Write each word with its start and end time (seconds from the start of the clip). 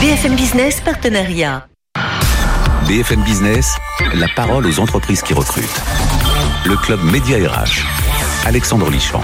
BFM 0.00 0.36
Business 0.36 0.80
Partenariat. 0.80 1.66
BFM 2.86 3.20
Business, 3.24 3.74
la 4.14 4.28
parole 4.36 4.64
aux 4.64 4.78
entreprises 4.78 5.22
qui 5.22 5.34
recrutent. 5.34 5.82
Le 6.64 6.76
club 6.76 7.02
Média 7.02 7.36
RH. 7.36 7.84
Alexandre 8.46 8.88
Lichamp. 8.90 9.20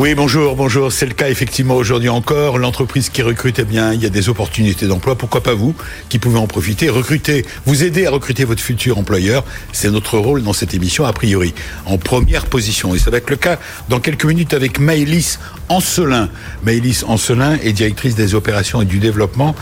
Oui, 0.00 0.14
bonjour, 0.14 0.56
bonjour. 0.56 0.90
C'est 0.90 1.04
le 1.04 1.12
cas 1.12 1.28
effectivement 1.28 1.74
aujourd'hui 1.74 2.08
encore. 2.08 2.56
L'entreprise 2.56 3.10
qui 3.10 3.20
recrute, 3.20 3.58
eh 3.58 3.64
bien, 3.64 3.92
il 3.92 4.02
y 4.02 4.06
a 4.06 4.08
des 4.08 4.30
opportunités 4.30 4.86
d'emploi. 4.86 5.14
Pourquoi 5.14 5.42
pas 5.42 5.52
vous 5.52 5.74
qui 6.08 6.18
pouvez 6.18 6.38
en 6.38 6.46
profiter, 6.46 6.88
recruter, 6.88 7.44
vous 7.66 7.84
aider 7.84 8.06
à 8.06 8.10
recruter 8.10 8.44
votre 8.44 8.62
futur 8.62 8.96
employeur? 8.96 9.44
C'est 9.72 9.90
notre 9.90 10.16
rôle 10.16 10.42
dans 10.42 10.54
cette 10.54 10.72
émission 10.72 11.04
a 11.04 11.12
priori 11.12 11.52
en 11.84 11.98
première 11.98 12.46
position. 12.46 12.94
Et 12.94 12.98
ça 12.98 13.10
va 13.10 13.18
être 13.18 13.28
le 13.28 13.36
cas 13.36 13.58
dans 13.90 14.00
quelques 14.00 14.24
minutes 14.24 14.54
avec 14.54 14.80
Maëlys 14.80 15.38
Ancelin. 15.68 16.30
Maëlys 16.64 17.04
Ancelin 17.06 17.58
est 17.62 17.74
directrice 17.74 18.14
des 18.14 18.34
opérations 18.34 18.80
et 18.80 18.86
du 18.86 19.00
développement 19.00 19.54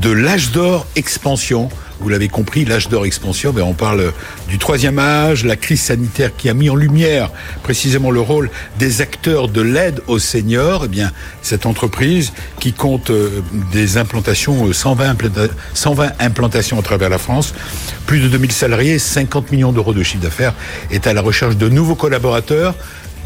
de 0.00 0.10
l'âge 0.10 0.52
d'or 0.52 0.86
expansion 0.96 1.68
vous 2.02 2.08
l'avez 2.08 2.28
compris, 2.28 2.64
l'âge 2.64 2.88
d'or 2.88 3.06
expansion, 3.06 3.52
ben 3.52 3.62
on 3.62 3.74
parle 3.74 4.12
du 4.48 4.58
troisième 4.58 4.98
âge, 4.98 5.44
la 5.44 5.56
crise 5.56 5.80
sanitaire 5.80 6.34
qui 6.36 6.48
a 6.48 6.54
mis 6.54 6.68
en 6.68 6.74
lumière 6.74 7.30
précisément 7.62 8.10
le 8.10 8.20
rôle 8.20 8.50
des 8.78 9.00
acteurs 9.00 9.48
de 9.48 9.60
l'aide 9.60 10.00
aux 10.08 10.18
seniors. 10.18 10.82
Eh 10.86 10.88
bien, 10.88 11.12
cette 11.42 11.64
entreprise 11.64 12.32
qui 12.58 12.72
compte 12.72 13.10
euh, 13.10 13.40
des 13.72 13.98
implantations, 13.98 14.72
120, 14.72 15.24
euh, 15.38 15.48
120 15.74 16.12
implantations 16.18 16.78
à 16.78 16.82
travers 16.82 17.08
la 17.08 17.18
France, 17.18 17.54
plus 18.06 18.20
de 18.20 18.28
2000 18.28 18.50
salariés, 18.50 18.98
50 18.98 19.52
millions 19.52 19.72
d'euros 19.72 19.94
de 19.94 20.02
chiffre 20.02 20.22
d'affaires, 20.22 20.54
est 20.90 21.06
à 21.06 21.14
la 21.14 21.20
recherche 21.20 21.56
de 21.56 21.68
nouveaux 21.68 21.94
collaborateurs 21.94 22.74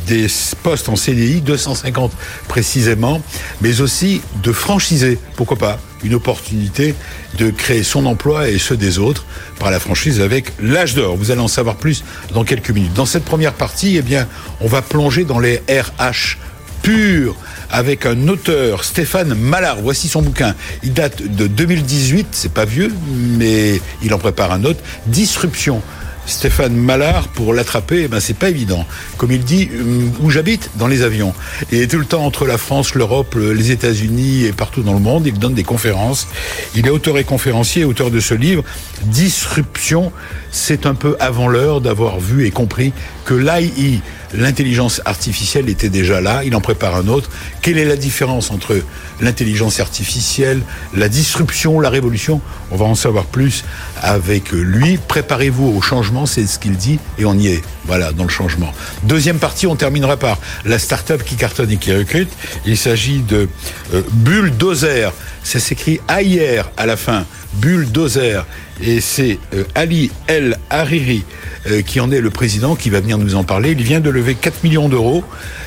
des 0.06 0.26
postes 0.62 0.88
en 0.88 0.96
CDI, 0.96 1.40
250 1.40 2.12
précisément, 2.48 3.20
mais 3.60 3.80
aussi 3.80 4.20
de 4.42 4.52
franchisés, 4.52 5.18
pourquoi 5.36 5.56
pas, 5.56 5.78
une 6.04 6.14
opportunité 6.14 6.94
de 7.38 7.50
créer 7.50 7.82
son 7.82 8.06
emploi 8.06 8.48
et 8.48 8.58
ceux 8.58 8.76
des 8.76 8.98
autres 8.98 9.24
par 9.58 9.70
la 9.70 9.80
franchise 9.80 10.20
avec 10.20 10.52
l'âge 10.60 10.94
d'or. 10.94 11.16
Vous 11.16 11.30
allez 11.30 11.40
en 11.40 11.48
savoir 11.48 11.76
plus 11.76 12.04
dans 12.32 12.44
quelques 12.44 12.70
minutes. 12.70 12.94
Dans 12.94 13.06
cette 13.06 13.24
première 13.24 13.54
partie, 13.54 13.96
eh 13.96 14.02
bien, 14.02 14.28
on 14.60 14.68
va 14.68 14.82
plonger 14.82 15.24
dans 15.24 15.38
les 15.38 15.62
RH 15.68 16.38
purs 16.82 17.34
avec 17.70 18.06
un 18.06 18.28
auteur, 18.28 18.84
Stéphane 18.84 19.34
Mallard. 19.34 19.78
Voici 19.82 20.08
son 20.08 20.22
bouquin. 20.22 20.54
Il 20.82 20.92
date 20.92 21.22
de 21.22 21.46
2018, 21.46 22.28
c'est 22.30 22.52
pas 22.52 22.64
vieux, 22.64 22.92
mais 23.38 23.80
il 24.02 24.14
en 24.14 24.18
prépare 24.18 24.52
un 24.52 24.64
autre. 24.64 24.80
Disruption 25.06 25.82
Stéphane 26.26 26.74
Mallard, 26.74 27.28
pour 27.28 27.54
l'attraper, 27.54 28.02
eh 28.04 28.08
ben, 28.08 28.20
c'est 28.20 28.36
pas 28.36 28.50
évident. 28.50 28.84
Comme 29.16 29.30
il 29.30 29.44
dit, 29.44 29.70
euh, 29.72 30.08
où 30.20 30.30
j'habite 30.30 30.70
Dans 30.76 30.88
les 30.88 31.02
avions. 31.02 31.32
Et 31.70 31.86
tout 31.86 31.98
le 31.98 32.04
temps 32.04 32.24
entre 32.24 32.46
la 32.46 32.58
France, 32.58 32.94
l'Europe, 32.94 33.36
les 33.36 33.70
États-Unis 33.70 34.44
et 34.44 34.52
partout 34.52 34.82
dans 34.82 34.94
le 34.94 35.00
monde, 35.00 35.26
il 35.26 35.38
donne 35.38 35.54
des 35.54 35.64
conférences. 35.64 36.26
Il 36.74 36.86
est 36.86 36.90
auteur 36.90 37.16
et 37.18 37.24
conférencier, 37.24 37.84
auteur 37.84 38.10
de 38.10 38.20
ce 38.20 38.34
livre, 38.34 38.64
Disruption. 39.04 40.12
C'est 40.50 40.86
un 40.86 40.94
peu 40.94 41.16
avant 41.20 41.48
l'heure 41.48 41.80
d'avoir 41.80 42.18
vu 42.18 42.46
et 42.46 42.50
compris 42.50 42.92
que 43.24 43.34
l'AI, 43.34 44.00
l'intelligence 44.32 45.02
artificielle 45.04 45.68
était 45.68 45.88
déjà 45.88 46.20
là, 46.20 46.44
il 46.44 46.54
en 46.54 46.60
prépare 46.60 46.96
un 46.96 47.08
autre. 47.08 47.28
Quelle 47.60 47.76
est 47.76 47.84
la 47.84 47.96
différence 47.96 48.50
entre 48.50 48.76
l'intelligence 49.20 49.80
artificielle, 49.80 50.62
la 50.94 51.08
disruption, 51.08 51.80
la 51.80 51.90
révolution? 51.90 52.40
On 52.70 52.76
va 52.76 52.86
en 52.86 52.94
savoir 52.94 53.24
plus 53.26 53.64
avec 54.00 54.52
lui. 54.52 54.96
Préparez-vous 54.96 55.66
au 55.76 55.82
changement, 55.82 56.15
c'est 56.24 56.46
ce 56.46 56.58
qu'il 56.58 56.76
dit, 56.76 56.98
et 57.18 57.26
on 57.26 57.34
y 57.34 57.48
est. 57.48 57.62
Voilà, 57.84 58.12
dans 58.12 58.24
le 58.24 58.30
changement. 58.30 58.72
Deuxième 59.02 59.38
partie, 59.38 59.66
on 59.66 59.76
terminera 59.76 60.16
par 60.16 60.38
la 60.64 60.78
start-up 60.78 61.22
qui 61.22 61.36
cartonne 61.36 61.70
et 61.70 61.76
qui 61.76 61.92
recrute. 61.92 62.30
Il 62.64 62.78
s'agit 62.78 63.18
de 63.18 63.48
euh, 63.92 64.02
Bulldozer. 64.12 65.12
Ça 65.42 65.60
s'écrit 65.60 66.00
AIR 66.08 66.70
à 66.76 66.86
la 66.86 66.96
fin. 66.96 67.26
Bulldozer. 67.54 68.46
Et 68.80 69.00
c'est 69.00 69.38
euh, 69.54 69.64
Ali 69.74 70.10
El 70.26 70.58
Hariri 70.70 71.24
euh, 71.68 71.82
qui 71.82 72.00
en 72.00 72.10
est 72.12 72.20
le 72.20 72.30
président, 72.30 72.76
qui 72.76 72.90
va 72.90 73.00
venir 73.00 73.18
nous 73.18 73.34
en 73.34 73.44
parler. 73.44 73.72
Il 73.72 73.82
vient 73.82 74.00
de 74.00 74.10
lever 74.10 74.34
4 74.34 74.62
millions 74.64 74.88
d'euros 74.88 75.24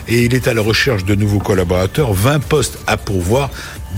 et 0.07 0.23
il 0.23 0.33
est 0.33 0.47
à 0.47 0.53
la 0.53 0.61
recherche 0.61 1.03
de 1.03 1.15
nouveaux 1.15 1.39
collaborateurs, 1.39 2.13
20 2.13 2.39
postes 2.39 2.79
à 2.88 2.97
pourvoir 2.97 3.49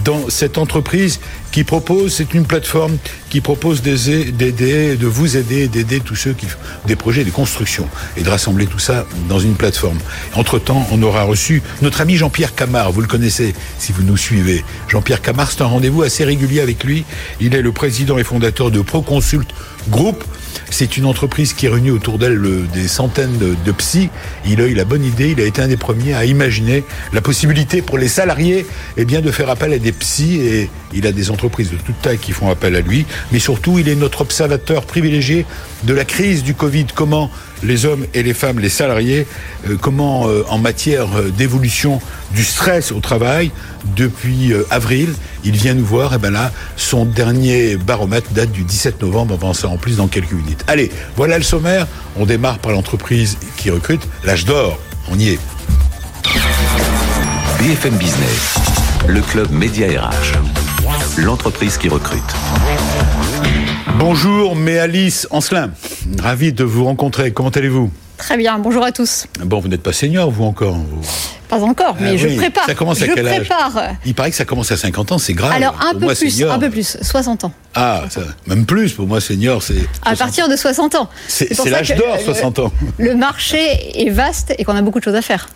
dans 0.03 0.29
cette 0.29 0.57
entreprise 0.57 1.19
qui 1.51 1.63
propose, 1.63 2.13
c'est 2.13 2.33
une 2.33 2.45
plateforme 2.45 2.97
qui 3.29 3.41
propose 3.41 3.81
d'aider, 3.81 4.95
de 4.95 5.07
vous 5.07 5.37
aider, 5.37 5.67
d'aider 5.67 5.99
tous 5.99 6.15
ceux 6.15 6.33
qui 6.33 6.45
font 6.45 6.59
des 6.85 6.95
projets 6.95 7.23
de 7.23 7.29
construction 7.29 7.87
et 8.15 8.23
de 8.23 8.29
rassembler 8.29 8.67
tout 8.67 8.79
ça 8.79 9.05
dans 9.27 9.39
une 9.39 9.55
plateforme. 9.55 9.99
Entre-temps, 10.33 10.87
on 10.91 11.01
aura 11.03 11.23
reçu 11.23 11.61
notre 11.81 12.01
ami 12.01 12.15
Jean-Pierre 12.15 12.55
Camard, 12.55 12.91
vous 12.91 13.01
le 13.01 13.07
connaissez 13.07 13.53
si 13.77 13.91
vous 13.91 14.03
nous 14.03 14.17
suivez. 14.17 14.63
Jean-Pierre 14.87 15.21
Camard, 15.21 15.51
c'est 15.51 15.61
un 15.61 15.67
rendez-vous 15.67 16.03
assez 16.03 16.23
régulier 16.23 16.61
avec 16.61 16.83
lui. 16.83 17.03
Il 17.39 17.53
est 17.53 17.61
le 17.61 17.71
président 17.71 18.17
et 18.17 18.23
fondateur 18.23 18.71
de 18.71 18.81
ProConsult 18.81 19.47
Group. 19.89 20.23
C'est 20.69 20.97
une 20.97 21.05
entreprise 21.05 21.53
qui 21.53 21.67
réunit 21.67 21.91
autour 21.91 22.17
d'elle 22.17 22.41
des 22.73 22.87
centaines 22.87 23.37
de, 23.37 23.55
de 23.65 23.71
psys. 23.73 24.09
Il 24.45 24.61
a 24.61 24.65
eu 24.65 24.73
la 24.73 24.85
bonne 24.85 25.03
idée, 25.03 25.31
il 25.31 25.41
a 25.41 25.45
été 25.45 25.61
un 25.61 25.67
des 25.67 25.77
premiers 25.77 26.13
à 26.13 26.25
imaginer 26.25 26.83
la 27.13 27.21
possibilité 27.21 27.81
pour 27.81 27.97
les 27.97 28.07
salariés 28.07 28.65
eh 28.97 29.05
bien, 29.05 29.21
de 29.21 29.31
faire 29.31 29.49
appel 29.49 29.73
à 29.73 29.79
des 29.79 29.91
psys 29.91 30.39
et 30.39 30.69
il 30.93 31.05
a 31.07 31.11
des 31.11 31.29
entreprises 31.29 31.71
de 31.71 31.77
toute 31.77 32.01
taille 32.01 32.17
qui 32.17 32.31
font 32.31 32.49
appel 32.49 32.75
à 32.75 32.81
lui. 32.81 33.05
Mais 33.31 33.39
surtout, 33.39 33.79
il 33.79 33.89
est 33.89 33.95
notre 33.95 34.21
observateur 34.21 34.85
privilégié 34.85 35.45
de 35.83 35.93
la 35.93 36.05
crise 36.05 36.43
du 36.43 36.53
Covid. 36.53 36.87
Comment 36.95 37.29
les 37.63 37.85
hommes 37.85 38.05
et 38.13 38.23
les 38.23 38.33
femmes, 38.33 38.59
les 38.59 38.69
salariés, 38.69 39.27
euh, 39.67 39.77
comment 39.79 40.27
euh, 40.27 40.43
en 40.49 40.57
matière 40.57 41.07
euh, 41.15 41.29
d'évolution 41.29 42.01
du 42.33 42.43
stress 42.43 42.91
au 42.91 42.99
travail, 42.99 43.51
depuis 43.95 44.53
avril, 44.69 45.09
il 45.43 45.55
vient 45.55 45.73
nous 45.73 45.85
voir, 45.85 46.13
et 46.13 46.17
ben 46.17 46.31
là, 46.31 46.51
son 46.77 47.03
dernier 47.03 47.75
baromètre 47.75 48.31
date 48.31 48.51
du 48.51 48.63
17 48.63 49.01
novembre, 49.01 49.33
on 49.35 49.37
va 49.37 49.47
en 49.47 49.53
savoir 49.53 49.73
en 49.73 49.77
plus 49.77 49.97
dans 49.97 50.07
quelques 50.07 50.31
minutes. 50.31 50.63
Allez, 50.67 50.91
voilà 51.15 51.37
le 51.37 51.43
sommaire, 51.43 51.87
on 52.15 52.25
démarre 52.25 52.59
par 52.59 52.71
l'entreprise 52.71 53.37
qui 53.57 53.69
recrute, 53.69 54.07
l'âge 54.23 54.45
d'or, 54.45 54.79
on 55.09 55.19
y 55.19 55.29
est. 55.29 55.39
BFM 57.59 57.95
Business, 57.95 58.55
le 59.07 59.21
club 59.21 59.51
Média 59.51 59.87
RH, 59.87 60.37
l'entreprise 61.17 61.77
qui 61.77 61.89
recrute. 61.89 62.21
Bonjour, 63.97 64.55
Méalice 64.55 65.27
Ancelin. 65.31 65.71
Ravi 66.19 66.53
de 66.53 66.63
vous 66.63 66.85
rencontrer. 66.85 67.31
Comment 67.31 67.49
allez-vous? 67.49 67.91
Très 68.17 68.37
bien, 68.37 68.59
bonjour 68.59 68.83
à 68.83 68.91
tous. 68.91 69.25
Bon, 69.43 69.59
vous 69.59 69.67
n'êtes 69.67 69.81
pas 69.81 69.93
senior, 69.93 70.29
vous 70.29 70.43
encore 70.43 70.77
Pas 71.51 71.63
encore, 71.63 71.97
mais 71.99 72.11
ah 72.13 72.15
je 72.17 72.29
prépare. 72.29 72.65
Ça 72.65 72.75
commence 72.75 73.01
à 73.01 73.07
je 73.07 73.11
quel 73.11 73.27
âge 73.27 73.39
prépare. 73.39 73.73
Il 74.05 74.15
paraît 74.15 74.29
que 74.29 74.37
ça 74.37 74.45
commence 74.45 74.71
à 74.71 74.77
50 74.77 75.11
ans, 75.11 75.17
c'est 75.17 75.33
grave. 75.33 75.51
Alors 75.51 75.77
un 75.85 75.93
peu 75.93 76.07
plus, 76.15 76.43
un 76.43 76.57
peu 76.57 76.69
plus, 76.69 76.97
60 77.01 77.43
ans. 77.43 77.51
Ah, 77.75 78.03
même 78.47 78.65
plus, 78.65 78.93
pour 78.93 79.05
moi 79.05 79.19
senior, 79.19 79.61
c'est... 79.61 79.85
À 80.05 80.15
partir 80.15 80.47
de 80.47 80.55
60 80.55 80.95
ans. 80.95 81.09
C'est 81.27 81.53
l'âge 81.65 81.93
d'or, 81.93 82.17
60 82.23 82.59
ans. 82.59 82.71
Le 82.97 83.15
marché 83.15 84.01
est 84.01 84.09
vaste 84.09 84.53
et 84.57 84.63
qu'on 84.63 84.77
a 84.77 84.81
beaucoup 84.81 84.99
de 84.99 85.03
choses 85.03 85.15
à 85.15 85.21
faire. 85.21 85.49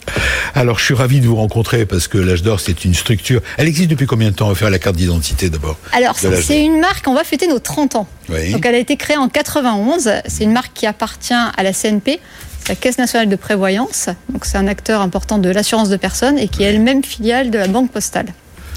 Alors 0.53 0.79
je 0.79 0.83
suis 0.83 0.93
ravi 0.93 1.21
de 1.21 1.27
vous 1.27 1.37
rencontrer 1.37 1.85
parce 1.85 2.09
que 2.09 2.17
l'âge 2.17 2.43
d'or, 2.43 2.59
c'est 2.59 2.83
une 2.83 2.93
structure... 2.93 3.39
Elle 3.55 3.69
existe 3.69 3.89
depuis 3.89 4.05
combien 4.05 4.31
de 4.31 4.35
temps? 4.35 4.47
On 4.47 4.49
va 4.49 4.55
faire 4.55 4.69
la 4.69 4.79
carte 4.79 4.97
d'identité 4.97 5.49
d'abord. 5.49 5.77
Alors 5.93 6.17
c'est 6.17 6.61
une 6.61 6.81
marque, 6.81 7.07
on 7.07 7.13
va 7.13 7.23
fêter 7.23 7.47
nos 7.47 7.59
30 7.59 7.95
ans. 7.95 8.07
Donc 8.27 8.65
elle 8.65 8.75
a 8.75 8.79
été 8.79 8.97
créée 8.97 9.17
en 9.17 9.29
91, 9.29 10.11
c'est 10.27 10.43
une 10.43 10.51
marque 10.51 10.73
qui 10.73 10.87
appartient 10.87 11.33
à 11.33 11.63
la 11.63 11.71
CNP, 11.71 12.19
la 12.67 12.75
Caisse 12.75 12.97
nationale 12.97 13.29
de 13.29 13.35
prévoyance. 13.35 14.09
Donc 14.29 14.45
c'est 14.45 14.57
un 14.57 14.67
acteur 14.67 15.01
important 15.01 15.37
de 15.37 15.49
l'assurance 15.49 15.89
de 15.89 15.97
personnes 15.97 16.37
et 16.37 16.47
qui 16.47 16.63
est 16.63 16.67
elle-même 16.67 17.03
filiale 17.03 17.51
de 17.51 17.57
la 17.57 17.67
Banque 17.67 17.91
postale. 17.91 18.27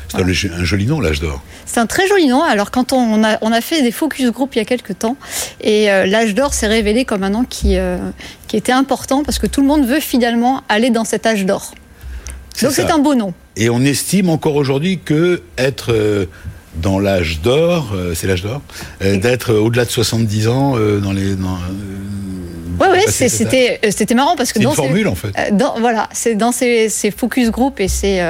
C'est 0.08 0.50
un 0.50 0.64
joli 0.64 0.86
nom, 0.86 1.00
l'âge 1.00 1.20
d'or. 1.20 1.42
C'est 1.66 1.80
un 1.80 1.86
très 1.86 2.08
joli 2.08 2.28
nom. 2.28 2.42
Alors, 2.42 2.70
quand 2.70 2.92
on 2.92 3.22
a, 3.24 3.38
on 3.42 3.52
a 3.52 3.60
fait 3.60 3.82
des 3.82 3.92
focus 3.92 4.30
group 4.30 4.54
il 4.54 4.58
y 4.58 4.62
a 4.62 4.64
quelques 4.64 4.98
temps, 4.98 5.16
et 5.60 5.90
euh, 5.90 6.06
l'âge 6.06 6.34
d'or 6.34 6.54
s'est 6.54 6.66
révélé 6.66 7.04
comme 7.04 7.22
un 7.22 7.30
nom 7.30 7.44
qui, 7.44 7.76
euh, 7.76 7.98
qui 8.46 8.56
était 8.56 8.72
important 8.72 9.22
parce 9.22 9.38
que 9.38 9.46
tout 9.46 9.60
le 9.60 9.66
monde 9.66 9.86
veut 9.86 10.00
finalement 10.00 10.62
aller 10.68 10.90
dans 10.90 11.04
cet 11.04 11.26
âge 11.26 11.44
d'or. 11.44 11.72
Donc, 12.62 12.72
c'est 12.72 12.90
un 12.90 12.98
beau 12.98 13.14
nom. 13.14 13.34
Et 13.56 13.70
on 13.70 13.80
estime 13.82 14.30
encore 14.30 14.56
aujourd'hui 14.56 14.98
que 14.98 15.42
être. 15.56 15.92
Euh, 15.92 16.26
dans 16.76 17.00
l'âge 17.00 17.40
d'or, 17.40 17.92
c'est 18.14 18.28
l'âge 18.28 18.42
d'or, 18.42 18.60
d'être 19.00 19.52
au-delà 19.52 19.84
de 19.84 19.90
70 19.90 20.46
ans 20.46 20.76
dans 21.02 21.12
les, 21.12 21.34
ouais, 22.86 23.04
c'était 23.08 23.80
euh, 23.84 23.90
c'était 23.90 24.14
marrant 24.14 24.36
parce 24.36 24.52
que 24.52 24.58
dans 24.58 24.70
une 24.70 24.76
formule 24.76 25.08
en 25.08 25.14
fait. 25.14 25.28
Euh, 25.28 25.50
dans, 25.52 25.78
voilà, 25.78 26.08
c'est 26.12 26.34
dans 26.34 26.52
ces, 26.52 26.88
ces, 26.88 27.10
focus 27.10 27.50
group 27.50 27.80
et 27.80 27.88
ces 27.88 28.20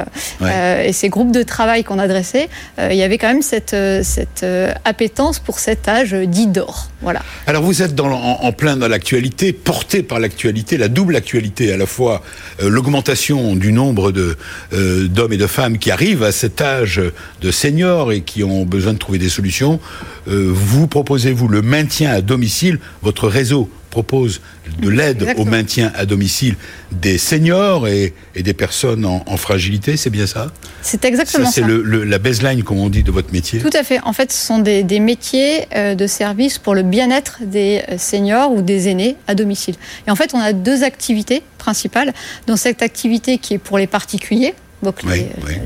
euh, 0.41 0.83
et 0.83 0.93
ces 0.93 1.09
groupes 1.09 1.31
de 1.31 1.43
travail 1.43 1.83
qu'on 1.83 1.99
adressait, 1.99 2.49
il 2.79 2.95
y 2.95 3.03
avait 3.03 3.17
quand 3.17 3.27
même 3.27 3.41
cette 3.41 3.75
cette 4.03 4.45
appétence 4.85 5.39
pour 5.39 5.59
cet 5.59 5.87
âge 5.87 6.13
dit 6.13 6.47
d'or. 6.47 6.89
Voilà. 7.01 7.21
Alors 7.47 7.63
vous 7.63 7.81
êtes 7.81 7.95
dans, 7.95 8.11
en, 8.11 8.51
plein 8.51 8.75
dans 8.75 8.87
l'actualité, 8.87 9.53
porté 9.53 10.03
par 10.03 10.19
l'actualité, 10.19 10.77
la 10.77 10.89
double 10.89 11.15
actualité, 11.15 11.71
à 11.71 11.77
la 11.77 11.85
fois 11.85 12.21
l'augmentation 12.61 13.55
du 13.55 13.71
nombre 13.71 14.11
de 14.11 14.37
d'hommes 14.71 15.33
et 15.33 15.37
de 15.37 15.47
femmes 15.47 15.77
qui 15.77 15.91
arrivent 15.91 16.23
à 16.23 16.31
cet 16.31 16.61
âge 16.61 17.01
de 17.41 17.51
seniors 17.51 18.11
et 18.11 18.21
qui 18.21 18.43
ont 18.43 18.65
besoin 18.65 18.93
de 18.93 18.97
trouver 18.97 19.19
des 19.19 19.29
solutions. 19.29 19.79
vous 20.27 20.87
proposez 20.87 21.31
vous 21.31 21.47
le 21.47 21.61
maintien 21.61 22.11
à 22.11 22.21
domicile, 22.21 22.79
votre 23.01 23.27
réseau 23.27 23.69
propose 23.89 24.41
de 24.81 24.89
l'aide 24.89 25.35
au 25.37 25.45
maintien 25.45 25.91
à 25.95 26.05
domicile 26.05 26.55
des 26.91 27.17
seniors 27.17 27.87
et, 27.87 28.13
des 28.35 28.53
personnes 28.53 29.05
en, 29.05 29.37
fragilité, 29.37 29.97
c'est 29.97 30.09
bien 30.09 30.27
ça? 30.27 30.51
C'est 30.81 31.05
exactement 31.05 31.45
ça. 31.45 31.61
C'est 31.61 32.05
la 32.05 32.19
baseline, 32.19 32.63
comme 32.63 32.79
on 32.79 32.89
dit, 32.89 33.03
de 33.03 33.11
votre 33.11 33.31
métier? 33.31 33.59
Tout 33.59 33.69
à 33.73 33.83
fait. 33.83 33.99
En 34.03 34.13
fait, 34.13 34.31
ce 34.31 34.45
sont 34.45 34.59
des, 34.59 34.99
métiers 34.99 35.65
euh, 35.75 35.95
de 35.95 36.07
service 36.07 36.57
pour 36.57 36.75
le 36.75 36.83
bien-être 36.83 37.39
des 37.43 37.81
euh, 37.89 37.97
seniors 37.97 38.51
ou 38.51 38.61
des 38.61 38.89
aînés 38.89 39.15
à 39.27 39.35
domicile. 39.35 39.75
Et 40.07 40.11
en 40.11 40.15
fait, 40.15 40.33
on 40.33 40.39
a 40.39 40.53
deux 40.53 40.83
activités 40.83 41.43
principales. 41.57 42.13
Dans 42.47 42.57
cette 42.57 42.81
activité 42.81 43.37
qui 43.37 43.55
est 43.55 43.59
pour 43.59 43.77
les 43.77 43.87
particuliers, 43.87 44.53
donc 44.83 45.01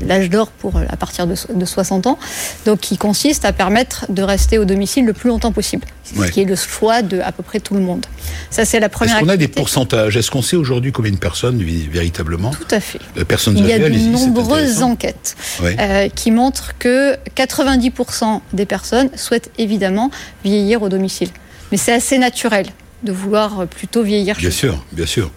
l'âge 0.06 0.30
d'or 0.30 0.48
pour 0.48 0.76
à 0.76 0.96
partir 0.96 1.26
de, 1.26 1.64
60 1.64 2.06
ans, 2.06 2.18
donc 2.66 2.80
qui 2.80 2.96
consiste 2.96 3.44
à 3.44 3.52
permettre 3.52 4.06
de 4.08 4.22
rester 4.22 4.58
au 4.58 4.64
domicile 4.64 5.04
le 5.04 5.12
plus 5.12 5.28
longtemps 5.28 5.52
possible, 5.52 5.86
ce 6.04 6.30
qui 6.30 6.40
est 6.40 6.44
le 6.44 6.56
choix 6.56 7.02
de 7.02 7.20
à 7.20 7.32
peu 7.32 7.42
près 7.42 7.60
tout 7.60 7.74
le 7.74 7.80
monde. 7.80 8.04
Ça 8.50 8.64
c'est 8.64 8.80
la 8.80 8.88
première. 8.88 9.16
Est-ce 9.16 9.24
qu'on 9.24 9.30
a 9.30 9.36
des 9.36 9.48
pourcentages? 9.48 10.16
Est-ce 10.16 10.30
qu'on 10.30 10.42
sait 10.42 10.56
aujourd'hui 10.56 10.92
combien 10.92 11.12
de 11.12 11.16
personnes 11.16 11.62
vivent 11.62 11.90
véritablement? 11.90 12.50
Tout 12.50 12.74
à 12.74 12.80
fait. 12.80 13.00
Euh, 13.16 13.24
personnes 13.24 13.56
Il 13.58 13.66
y 13.66 13.72
a 13.72 13.78
de 13.78 13.88
nombreuses 13.88 14.82
enquêtes 14.82 15.36
euh, 15.62 16.08
qui 16.08 16.30
montrent 16.30 16.76
que 16.78 17.16
90% 17.36 18.40
des 18.52 18.66
personnes 18.66 19.10
souhaitent 19.16 19.50
évidemment 19.58 20.10
vieillir 20.44 20.82
au 20.82 20.88
domicile, 20.88 21.28
mais 21.70 21.78
c'est 21.78 21.92
assez 21.92 22.18
naturel 22.18 22.66
de 23.04 23.12
vouloir 23.12 23.66
plutôt 23.66 24.02
vieillir. 24.02 24.36
Bien 24.36 24.50
sûr, 24.50 24.84
bien 24.92 25.06
sûr. 25.06 25.30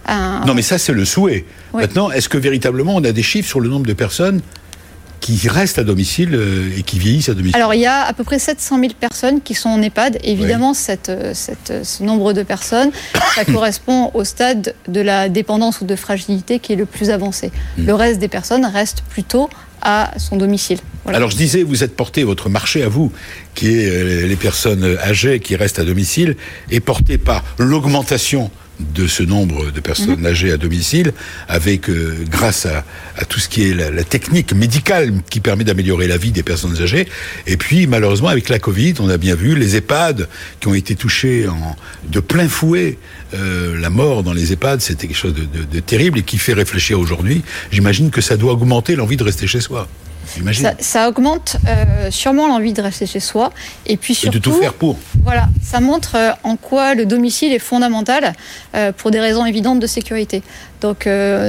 Non, 0.46 0.54
mais 0.54 0.62
ça, 0.62 0.78
c'est 0.78 0.92
le 0.92 1.04
souhait. 1.04 1.44
Maintenant, 1.72 2.10
est-ce 2.10 2.28
que 2.28 2.38
véritablement 2.38 2.96
on 2.96 3.04
a 3.04 3.12
des 3.12 3.22
chiffres 3.22 3.48
sur 3.48 3.60
le 3.60 3.68
nombre 3.68 3.86
de 3.86 3.92
personnes 3.92 4.40
qui 5.20 5.48
restent 5.48 5.78
à 5.78 5.84
domicile 5.84 6.30
euh, 6.34 6.70
et 6.78 6.82
qui 6.82 6.98
vieillissent 6.98 7.28
à 7.28 7.34
domicile? 7.34 7.56
Alors, 7.56 7.74
il 7.74 7.80
y 7.80 7.86
a 7.86 8.02
à 8.02 8.12
peu 8.12 8.24
près 8.24 8.38
700 8.38 8.78
000 8.78 8.92
personnes 8.98 9.40
qui 9.40 9.54
sont 9.54 9.68
en 9.68 9.82
EHPAD. 9.82 10.18
Évidemment, 10.22 10.74
cette, 10.74 11.10
cette, 11.34 11.84
ce 11.84 12.02
nombre 12.02 12.32
de 12.32 12.42
personnes, 12.42 12.90
ça 13.34 13.44
correspond 13.52 14.10
au 14.14 14.24
stade 14.24 14.74
de 14.86 15.00
la 15.00 15.28
dépendance 15.28 15.80
ou 15.80 15.86
de 15.86 15.96
fragilité 15.96 16.60
qui 16.60 16.72
est 16.72 16.76
le 16.76 16.86
plus 16.86 17.10
avancé. 17.10 17.50
Hmm. 17.76 17.86
Le 17.86 17.94
reste 17.94 18.20
des 18.20 18.28
personnes 18.28 18.64
restent 18.64 19.02
plutôt 19.10 19.50
à 19.88 20.12
son 20.18 20.36
domicile. 20.36 20.78
Alors 21.06 21.30
je 21.30 21.36
disais, 21.36 21.62
vous 21.62 21.82
êtes 21.82 21.96
porté, 21.96 22.22
votre 22.22 22.50
marché 22.50 22.82
à 22.82 22.90
vous, 22.90 23.10
qui 23.54 23.68
est 23.78 23.88
euh, 23.88 24.26
les 24.26 24.36
personnes 24.36 24.84
âgées 25.02 25.40
qui 25.40 25.56
restent 25.56 25.78
à 25.78 25.84
domicile, 25.84 26.36
est 26.70 26.80
porté 26.80 27.16
par 27.16 27.42
l'augmentation 27.56 28.50
de 28.80 29.06
ce 29.06 29.22
nombre 29.22 29.70
de 29.70 29.80
personnes 29.80 30.20
mhm. 30.20 30.26
âgées 30.26 30.52
à 30.52 30.56
domicile, 30.56 31.12
avec 31.48 31.88
euh, 31.88 32.24
grâce 32.30 32.66
à, 32.66 32.84
tout 33.28 33.40
ce 33.40 33.48
qui 33.48 33.68
est 33.68 33.74
la, 33.74 34.04
technique 34.04 34.52
médicale 34.52 35.12
qui 35.28 35.40
permet 35.40 35.64
d'améliorer 35.64 36.06
la 36.06 36.16
vie 36.16 36.32
des 36.32 36.42
personnes 36.42 36.80
âgées. 36.80 37.08
Et 37.46 37.56
puis 37.56 37.86
malheureusement 37.86 38.28
avec 38.28 38.48
la 38.48 38.58
Covid, 38.58 38.94
on 39.00 39.08
a 39.08 39.16
bien 39.16 39.34
vu 39.34 39.54
les 39.56 39.76
EHPAD 39.76 40.28
qui 40.60 40.68
ont 40.68 40.74
été 40.74 40.94
touchés 40.94 41.48
en, 41.48 41.76
de 42.08 42.20
plein 42.20 42.48
fouet. 42.48 42.98
Euh, 43.34 43.78
la 43.78 43.90
mort 43.90 44.22
dans 44.22 44.32
les 44.32 44.52
EHPAD, 44.52 44.80
c'était 44.80 45.08
quelque 45.08 45.16
chose 45.16 45.34
de, 45.34 45.64
de 45.64 45.80
terrible 45.80 46.18
et 46.18 46.22
qui 46.22 46.38
fait 46.38 46.54
réfléchir 46.54 46.98
aujourd'hui. 46.98 47.42
J'imagine 47.70 48.10
que 48.10 48.20
ça 48.20 48.36
doit 48.36 48.52
augmenter 48.52 48.96
l'envie 48.96 49.16
de 49.16 49.24
rester 49.24 49.46
chez 49.46 49.60
soi. 49.60 49.88
Ça, 50.52 50.72
ça, 50.78 51.08
augmente 51.08 51.56
euh, 51.66 52.10
sûrement 52.10 52.48
l'envie 52.48 52.72
de 52.72 52.82
rester 52.82 53.06
chez 53.06 53.20
soi. 53.20 53.50
Et 53.86 53.96
puis 53.96 54.14
surtout. 54.14 54.38
de 54.38 54.42
tout 54.42 54.52
faire 54.52 54.74
pour. 54.74 54.96
Voilà, 55.22 55.48
ça 55.62 55.80
montre 55.80 56.16
euh, 56.16 56.30
en 56.44 56.56
quoi 56.56 56.94
le 56.94 57.06
domicile 57.06 57.52
est 57.52 57.58
fondamental 57.58 58.34
euh, 58.74 58.92
pour 58.92 59.10
des 59.10 59.20
raisons 59.20 59.46
évidentes 59.46 59.80
de 59.80 59.86
sécurité. 59.86 60.42
Donc 60.80 61.08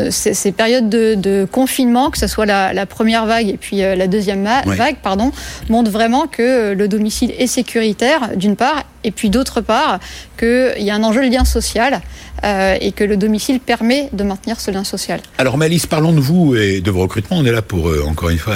ces, 0.10 0.52
périodes 0.52 0.90
de, 0.90 1.48
confinement, 1.52 2.10
que 2.10 2.18
ce 2.18 2.26
soit 2.26 2.48
la, 2.48 2.86
première 2.88 3.28
vague 3.28 3.48
et 3.48 3.58
puis 3.58 3.78
la 3.78 4.08
deuxième 4.08 4.50
vague, 4.66 4.96
pardon, 5.04 5.32
montrent 5.70 5.92
vraiment 5.92 6.26
que 6.26 6.74
le 6.74 6.88
domicile 6.88 7.32
est 7.38 7.46
sécuritaire, 7.46 8.36
d'une 8.36 8.56
part, 8.56 8.86
et 9.04 9.12
puis 9.12 9.30
d'autre 9.30 9.62
part, 9.62 10.00
qu'il 10.38 10.74
y 10.80 10.90
a 10.90 10.96
un 10.96 11.04
enjeu 11.04 11.26
de 11.26 11.32
lien 11.32 11.46
social 11.46 12.02
euh, 12.44 12.78
et 12.80 12.92
que 12.92 13.04
le 13.04 13.18
domicile 13.18 13.60
permet 13.60 14.10
de 14.14 14.24
maintenir 14.24 14.60
ce 14.60 14.72
lien 14.72 14.84
social. 14.84 15.20
Alors 15.38 15.58
Malice, 15.58 15.88
parlons 15.88 16.14
de 16.14 16.20
vous 16.20 16.56
et 16.56 16.82
de 16.82 16.92
vos 16.92 17.02
recrutements. 17.02 17.38
On 17.38 17.46
est 17.46 17.52
là 17.52 17.62
pour, 17.62 17.90
euh, 17.90 18.04
encore 18.08 18.30
une 18.30 18.38
fois, 18.38 18.56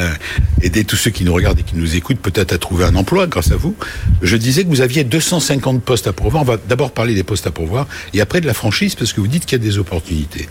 aider 0.62 0.84
tous 0.86 0.96
ceux 0.96 1.12
qui 1.12 1.24
nous 1.24 1.34
regardent 1.34 1.60
et 1.60 1.64
qui 1.64 1.76
nous 1.76 1.96
écoutent 1.96 2.20
peut-être 2.20 2.54
à 2.54 2.58
trouver 2.58 2.86
un 2.86 2.96
emploi 2.96 3.28
grâce 3.28 3.52
à 3.52 3.56
vous. 3.56 3.76
Je 4.22 4.38
disais 4.38 4.64
que 4.64 4.70
vous 4.70 4.82
aviez 4.82 5.04
250 5.04 5.82
postes 5.82 6.08
à 6.08 6.14
pourvoir. 6.14 6.44
On 6.44 6.46
va 6.46 6.58
d'abord 6.58 6.92
parler 6.92 7.14
des 7.14 7.24
postes 7.24 7.48
à 7.48 7.52
pourvoir 7.52 7.88
et 8.14 8.22
après 8.22 8.42
de 8.42 8.48
la 8.48 8.54
franchise 8.54 8.96
parce 8.96 9.14
que 9.14 9.22
vous 9.22 9.28
dites 9.28 9.46
qu'il 9.46 9.58
y 9.58 9.62
a 9.62 9.64
des 9.64 9.78
opportunités. 9.78 10.48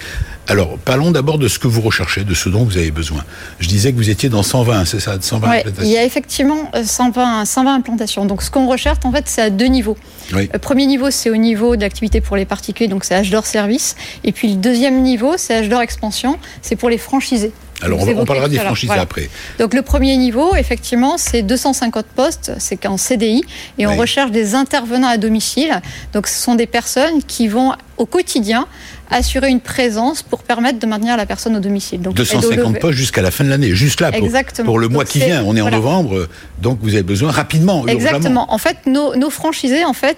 Alors, 0.49 0.77
parlons 0.79 1.13
d'abord 1.13 1.39
de 1.39 1.47
ce 1.47 1.59
que 1.59 1.69
vous 1.69 1.81
recherchez, 1.81 2.25
de 2.25 2.35
ce 2.35 2.49
dont 2.49 2.65
vous 2.65 2.77
avez 2.77 2.91
besoin. 2.91 3.25
Je 3.61 3.69
disais 3.69 3.93
que 3.93 3.97
vous 3.97 4.11
étiez 4.11 4.29
dans 4.29 4.43
120, 4.43 4.85
c'est 4.87 4.99
ça, 4.99 5.17
120 5.21 5.49
implantations. 5.49 5.83
Il 5.85 5.91
y 5.91 5.97
a 5.97 6.05
effectivement 6.05 6.71
120, 6.83 7.43
euh, 7.43 7.45
120 7.45 7.75
implantations. 7.75 8.25
Donc, 8.27 8.43
ce 8.43 8.51
qu'on 8.51 8.67
recherche, 8.67 8.99
en 9.05 9.13
fait, 9.13 9.25
c'est 9.27 9.43
à 9.43 9.51
deux 9.51 9.67
niveaux. 9.67 9.97
Le 10.31 10.59
premier 10.59 10.87
niveau, 10.87 11.11
c'est 11.11 11.31
au 11.31 11.37
niveau 11.37 11.77
de 11.77 11.83
l'activité 11.83 12.21
pour 12.21 12.37
les 12.37 12.45
particuliers, 12.45 12.89
donc 12.89 13.05
c'est 13.05 13.23
d'or 13.31 13.47
Service. 13.47 13.97
Et 14.25 14.33
puis 14.33 14.49
le 14.49 14.57
deuxième 14.57 15.03
niveau, 15.03 15.35
c'est 15.37 15.69
d'or 15.69 15.83
Expansion, 15.83 16.39
c'est 16.63 16.77
pour 16.77 16.91
les 16.91 16.99
franchisés. 16.99 17.53
Alors, 17.83 18.01
on, 18.09 18.25
parlera 18.25 18.49
des 18.49 18.59
franchisés 18.59 18.93
après. 18.93 19.29
Donc, 19.59 19.75
le 19.75 19.83
premier 19.83 20.17
niveau, 20.17 20.55
effectivement, 20.55 21.19
c'est 21.19 21.43
250 21.43 22.07
postes, 22.07 22.53
c'est 22.59 22.77
qu'en 22.77 22.97
CDI, 22.97 23.43
et 23.79 23.87
on 23.87 23.97
recherche 23.97 24.31
des 24.31 24.55
intervenants 24.55 25.09
à 25.09 25.17
domicile. 25.17 25.81
Donc, 26.13 26.29
ce 26.29 26.41
sont 26.41 26.55
des 26.55 26.67
personnes 26.67 27.23
qui 27.27 27.49
vont 27.49 27.73
au 27.99 28.07
quotidien 28.07 28.67
assurer 29.11 29.49
une 29.49 29.61
présence 29.61 30.23
pour 30.23 30.43
permettre 30.43 30.79
de 30.79 30.87
maintenir 30.87 31.17
la 31.17 31.27
personne 31.27 31.57
au 31.57 31.61
domicile. 31.61 32.01
Donc, 32.01 32.15
250 32.15 32.79
postes 32.79 32.97
jusqu'à 32.97 33.23
la 33.23 33.31
fin 33.31 33.45
de 33.45 33.51
l'année, 33.51 33.75
juste 33.75 34.01
là, 34.01 34.11
pour, 34.11 34.29
pour 34.65 34.79
le 34.79 34.89
mois 34.89 35.05
qui 35.05 35.19
vient. 35.19 35.45
On 35.45 35.57
est 35.57 35.61
en 35.61 35.71
novembre, 35.71 36.29
donc 36.61 36.79
vous 36.83 36.95
avez 36.95 37.03
besoin 37.03 37.31
rapidement. 37.31 37.87
Exactement. 37.87 38.53
En 38.53 38.59
fait, 38.59 38.79
nos, 38.87 39.31
franchisés 39.31 39.85
en 39.85 39.93
fait, 39.93 40.12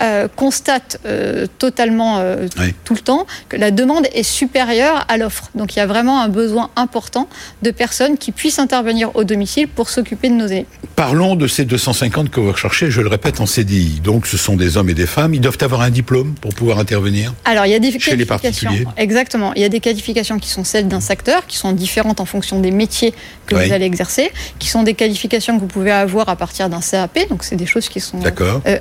euh, 0.00 0.28
constatent 0.34 0.98
euh, 1.06 1.46
totalement 1.58 2.18
euh, 2.18 2.46
tout 2.84 2.94
le 2.94 3.00
temps 3.00 3.26
que 3.48 3.56
la 3.56 3.70
demande 3.70 4.06
est 4.12 4.22
supérieure 4.22 5.04
à 5.08 5.16
l'offre. 5.16 5.50
Donc 5.54 5.74
il 5.74 5.78
y 5.78 5.82
a 5.82 5.86
vraiment 5.86 6.22
un 6.22 6.28
besoin 6.28 6.70
important 6.76 7.28
de 7.62 7.70
personnes 7.70 8.18
qui 8.18 8.32
puissent 8.32 8.58
intervenir 8.58 9.14
au 9.14 9.24
domicile 9.24 9.68
pour 9.68 9.88
s'occuper 9.88 10.28
de 10.28 10.34
nos 10.34 10.46
aînés. 10.46 10.66
Parlons 10.96 11.36
de 11.36 11.46
ces 11.46 11.64
250 11.64 12.30
que 12.30 12.40
vous 12.40 12.52
recherchez, 12.52 12.90
je 12.90 13.00
le 13.00 13.08
répète, 13.08 13.40
en 13.40 13.46
CDI. 13.46 14.00
Donc 14.02 14.26
ce 14.26 14.36
sont 14.36 14.56
des 14.56 14.76
hommes 14.76 14.90
et 14.90 14.94
des 14.94 15.06
femmes. 15.06 15.34
Ils 15.34 15.40
doivent 15.40 15.58
avoir 15.60 15.82
un 15.82 15.90
diplôme 15.90 16.34
pour 16.40 16.54
pouvoir 16.54 16.78
intervenir 16.78 17.32
Alors 17.44 17.66
il 17.66 17.72
y 17.72 17.74
a 17.74 17.78
des 17.78 17.98
chez 17.98 18.16
les 18.16 18.26
particuliers. 18.26 18.86
Exactement. 18.96 19.52
Il 19.54 19.62
y 19.62 19.64
a 19.64 19.68
des 19.68 19.80
qualifications 19.80 20.38
qui 20.38 20.48
sont 20.48 20.64
celles 20.64 20.88
d'un 20.88 21.00
secteur, 21.00 21.46
qui 21.46 21.56
sont 21.56 21.72
différentes 21.72 22.20
en 22.20 22.24
fonction 22.24 22.60
des 22.60 22.70
métiers 22.70 23.14
que 23.46 23.54
vous 23.54 23.72
allez 23.72 23.84
exercer, 23.84 24.30
qui 24.58 24.68
sont 24.68 24.82
des 24.82 24.94
qualifications 24.94 25.56
que 25.56 25.60
vous 25.60 25.66
pouvez 25.66 25.92
avoir 25.92 26.28
à 26.28 26.36
partir 26.36 26.68
d'un 26.68 26.80
CAP. 26.80 27.28
Donc 27.28 27.44
c'est 27.44 27.56
des 27.56 27.66
choses 27.66 27.88
qui 27.88 28.00
sont 28.00 28.20
euh, 28.66 28.78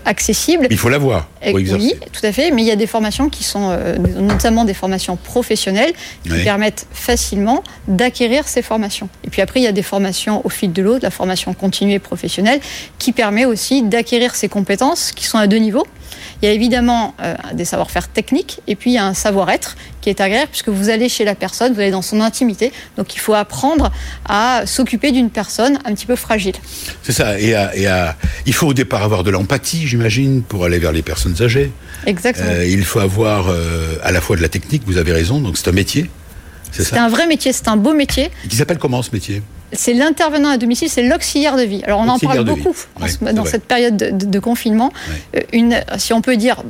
Il 0.69 0.77
faut 0.77 0.89
l'avoir 0.89 1.27
pour 1.49 1.59
exercer. 1.59 1.97
Oui, 2.01 2.09
tout 2.11 2.25
à 2.25 2.31
fait. 2.31 2.51
Mais 2.51 2.61
il 2.61 2.67
y 2.67 2.71
a 2.71 2.75
des 2.75 2.87
formations 2.87 3.29
qui 3.29 3.43
sont 3.43 3.69
euh, 3.71 3.97
notamment 3.97 4.65
des 4.65 4.73
formations 4.73 5.15
professionnelles 5.15 5.93
qui 6.23 6.43
permettent 6.43 6.87
facilement 6.91 7.63
d'acquérir 7.87 8.47
ces 8.47 8.61
formations. 8.61 9.09
Et 9.23 9.29
puis 9.29 9.41
après, 9.41 9.59
il 9.59 9.63
y 9.63 9.67
a 9.67 9.71
des 9.71 9.83
formations 9.83 10.45
au 10.45 10.49
fil 10.49 10.71
de 10.71 10.81
l'eau, 10.81 10.97
de 10.97 11.03
la 11.03 11.11
formation 11.11 11.53
continue 11.53 11.93
et 11.93 11.99
professionnelle, 11.99 12.59
qui 12.97 13.11
permet 13.11 13.45
aussi 13.45 13.83
d'acquérir 13.83 14.35
ces 14.35 14.49
compétences 14.49 15.11
qui 15.11 15.25
sont 15.25 15.37
à 15.37 15.47
deux 15.47 15.57
niveaux. 15.57 15.87
Il 16.41 16.47
y 16.47 16.49
a 16.49 16.53
évidemment 16.53 17.13
euh, 17.21 17.35
des 17.53 17.65
savoir-faire 17.65 18.07
techniques 18.07 18.61
et 18.67 18.75
puis 18.75 18.91
il 18.91 18.93
y 18.93 18.97
a 18.97 19.05
un 19.05 19.13
savoir-être 19.13 19.77
qui 20.01 20.09
est 20.09 20.21
agréable 20.21 20.49
puisque 20.49 20.69
vous 20.69 20.89
allez 20.89 21.09
chez 21.09 21.23
la 21.23 21.35
personne, 21.35 21.73
vous 21.73 21.79
allez 21.79 21.91
dans 21.91 22.01
son 22.01 22.21
intimité. 22.21 22.71
Donc 22.97 23.15
il 23.15 23.19
faut 23.19 23.33
apprendre 23.33 23.91
à 24.25 24.63
s'occuper 24.65 25.11
d'une 25.11 25.29
personne 25.29 25.79
un 25.85 25.93
petit 25.93 26.05
peu 26.05 26.15
fragile. 26.15 26.55
C'est 27.03 27.11
ça. 27.11 27.39
Et, 27.39 27.55
il 28.45 28.53
faut 28.53 28.67
au 28.67 28.73
départ 28.73 29.03
avoir 29.03 29.23
de 29.23 29.31
l'empathie, 29.31 29.87
j'imagine, 29.87 30.41
pour 30.41 30.65
aller 30.65 30.79
vers 30.79 30.91
les 30.91 31.01
personnes 31.01 31.35
âgées. 31.41 31.71
Exactement. 32.05 32.49
Euh, 32.49 32.65
il 32.65 32.83
faut 32.83 32.99
avoir 32.99 33.49
euh, 33.49 33.95
à 34.03 34.11
la 34.11 34.21
fois 34.21 34.35
de 34.35 34.41
la 34.41 34.49
technique, 34.49 34.83
vous 34.85 34.97
avez 34.97 35.11
raison, 35.11 35.39
donc 35.39 35.57
c'est 35.57 35.67
un 35.67 35.73
métier. 35.73 36.09
C'est 36.71 36.97
un 36.97 37.09
vrai 37.09 37.27
métier, 37.27 37.51
c'est 37.51 37.67
un 37.67 37.75
beau 37.75 37.93
métier. 37.93 38.31
Qui 38.47 38.55
s'appelle 38.55 38.77
comment 38.77 39.01
ce 39.01 39.11
métier? 39.11 39.41
C'est 39.73 39.93
l'intervenant 39.93 40.49
à 40.49 40.57
domicile, 40.57 40.89
c'est 40.89 41.07
l'auxiliaire 41.07 41.57
de 41.57 41.63
vie. 41.63 41.81
Alors 41.83 41.99
on 41.99 42.07
en 42.07 42.19
parle 42.19 42.43
beaucoup 42.43 42.75
dans 43.21 43.45
cette 43.45 43.65
période 43.65 43.95
de, 43.97 44.39
confinement. 44.39 44.91
Euh, 45.35 45.39
une, 45.53 45.81
si 45.97 46.13
on 46.13 46.21
peut 46.21 46.37
dire 46.37 46.63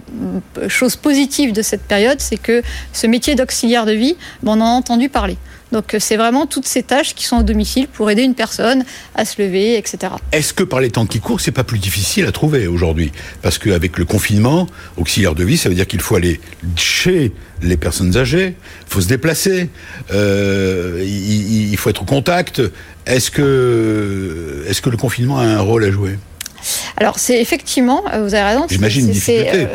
euh, 0.57 0.69
chose 0.69 0.95
positive 0.95 1.53
de 1.53 1.61
cette 1.61 1.83
période, 1.83 2.19
c'est 2.19 2.37
que 2.37 2.61
ce 2.93 3.07
métier 3.07 3.35
d'auxiliaire 3.35 3.85
de 3.85 3.93
vie, 3.93 4.15
ben, 4.43 4.53
on 4.53 4.61
en 4.61 4.65
a 4.65 4.69
entendu 4.69 5.09
parler. 5.09 5.37
Donc 5.71 5.93
euh, 5.93 5.99
c'est 5.99 6.17
vraiment 6.17 6.45
toutes 6.45 6.67
ces 6.67 6.83
tâches 6.83 7.15
qui 7.15 7.25
sont 7.25 7.37
au 7.37 7.43
domicile 7.43 7.87
pour 7.87 8.09
aider 8.11 8.23
une 8.23 8.35
personne 8.35 8.83
à 9.15 9.25
se 9.25 9.41
lever, 9.41 9.77
etc. 9.77 10.13
Est-ce 10.31 10.53
que 10.53 10.63
par 10.63 10.79
les 10.79 10.89
temps 10.89 11.05
qui 11.05 11.19
courent, 11.19 11.39
c'est 11.39 11.51
pas 11.51 11.63
plus 11.63 11.79
difficile 11.79 12.25
à 12.25 12.31
trouver 12.31 12.67
aujourd'hui? 12.67 13.11
Parce 13.41 13.57
qu'avec 13.57 13.97
le 13.97 14.05
confinement, 14.05 14.67
auxiliaire 14.97 15.35
de 15.35 15.43
vie, 15.43 15.57
ça 15.57 15.69
veut 15.69 15.75
dire 15.75 15.87
qu'il 15.87 16.01
faut 16.01 16.15
aller 16.15 16.41
chez 16.75 17.31
les 17.61 17.77
personnes 17.77 18.17
âgées, 18.17 18.55
il 18.87 18.93
faut 18.93 19.01
se 19.01 19.07
déplacer, 19.07 19.69
euh, 20.11 21.03
il, 21.05 21.77
faut 21.77 21.89
être 21.89 22.01
au 22.01 22.05
contact. 22.05 22.61
Est-ce 23.05 23.31
que, 23.31 24.63
est 24.67 24.79
que 24.79 24.89
le 24.89 24.97
confinement 24.97 25.39
a 25.39 25.45
un 25.45 25.59
rôle 25.59 25.83
à 25.83 25.91
jouer? 25.91 26.17
Alors 26.97 27.19
c'est 27.19 27.39
effectivement, 27.39 28.03
vous 28.05 28.33
avez 28.35 28.43
raison. 28.43 28.65
J'imagine 28.69 29.07
une 29.07 29.11
difficulté 29.11 29.67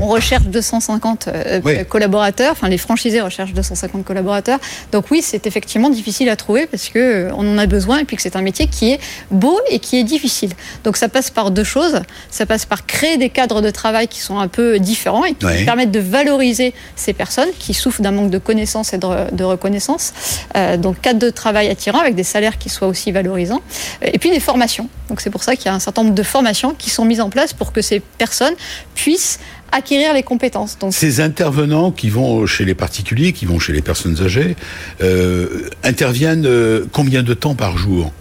on 0.00 0.08
recherche 0.08 0.44
250 0.44 1.28
euh, 1.28 1.84
collaborateurs, 1.84 2.52
enfin 2.52 2.68
les 2.68 2.78
franchisés 2.78 3.20
recherchent 3.20 3.52
250 3.52 4.04
collaborateurs. 4.04 4.58
Donc 4.92 5.10
oui, 5.10 5.22
c'est 5.22 5.46
effectivement 5.46 5.90
difficile 5.90 6.28
à 6.28 6.36
trouver 6.36 6.66
parce 6.66 6.88
que 6.88 6.98
euh, 6.98 7.32
on 7.36 7.48
en 7.48 7.58
a 7.58 7.66
besoin 7.66 7.98
et 7.98 8.04
puis 8.04 8.16
que 8.16 8.22
c'est 8.22 8.36
un 8.36 8.42
métier 8.42 8.66
qui 8.66 8.92
est 8.92 9.00
beau 9.30 9.58
et 9.68 9.78
qui 9.78 9.98
est 9.98 10.04
difficile. 10.04 10.50
Donc 10.84 10.96
ça 10.96 11.08
passe 11.08 11.30
par 11.30 11.50
deux 11.50 11.64
choses. 11.64 12.00
Ça 12.30 12.46
passe 12.46 12.66
par 12.66 12.86
créer 12.86 13.16
des 13.16 13.30
cadres 13.30 13.62
de 13.62 13.70
travail 13.70 14.08
qui 14.08 14.20
sont 14.20 14.38
un 14.38 14.48
peu 14.48 14.78
différents 14.78 15.24
et 15.24 15.34
qui 15.34 15.64
permettent 15.64 15.90
de 15.90 16.00
valoriser 16.00 16.74
ces 16.96 17.12
personnes 17.12 17.50
qui 17.58 17.74
souffrent 17.74 18.02
d'un 18.02 18.12
manque 18.12 18.30
de 18.30 18.38
connaissances 18.38 18.92
et 18.92 18.98
de, 18.98 19.44
reconnaissance. 19.44 20.12
Euh, 20.56 20.76
donc 20.76 21.00
cadre 21.00 21.18
de 21.18 21.30
travail 21.30 21.68
attirant 21.68 21.98
avec 21.98 22.14
des 22.14 22.24
salaires 22.24 22.58
qui 22.58 22.68
soient 22.68 22.88
aussi 22.88 23.12
valorisants. 23.12 23.62
Et 24.02 24.18
puis 24.18 24.30
des 24.30 24.40
formations. 24.40 24.88
Donc 25.10 25.20
c'est 25.20 25.30
pour 25.30 25.42
ça 25.42 25.56
qu'il 25.56 25.66
y 25.66 25.68
a 25.68 25.74
un 25.74 25.80
certain 25.80 26.04
nombre 26.04 26.14
de 26.14 26.22
formations 26.22 26.72
qui 26.72 26.88
sont 26.88 27.04
mises 27.04 27.20
en 27.20 27.30
place 27.30 27.52
pour 27.52 27.72
que 27.72 27.82
ces 27.82 27.98
personnes 28.00 28.54
puissent 28.94 29.40
acquérir 29.72 30.14
les 30.14 30.22
compétences. 30.22 30.78
Donc. 30.78 30.94
Ces 30.94 31.20
intervenants 31.20 31.90
qui 31.90 32.10
vont 32.10 32.46
chez 32.46 32.64
les 32.64 32.76
particuliers, 32.76 33.32
qui 33.32 33.44
vont 33.44 33.58
chez 33.58 33.72
les 33.72 33.82
personnes 33.82 34.22
âgées, 34.22 34.56
euh, 35.02 35.68
interviennent 35.82 36.46
euh, 36.46 36.86
combien 36.92 37.22
de 37.22 37.34
temps 37.34 37.54
par 37.54 37.76
jour 37.76 38.12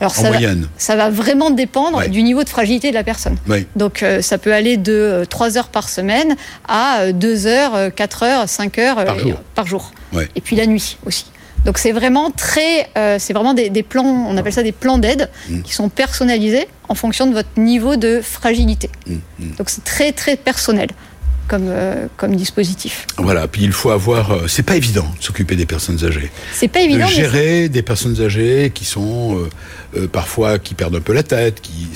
alors 0.00 0.10
en 0.18 0.22
ça 0.22 0.28
moyenne. 0.28 0.62
Va, 0.62 0.68
ça 0.76 0.96
va 0.96 1.08
vraiment 1.08 1.50
dépendre 1.50 2.08
du 2.08 2.24
niveau 2.24 2.42
de 2.42 2.48
fragilité 2.48 2.90
de 2.90 2.94
la 2.94 3.04
personne. 3.04 3.36
Donc 3.76 4.02
euh, 4.02 4.20
ça 4.22 4.38
peut 4.38 4.52
aller 4.52 4.76
de 4.76 5.24
3 5.30 5.56
heures 5.56 5.68
par 5.68 5.88
semaine 5.88 6.34
à 6.66 7.12
2 7.12 7.46
heures, 7.46 7.94
4 7.94 8.22
heures, 8.24 8.48
5 8.48 8.78
heures 8.78 9.04
par 9.54 9.66
jour. 9.68 9.92
Et 10.34 10.40
puis 10.40 10.56
la 10.56 10.66
nuit 10.66 10.98
aussi. 11.06 11.26
Donc 11.64 11.78
c'est 11.78 11.92
vraiment 11.92 12.30
très, 12.30 12.90
c'est 13.18 13.32
vraiment 13.32 13.54
des, 13.54 13.70
plans, 13.82 14.04
on 14.04 14.36
appelle 14.36 14.52
ça 14.52 14.62
des 14.62 14.72
plans 14.72 14.98
d'aide 14.98 15.30
mmh. 15.48 15.62
qui 15.62 15.72
sont 15.72 15.88
personnalisés 15.88 16.66
en 16.88 16.94
fonction 16.94 17.26
de 17.26 17.32
votre 17.32 17.58
niveau 17.58 17.96
de 17.96 18.20
fragilité. 18.22 18.90
Mm, 19.06 19.14
mm. 19.14 19.50
Donc 19.58 19.70
c'est 19.70 19.84
très 19.84 20.12
très 20.12 20.36
personnel. 20.36 20.88
Comme, 21.46 21.66
euh, 21.68 22.06
comme 22.16 22.36
dispositif. 22.36 23.06
Voilà, 23.18 23.46
puis 23.48 23.64
il 23.64 23.72
faut 23.72 23.90
avoir. 23.90 24.30
Euh, 24.30 24.46
c'est 24.48 24.62
pas 24.62 24.76
évident 24.76 25.06
de 25.18 25.22
s'occuper 25.22 25.56
des 25.56 25.66
personnes 25.66 26.02
âgées. 26.02 26.30
C'est 26.54 26.68
pas 26.68 26.80
évident. 26.80 27.06
De 27.06 27.12
gérer 27.12 27.68
des 27.68 27.82
personnes 27.82 28.18
âgées 28.22 28.72
qui 28.74 28.86
sont 28.86 29.38
euh, 29.96 30.08
parfois 30.08 30.58
qui 30.58 30.74
perdent 30.74 30.96
un 30.96 31.00
peu 31.00 31.12
la 31.12 31.22
tête. 31.22 31.60
Qui, 31.60 31.88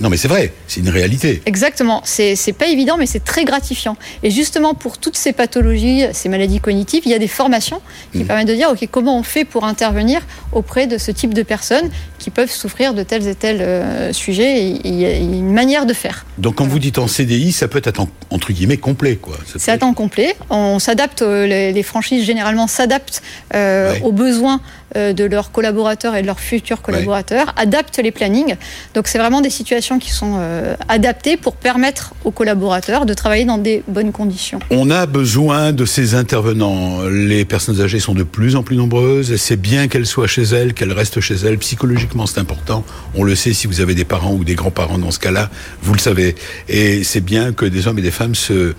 non, 0.00 0.10
mais 0.10 0.16
c'est 0.16 0.28
vrai, 0.28 0.52
c'est 0.66 0.80
une 0.80 0.88
réalité. 0.88 1.42
Exactement. 1.46 2.02
C'est 2.04 2.56
pas 2.56 2.66
évident, 2.66 2.96
mais 2.98 3.06
c'est 3.06 3.24
très 3.24 3.44
gratifiant. 3.44 3.96
Et 4.22 4.30
justement, 4.30 4.74
pour 4.74 4.98
toutes 4.98 5.16
ces 5.16 5.32
pathologies, 5.32 6.04
ces 6.12 6.28
maladies 6.28 6.60
cognitives, 6.60 7.02
il 7.04 7.10
y 7.10 7.14
a 7.14 7.18
des 7.18 7.28
formations 7.28 7.80
qui 8.12 8.20
mmh. 8.20 8.26
permettent 8.26 8.48
de 8.48 8.54
dire 8.54 8.70
ok, 8.70 8.88
comment 8.90 9.18
on 9.18 9.22
fait 9.22 9.44
pour 9.44 9.64
intervenir 9.64 10.22
auprès 10.52 10.86
de 10.86 10.98
ce 10.98 11.10
type 11.10 11.34
de 11.34 11.42
personnes 11.42 11.90
qui 12.18 12.30
peuvent 12.30 12.50
souffrir 12.50 12.94
de 12.94 13.02
tels 13.02 13.26
et 13.26 13.34
tels 13.34 13.60
euh, 13.60 14.12
sujets? 14.12 14.60
il 14.84 14.94
y 14.94 15.04
a 15.04 15.16
une 15.16 15.52
manière 15.52 15.86
de 15.86 15.92
faire. 15.92 16.24
Donc, 16.38 16.56
quand 16.56 16.66
vous 16.66 16.78
dites 16.78 16.98
en 16.98 17.06
CDI, 17.06 17.52
ça 17.52 17.68
peut 17.68 17.82
être 17.84 18.06
entre 18.30 18.52
guillemets 18.52 18.76
complet, 18.76 19.16
quoi. 19.16 19.36
C'est 19.56 19.70
à 19.70 19.78
temps 19.78 19.94
complet. 19.94 20.34
On 20.50 20.78
s'adapte. 20.78 21.22
Euh, 21.22 21.46
les, 21.46 21.82
franchises 21.82 22.24
généralement 22.24 22.68
s'adaptent 22.68 23.22
aux 23.52 24.12
besoins 24.12 24.60
de 24.94 25.24
leurs 25.24 25.52
collaborateurs 25.52 26.14
et 26.16 26.22
de 26.22 26.26
leurs 26.26 26.40
futurs 26.40 26.82
collaborateurs, 26.82 27.52
adaptent 27.56 27.98
les 27.98 28.10
plannings. 28.10 28.56
Donc 28.94 29.08
c'est 29.08 29.18
vraiment 29.18 29.40
des 29.40 29.50
situations 29.50 29.98
qui 29.98 30.10
sont 30.10 30.36
euh, 30.38 30.74
adaptées 30.88 31.36
pour 31.36 31.56
permettre 31.56 32.14
aux 32.24 32.30
collaborateurs 32.30 33.06
de 33.06 33.14
travailler 33.14 33.44
dans 33.44 33.58
des 33.58 33.82
bonnes 33.88 34.12
conditions. 34.12 34.58
On 34.70 34.90
a 34.90 35.06
besoin 35.06 35.72
de 35.72 35.84
ces 35.84 36.14
intervenants. 36.14 37.02
Les 37.08 37.44
personnes 37.44 37.80
âgées 37.80 38.00
sont 38.00 38.14
de 38.14 38.22
plus 38.22 38.56
en 38.56 38.62
plus 38.62 38.76
nombreuses. 38.76 39.36
C'est 39.36 39.60
bien 39.60 39.88
qu'elles 39.88 40.06
soient 40.06 40.26
chez 40.26 40.42
elles, 40.42 40.74
qu'elles 40.74 40.92
restent 40.92 41.20
chez 41.20 41.34
elles. 41.34 41.58
Psychologiquement, 41.58 42.26
c'est 42.26 42.40
important. 42.40 42.84
On 43.14 43.22
le 43.22 43.34
sait 43.34 43.52
si 43.52 43.66
vous 43.66 43.80
avez 43.80 43.94
des 43.94 44.04
parents 44.04 44.32
ou 44.32 44.44
des 44.44 44.54
grands-parents 44.54 44.98
dans 44.98 45.10
ce 45.10 45.18
cas-là, 45.18 45.50
vous 45.82 45.94
le 45.94 46.00
savez. 46.00 46.34
Et 46.68 47.04
c'est 47.04 47.20
bien 47.20 47.52
que 47.52 47.64
des 47.64 47.86
hommes 47.86 47.98
et 47.98 48.02
des 48.02 48.10
femmes 48.10 48.34
se 48.34 48.74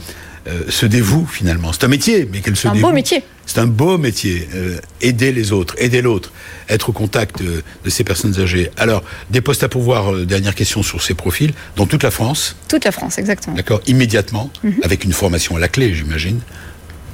euh, 0.47 0.69
se 0.69 0.85
dévoue 0.85 1.25
finalement. 1.25 1.71
C'est 1.71 1.85
un 1.85 1.89
métier, 1.89 2.27
mais 2.31 2.41
qu'elle 2.41 2.55
se 2.55 2.67
dévoue. 2.67 2.75
C'est 2.75 2.85
un 2.85 2.89
beau 2.89 2.93
métier. 2.93 3.23
C'est 3.45 3.59
un 3.59 3.67
beau 3.67 3.97
métier. 3.97 4.47
Euh, 4.53 4.77
aider 5.01 5.31
les 5.31 5.53
autres, 5.53 5.75
aider 5.77 6.01
l'autre, 6.01 6.31
être 6.67 6.89
au 6.89 6.91
contact 6.91 7.41
euh, 7.41 7.61
de, 7.85 7.89
ces 7.89 8.03
personnes 8.03 8.37
âgées. 8.39 8.69
Alors, 8.75 9.03
des 9.29 9.39
postes 9.39 9.63
à 9.63 9.69
pouvoir, 9.69 10.13
dernière 10.25 10.55
question 10.55 10.83
sur 10.83 11.01
ces 11.01 11.13
profils, 11.13 11.53
dans 11.77 11.85
toute 11.85 12.03
la 12.03 12.11
France 12.11 12.57
Toute 12.67 12.83
la 12.83 12.91
France, 12.91 13.17
exactement. 13.17 13.55
D'accord, 13.55 13.81
immédiatement, 13.87 14.51
mhm. 14.63 14.75
avec 14.83 15.05
une 15.05 15.13
formation 15.13 15.55
à 15.55 15.59
la 15.59 15.69
clé, 15.69 15.93
j'imagine 15.93 16.39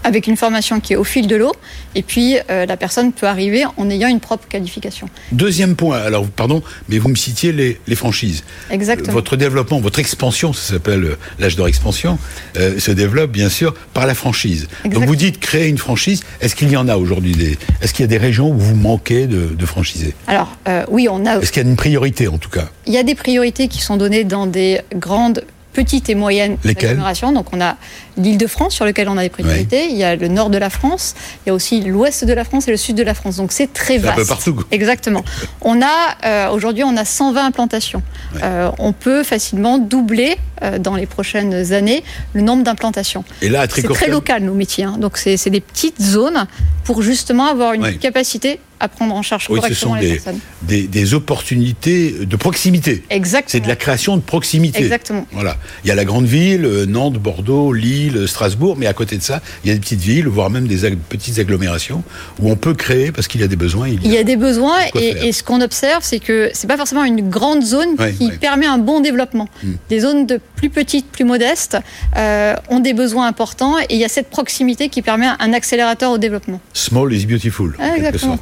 avec 0.10 0.28
une 0.28 0.36
formation 0.36 0.80
qui 0.80 0.94
est 0.94 0.96
au 0.96 1.04
fil 1.04 1.28
de 1.28 1.36
l'eau, 1.36 1.54
et 1.96 2.02
puis 2.02 2.38
euh, 2.50 2.66
la 2.66 2.78
personne 2.78 3.14
peut 3.14 3.28
arriver 3.28 3.64
en 3.78 3.90
ayant 3.90 4.10
une 4.10 4.20
propre 4.20 4.48
qualification. 4.48 5.08
Deuxième 5.32 5.76
point, 5.76 6.00
alors 6.02 6.26
pardon, 6.26 6.64
mais 6.90 6.98
vous 6.98 7.10
me 7.10 7.16
citiez 7.16 7.52
les, 7.52 7.96
franchises. 7.96 8.44
Exactement. 8.72 9.14
Votre 9.14 9.36
développement, 9.36 9.80
votre 9.80 10.00
expansion, 10.00 10.52
ça 10.54 10.74
s'appelle 10.74 11.04
euh, 11.04 11.18
l'âge 11.38 11.56
de 11.56 11.68
expansion, 11.68 12.18
euh, 12.58 12.80
se 12.80 12.92
développe 12.92 13.32
bien 13.32 13.50
sûr 13.50 13.74
par 13.94 14.08
la 14.08 14.16
franchise. 14.16 14.68
Donc 14.86 15.04
vous 15.06 15.16
dites 15.16 15.40
créer 15.40 15.68
une 15.68 15.78
franchise, 15.78 16.24
est-ce 16.42 16.56
qu'il 16.56 16.72
y 16.72 16.78
en 16.78 16.88
a 16.88 16.98
aujourd'hui 16.98 17.34
des... 17.34 17.58
Est-ce 17.82 17.94
qu'il 17.94 18.04
y 18.04 18.06
a 18.06 18.08
des 18.08 18.18
régions 18.18 18.50
où 18.50 18.58
vous 18.58 18.76
manquez 18.76 19.28
de, 19.28 19.54
de 19.54 19.66
franchisés? 19.66 20.16
Alors 20.28 20.58
oui, 20.90 21.08
on 21.12 21.26
a... 21.26 21.38
Est-ce 21.38 21.52
qu'il 21.52 21.62
y 21.62 21.66
a 21.66 21.70
une 21.70 21.76
priorité 21.76 22.28
en 22.28 22.38
tout 22.38 22.50
cas? 22.50 22.70
Il 22.88 22.94
y 22.94 22.98
a 22.98 23.04
des 23.04 23.16
priorités 23.16 23.68
qui 23.68 23.82
sont 23.82 23.98
données 23.98 24.24
dans 24.24 24.48
des 24.48 24.82
grandes 24.96 25.44
petites 25.74 26.10
et 26.10 26.16
moyennes 26.16 26.58
agglomérations. 26.66 27.32
Donc 27.32 27.48
on 27.54 27.62
a 27.62 27.78
l'Île-de-France 28.18 28.74
sur 28.74 28.86
lequel 28.86 29.08
on 29.10 29.18
a 29.18 29.22
des 29.22 29.30
priorités, 29.30 29.88
il 29.90 29.98
y 29.98 30.04
a 30.04 30.16
le 30.16 30.28
nord 30.28 30.50
de 30.50 30.58
la 30.58 30.70
France, 30.70 31.16
il 31.46 31.50
y 31.50 31.52
a 31.52 31.54
aussi 31.54 31.82
l'ouest 31.82 32.26
de 32.26 32.34
la 32.34 32.44
France 32.44 32.68
et 32.68 32.72
le 32.72 32.78
sud 32.78 32.96
de 32.96 33.04
la 33.04 33.14
France. 33.14 33.38
Donc 33.38 33.52
c'est 33.52 33.72
très 33.72 33.98
vaste. 33.98 34.20
Un 34.20 34.22
peu 34.22 34.28
partout. 34.28 34.64
Exactement. 34.72 35.24
on 35.62 35.82
a 35.82 36.18
euh, 36.26 36.50
aujourd'hui 36.50 36.84
on 36.84 36.98
a 36.98 37.06
120 37.06 37.46
implantations. 37.46 38.02
Euh, 38.44 38.72
on 38.80 38.94
peut 38.94 39.24
facilement 39.24 39.78
doubler 39.78 40.38
euh, 40.64 40.78
dans 40.78 40.96
les 40.96 41.06
prochaines 41.06 41.74
années 41.74 42.04
le 42.34 42.42
nombre 42.42 42.64
d'implantations. 42.64 43.24
Et 43.42 43.50
là, 43.50 43.66
c'est 43.74 43.84
très 43.84 44.10
local 44.10 44.44
nos 44.44 44.54
métiers. 44.54 44.84
Hein. 44.84 44.98
Donc 45.00 45.18
c'est 45.18 45.50
des 45.50 45.62
petites 45.62 46.02
zones 46.02 46.46
pour 46.84 47.02
justement 47.02 47.46
avoir 47.46 47.74
une 47.74 47.98
capacité 47.98 48.60
à 48.80 48.88
prendre 48.88 49.14
en 49.14 49.22
charge 49.22 49.48
oui, 49.50 49.60
correctement 49.60 49.76
ce 49.76 49.86
sont 49.86 49.94
les 49.96 50.08
des, 50.08 50.14
personnes. 50.14 50.40
Des, 50.62 50.88
des, 50.88 51.14
opportunités 51.14 52.12
de 52.26 52.36
proximité. 52.36 53.04
Exactement. 53.10 53.50
C'est 53.50 53.60
de 53.60 53.68
la 53.68 53.76
création 53.76 54.18
de 54.18 54.22
proximité. 54.22 54.80
Exactement. 54.80 55.26
Voilà. 55.32 55.58
Il 55.84 55.88
y 55.88 55.92
a 55.92 55.96
la 55.96 56.06
grande 56.06 56.26
ville, 56.26 56.86
Nantes, 56.88 57.18
Bordeaux, 57.18 57.74
Lille, 57.74 58.28
Strasbourg, 58.28 58.76
mais 58.78 58.88
à 58.88 58.94
côté 58.94 59.18
de 59.18 59.24
ça, 59.24 59.42
il 59.64 59.70
y 59.70 59.72
a 59.72 59.74
des 59.74 59.80
petites 59.80 60.02
villes, 60.02 60.28
voire 60.28 60.50
même 60.50 60.68
des 60.68 60.90
petites 61.10 61.40
agglomérations 61.40 62.04
où 62.40 62.50
on 62.50 62.56
peut 62.56 62.74
créer 62.74 63.12
parce 63.12 63.28
qu'il 63.28 63.42
y 63.42 63.44
a 63.44 63.48
des 63.48 63.56
besoins. 63.56 63.90
Il 63.90 64.12
y 64.12 64.18
a, 64.18 64.24
des 64.24 64.38
besoins 64.38 64.78
et, 64.96 65.32
ce 65.32 65.44
qu'on 65.44 65.62
observe, 65.62 66.04
c'est 66.04 66.20
que 66.20 66.50
c'est 66.54 66.68
pas 66.68 66.78
forcément 66.78 67.04
une 67.04 67.30
grande 67.30 67.64
zone 67.64 67.96
qui 68.18 68.32
permet 68.32 68.66
un 68.66 68.78
bon 68.78 69.00
développement. 69.00 69.48
Hmm. 69.64 69.74
Des 69.90 70.00
zones 70.02 70.26
de 70.26 70.40
plus 70.60 70.70
petites, 70.70 71.10
plus 71.10 71.24
modestes 71.24 71.78
euh, 72.18 72.54
ont 72.70 72.82
des 72.82 72.94
besoins 72.94 73.28
importants 73.28 73.80
et 73.80 73.86
il 73.92 73.98
y 73.98 74.04
a 74.04 74.10
cette 74.10 74.30
proximité 74.30 74.90
qui 74.90 75.02
permet 75.02 75.28
un 75.40 75.54
accélérateur 75.54 76.12
au 76.12 76.18
développement. 76.18 76.60
Small 76.74 77.14
is 77.14 77.26
beautiful. 77.26 77.78
Ah, 77.80 77.96
exactement. 77.96 78.38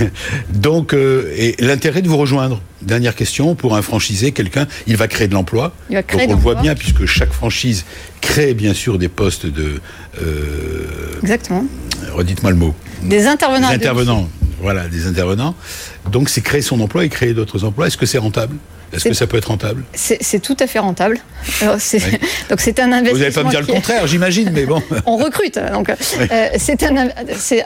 Donc, 0.52 0.94
euh, 0.94 1.32
et 1.36 1.54
l'intérêt 1.60 2.02
de 2.02 2.08
vous 2.08 2.16
rejoindre. 2.16 2.60
Dernière 2.82 3.14
question 3.14 3.54
pour 3.54 3.76
un 3.76 3.82
franchisé, 3.82 4.32
quelqu'un, 4.32 4.66
il 4.88 4.96
va 4.96 5.06
créer 5.06 5.28
de 5.28 5.34
l'emploi. 5.34 5.72
Donc 5.90 6.04
on 6.14 6.26
le 6.26 6.34
voit 6.34 6.56
bien 6.56 6.74
puisque 6.74 7.06
chaque 7.06 7.32
franchise 7.32 7.84
crée 8.20 8.54
bien 8.54 8.74
sûr 8.74 8.98
des 8.98 9.08
postes 9.08 9.46
de. 9.46 9.80
Euh, 10.20 11.20
Exactement. 11.22 11.64
Redites-moi 12.12 12.50
le 12.50 12.56
mot. 12.56 12.74
Des 13.02 13.26
intervenants. 13.26 13.68
Des 13.68 13.74
intervenents. 13.74 14.28
Voilà, 14.60 14.88
des 14.88 15.06
intervenants. 15.06 15.54
Donc 16.10 16.30
c'est 16.30 16.40
créer 16.40 16.62
son 16.62 16.80
emploi 16.80 17.04
et 17.04 17.08
créer 17.10 17.32
d'autres 17.32 17.64
emplois. 17.64 17.86
Est-ce 17.86 17.98
que 17.98 18.06
c'est 18.06 18.18
rentable? 18.18 18.56
Est-ce 18.92 19.04
que 19.04 19.14
ça 19.14 19.26
peut 19.26 19.36
être 19.36 19.46
rentable 19.46 19.84
C'est 19.94 20.40
tout 20.40 20.56
à 20.58 20.66
fait 20.66 20.78
rentable. 20.78 21.18
Donc 22.50 22.60
c'est 22.60 22.80
un 22.80 22.92
investissement. 22.92 23.12
Vous 23.12 23.18
n'allez 23.18 23.32
pas 23.32 23.44
me 23.44 23.50
dire 23.50 23.60
le 23.60 23.66
contraire, 23.66 24.06
j'imagine, 24.06 24.50
mais 24.52 24.66
bon. 24.66 24.82
On 25.06 25.16
recrute. 25.16 25.58
Donc 25.72 25.90
euh, 25.90 26.48
c'est 26.58 26.82
un. 26.82 27.08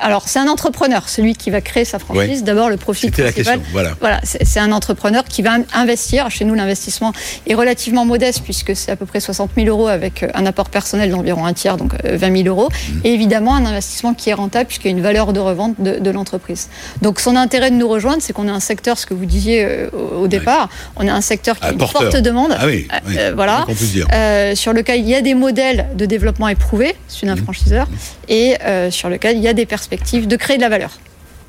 Alors 0.00 0.28
c'est 0.28 0.38
un 0.38 0.48
entrepreneur, 0.48 1.08
celui 1.08 1.34
qui 1.34 1.50
va 1.50 1.60
créer 1.60 1.84
sa 1.84 1.98
franchise. 1.98 2.44
D'abord 2.44 2.68
le 2.68 2.76
profit 2.76 3.06
C'était 3.06 3.24
la 3.24 3.32
question. 3.32 3.62
Voilà. 3.72 3.92
Voilà, 4.00 4.20
c'est 4.22 4.60
un 4.60 4.72
entrepreneur 4.72 5.24
qui 5.24 5.42
va 5.42 5.56
investir. 5.72 6.30
Chez 6.30 6.44
nous, 6.44 6.54
l'investissement 6.54 7.12
est 7.46 7.54
relativement 7.54 8.04
modeste 8.04 8.42
puisque 8.44 8.76
c'est 8.76 8.92
à 8.92 8.96
peu 8.96 9.06
près 9.06 9.20
60 9.20 9.50
000 9.56 9.68
euros 9.68 9.88
avec 9.88 10.22
euh, 10.22 10.28
un 10.34 10.46
apport 10.46 10.68
personnel 10.68 11.10
d'environ 11.10 11.46
un 11.46 11.52
tiers, 11.52 11.76
donc 11.76 11.92
20 12.04 12.30
euh, 12.30 12.36
000 12.36 12.48
euros. 12.48 12.68
Mmh. 12.68 12.98
Et 13.04 13.14
évidemment 13.14 13.54
un 13.54 13.64
investissement 13.64 14.14
qui 14.14 14.30
est 14.30 14.34
rentable 14.34 14.66
puisqu'il 14.66 14.88
y 14.88 14.94
a 14.94 14.96
une 14.96 15.02
valeur 15.02 15.32
de 15.32 15.40
revente 15.40 15.80
de, 15.80 16.10
l'entreprise. 16.10 16.68
Donc 17.02 17.18
son 17.18 17.34
intérêt 17.34 17.70
de 17.70 17.76
nous 17.76 17.88
rejoindre, 17.88 18.18
c'est 18.20 18.32
qu'on 18.32 18.46
est 18.46 18.52
un 18.52 18.60
secteur, 18.60 18.98
ce 18.98 19.06
que 19.06 19.14
vous 19.14 19.26
disiez 19.26 19.88
au, 19.92 20.28
départ, 20.28 20.68
on 20.96 21.06
est 21.06 21.10
un 21.14 21.20
secteur 21.20 21.58
qui 21.58 21.66
a 21.66 21.72
une 21.72 21.78
forte 21.78 22.16
demande, 22.16 22.54
ah 22.58 22.66
oui, 22.66 22.88
euh, 23.16 23.32
voilà, 23.34 23.66
euh, 24.12 24.54
sur 24.54 24.72
lequel 24.72 25.00
il 25.00 25.08
y 25.08 25.14
a 25.14 25.22
des 25.22 25.34
modèles 25.34 25.86
de 25.96 26.06
développement 26.06 26.48
éprouvés, 26.48 26.94
c'est 27.08 27.28
un 27.28 27.34
mmh. 27.34 27.38
franchiseur, 27.38 27.88
et 28.28 28.56
euh, 28.62 28.90
sur 28.90 29.08
lequel 29.08 29.36
il 29.36 29.42
y 29.42 29.48
a 29.48 29.52
des 29.52 29.66
perspectives 29.66 30.26
de 30.26 30.36
créer 30.36 30.56
de 30.56 30.62
la 30.62 30.68
valeur. 30.68 30.98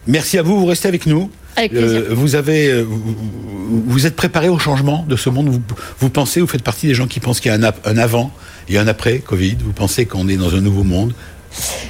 Merci 0.07 0.37
à 0.37 0.41
vous, 0.43 0.59
vous 0.59 0.65
restez 0.65 0.87
avec 0.87 1.05
nous. 1.05 1.29
Avec 1.57 1.71
plaisir. 1.71 2.03
vous 2.09 2.35
avez, 2.35 2.83
vous, 2.83 4.05
êtes 4.05 4.17
préparé 4.17 4.49
au 4.49 4.59
changement 4.59 5.05
de 5.07 5.15
ce 5.15 5.29
monde? 5.29 5.47
Vous, 5.47 5.61
vous, 5.99 6.09
pensez, 6.09 6.41
vous 6.41 6.47
faites 6.47 6.63
partie 6.63 6.87
des 6.87 6.93
gens 6.93 7.07
qui 7.07 7.21
pensent 7.21 7.39
qu'il 7.39 7.49
y 7.49 7.55
a 7.55 7.57
un, 7.57 7.71
un 7.85 7.97
avant 7.97 8.29
et 8.67 8.77
un 8.77 8.89
après 8.89 9.19
Covid? 9.19 9.55
Vous 9.63 9.71
pensez 9.71 10.05
qu'on 10.05 10.27
est 10.27 10.35
dans 10.35 10.53
un 10.53 10.59
nouveau 10.59 10.83
monde? 10.83 11.13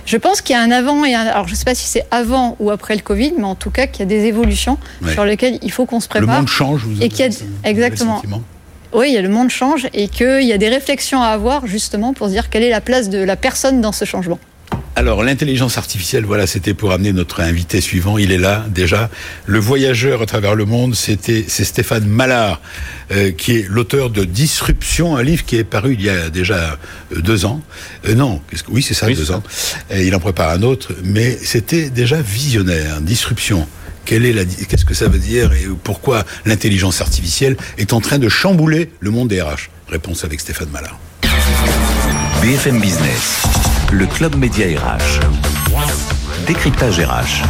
Je 0.05 0.17
pense 0.17 0.41
qu'il 0.41 0.55
y 0.55 0.60
a 0.60 0.62
un 0.62 0.72
avant 0.72 1.05
et 1.05 1.13
un. 1.13 1.22
Alors, 1.22 1.48
je 1.48 1.53
ne 1.53 1.57
sais 1.57 1.65
pas 1.65 1.75
si 1.75 1.88
c'est 1.88 2.05
avant 2.12 2.55
ou 2.60 2.72
après 2.72 2.95
le 2.95 3.01
Covid, 3.01 3.34
mais 3.38 3.43
en 3.43 3.55
tout 3.55 3.72
cas, 3.72 3.88
qu'il 3.88 4.00
y 4.00 4.03
a 4.03 4.05
des 4.05 4.25
évolutions 4.25 4.77
sur 5.12 5.25
lesquelles 5.25 5.60
il 5.62 5.72
faut 5.72 5.86
qu'on 5.86 6.00
se 6.00 6.07
prépare. 6.07 6.36
Le 6.36 6.41
monde 6.41 6.48
change, 6.48 6.84
vous 6.86 7.01
et 7.01 7.07
y 7.07 7.24
a... 7.24 7.29
Exactement. 7.63 8.22
oui, 8.93 9.17
le 9.19 9.29
monde 9.29 9.50
change 9.50 9.88
et 9.93 10.07
qu'il 10.07 10.43
y 10.43 10.53
a 10.53 10.57
des 10.57 10.69
réflexions 10.69 11.22
à 11.22 11.27
avoir 11.27 11.67
justement 11.67 12.13
pour 12.13 12.27
se 12.27 12.31
dire 12.31 12.50
quelle 12.50 12.63
est 12.63 12.69
la 12.69 12.81
place 12.81 13.10
de 13.10 13.17
la 13.17 13.36
personne 13.36 13.81
dans 13.81 13.91
ce 13.91 14.05
changement. 14.05 14.39
Alors, 14.97 15.23
l'intelligence 15.23 15.77
artificielle, 15.77 16.23
voilà, 16.23 16.47
c'était 16.47 16.73
pour 16.73 16.93
amener 16.93 17.11
notre 17.11 17.41
invité 17.41 17.81
suivant. 17.81 18.17
Il 18.17 18.31
est 18.31 18.37
là, 18.37 18.65
déjà. 18.69 19.09
Le 19.45 19.59
voyageur 19.59 20.21
à 20.21 20.25
travers 20.25 20.55
le 20.55 20.63
monde, 20.63 20.95
c'était, 20.95 21.43
c'est 21.49 21.65
Stéphane 21.65 22.05
Mallard, 22.05 22.61
euh, 23.11 23.31
qui 23.31 23.57
est 23.57 23.65
l'auteur 23.67 24.09
de 24.09 24.23
Disruption, 24.23 25.17
un 25.17 25.23
livre 25.23 25.43
qui 25.43 25.57
est 25.57 25.65
paru 25.65 25.95
il 25.95 26.01
y 26.01 26.09
a 26.09 26.29
déjà 26.29 26.77
euh, 27.11 27.19
deux 27.19 27.43
ans. 27.43 27.61
Euh, 28.07 28.15
non, 28.15 28.41
oui, 28.69 28.81
c'est 28.81 28.93
ça, 28.93 29.07
deux 29.07 29.31
ans. 29.31 29.43
Et 29.91 30.07
il 30.07 30.15
en 30.15 30.19
prépare 30.19 30.51
un 30.51 30.61
autre, 30.61 30.93
mais 31.03 31.37
c'était 31.43 31.89
déjà 31.89 32.21
visionnaire. 32.21 33.01
Disruption. 33.01 33.67
Quelle 34.05 34.25
est 34.25 34.33
la, 34.33 34.45
qu'est-ce 34.45 34.85
que 34.85 34.93
ça 34.93 35.09
veut 35.09 35.19
dire 35.19 35.51
et 35.51 35.67
pourquoi 35.83 36.23
l'intelligence 36.45 37.01
artificielle 37.01 37.57
est 37.77 37.91
en 37.91 37.99
train 37.99 38.17
de 38.17 38.29
chambouler 38.29 38.91
le 39.01 39.11
monde 39.11 39.27
des 39.27 39.41
RH 39.41 39.69
Réponse 39.89 40.23
avec 40.23 40.39
Stéphane 40.39 40.69
Mallard. 40.69 40.99
BFM 42.41 42.79
Business, 42.79 43.43
le 43.92 44.06
club 44.06 44.36
média 44.36 44.65
RH. 44.68 45.20
Décryptage 46.48 47.00
RH. 47.00 47.44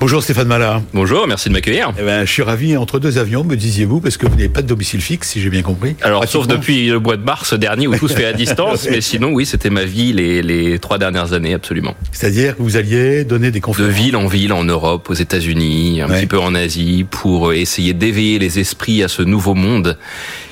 Bonjour 0.00 0.22
Stéphane 0.22 0.48
Mallard. 0.48 0.82
Bonjour, 0.94 1.26
merci 1.26 1.48
de 1.48 1.54
m'accueillir. 1.54 1.92
Eh 1.98 2.02
ben, 2.02 2.24
je 2.24 2.32
suis 2.32 2.42
ravi 2.42 2.76
entre 2.76 2.98
deux 2.98 3.18
avions, 3.18 3.44
me 3.44 3.54
disiez-vous, 3.54 4.00
parce 4.00 4.16
que 4.16 4.26
vous 4.26 4.34
n'avez 4.34 4.48
pas 4.48 4.62
de 4.62 4.66
domicile 4.66 5.02
fixe, 5.02 5.28
si 5.28 5.42
j'ai 5.42 5.50
bien 5.50 5.60
compris. 5.62 5.94
Alors, 6.00 6.26
sauf 6.26 6.46
depuis 6.46 6.88
le 6.88 6.98
mois 6.98 7.18
de 7.18 7.22
mars 7.22 7.52
dernier 7.52 7.86
où 7.86 7.94
tout 7.96 8.08
se 8.08 8.14
fait 8.14 8.24
à 8.24 8.32
distance, 8.34 8.88
mais 8.90 9.02
sinon, 9.02 9.32
oui, 9.32 9.44
c'était 9.44 9.68
ma 9.70 9.84
vie 9.84 10.12
les, 10.14 10.42
les 10.42 10.78
trois 10.78 10.96
dernières 10.96 11.34
années, 11.34 11.52
absolument. 11.52 11.94
C'est-à-dire 12.12 12.56
que 12.56 12.62
vous 12.62 12.76
alliez 12.78 13.24
donner 13.24 13.50
des 13.50 13.60
conférences 13.60 13.90
De 13.90 13.94
ville 13.94 14.16
en 14.16 14.26
ville, 14.26 14.54
en 14.54 14.64
Europe, 14.64 15.10
aux 15.10 15.14
États-Unis, 15.14 16.00
un 16.00 16.08
petit 16.08 16.26
peu 16.26 16.38
en 16.38 16.54
Asie, 16.54 17.04
pour 17.08 17.52
essayer 17.52 17.92
d'éveiller 17.92 18.38
les 18.38 18.58
esprits 18.58 19.02
à 19.02 19.08
ce 19.08 19.22
nouveau 19.22 19.54
monde 19.54 19.98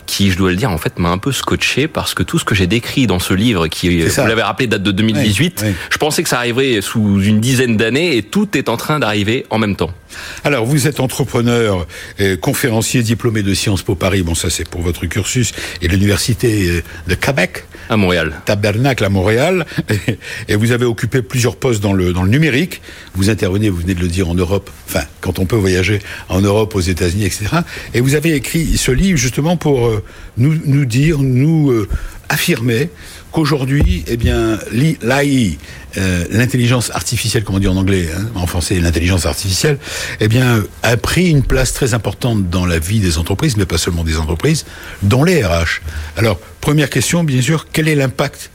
qui, 0.09 0.31
je 0.31 0.39
dois 0.39 0.51
le 0.51 0.57
dire, 0.57 0.71
en 0.71 0.79
fait, 0.79 0.99
m'a 0.99 1.11
un 1.11 1.19
peu 1.19 1.33
scotché 1.33 1.87
parce 1.87 2.15
que 2.15 2.23
tout 2.23 2.39
ce 2.39 2.45
que 2.45 2.55
j'ai 2.55 2.67
décrit 2.67 3.07
dans 3.07 3.19
ce 3.19 3.35
livre, 3.35 3.69
qui, 3.69 4.01
vous 4.03 4.27
l'avez 4.27 4.43
rappelé, 4.43 4.67
date 4.67 4.83
de 4.83 4.91
2018, 4.91 5.65
je 5.91 5.99
pensais 5.99 6.23
que 6.23 6.31
ça 6.31 6.39
arriverait 6.39 6.81
sous 6.81 7.21
une 7.21 7.41
dizaine 7.41 7.77
d'années 7.77 8.17
et 8.17 8.23
tout 8.23 8.57
est 8.57 8.71
en 8.71 8.79
train 8.79 8.99
d'arriver 8.99 9.45
en 9.51 9.59
même 9.59 9.77
temps. 9.77 9.91
Alors, 10.45 10.65
vous 10.65 10.87
êtes 10.87 11.01
entrepreneur, 11.01 11.87
conférencier 12.41 13.03
diplômé 13.03 13.43
de 13.43 13.55
Sciences 13.55 13.83
Po 13.83 13.95
Paris. 13.95 14.23
Bon, 14.23 14.35
ça, 14.35 14.51
c'est 14.51 14.69
pour 14.69 14.83
votre 14.83 15.07
cursus. 15.07 15.53
Et 15.83 15.89
l'université 15.89 16.69
euh, 16.69 16.83
de 17.07 17.15
Québec. 17.15 17.65
À 17.89 17.97
Montréal. 17.97 18.41
Tabernacle 18.45 19.05
à 19.05 19.09
Montréal. 19.09 19.67
Et 20.49 20.57
vous 20.57 20.73
avez 20.73 20.85
occupé 20.85 21.23
plusieurs 21.23 21.57
postes 21.57 21.83
dans 21.83 21.93
le, 21.93 22.13
dans 22.13 22.23
le 22.23 22.31
numérique. 22.31 22.83
Vous 23.15 23.31
intervenez, 23.31 23.71
vous 23.71 23.79
venez 23.79 23.95
de 23.95 24.01
le 24.01 24.09
dire, 24.09 24.29
en 24.29 24.35
Europe. 24.35 24.71
Enfin, 24.87 25.05
quand 25.21 25.39
on 25.39 25.47
peut 25.47 25.57
voyager 25.57 26.01
en 26.29 26.41
Europe, 26.41 26.75
aux 26.75 26.81
États-Unis, 26.81 27.25
etc. 27.25 27.47
Et 27.95 28.01
vous 28.01 28.15
avez 28.15 28.35
écrit 28.35 28.77
ce 28.77 28.91
livre 28.91 29.19
justement 29.19 29.57
pour 29.57 29.87
euh, 29.87 30.05
nous, 30.37 30.55
nous 30.65 30.85
dire, 30.85 31.19
nous 31.19 31.71
euh, 31.71 31.89
affirmer 32.29 32.91
qu'aujourd'hui, 33.39 34.03
eh 34.09 34.17
bien, 34.17 34.59
l'AI, 34.73 35.59
euh, 35.97 36.25
l'intelligence 36.33 36.91
artificielle, 36.91 37.45
comme 37.45 37.55
on 37.55 37.61
dit 37.61 37.69
en 37.69 37.77
anglais, 37.77 38.09
hein, 38.13 38.27
en 38.35 38.49
français, 38.49 38.81
l'intelligence 38.81 39.27
artificielle, 39.27 39.79
eh 40.19 40.27
bien, 40.27 40.65
a 40.83 40.97
pris 40.97 41.31
une 41.31 41.45
place 41.45 41.73
très 41.73 41.95
importante 41.95 42.51
dans 42.51 42.67
la 42.67 42.81
vie 42.81 42.99
des 42.99 43.17
entreprises, 43.17 43.57
mais 43.57 43.65
pas 43.65 43.79
seulement 43.79 44.03
des 44.03 44.17
entreprises, 44.19 44.67
dans 45.05 45.23
les 45.23 45.45
RH. 45.45 45.83
Alors, 46.17 46.41
première 46.61 46.91
question, 46.91 47.23
bien 47.23 47.41
sûr, 47.41 47.69
quel 47.73 47.87
est 47.87 47.95
l'impact 47.95 48.51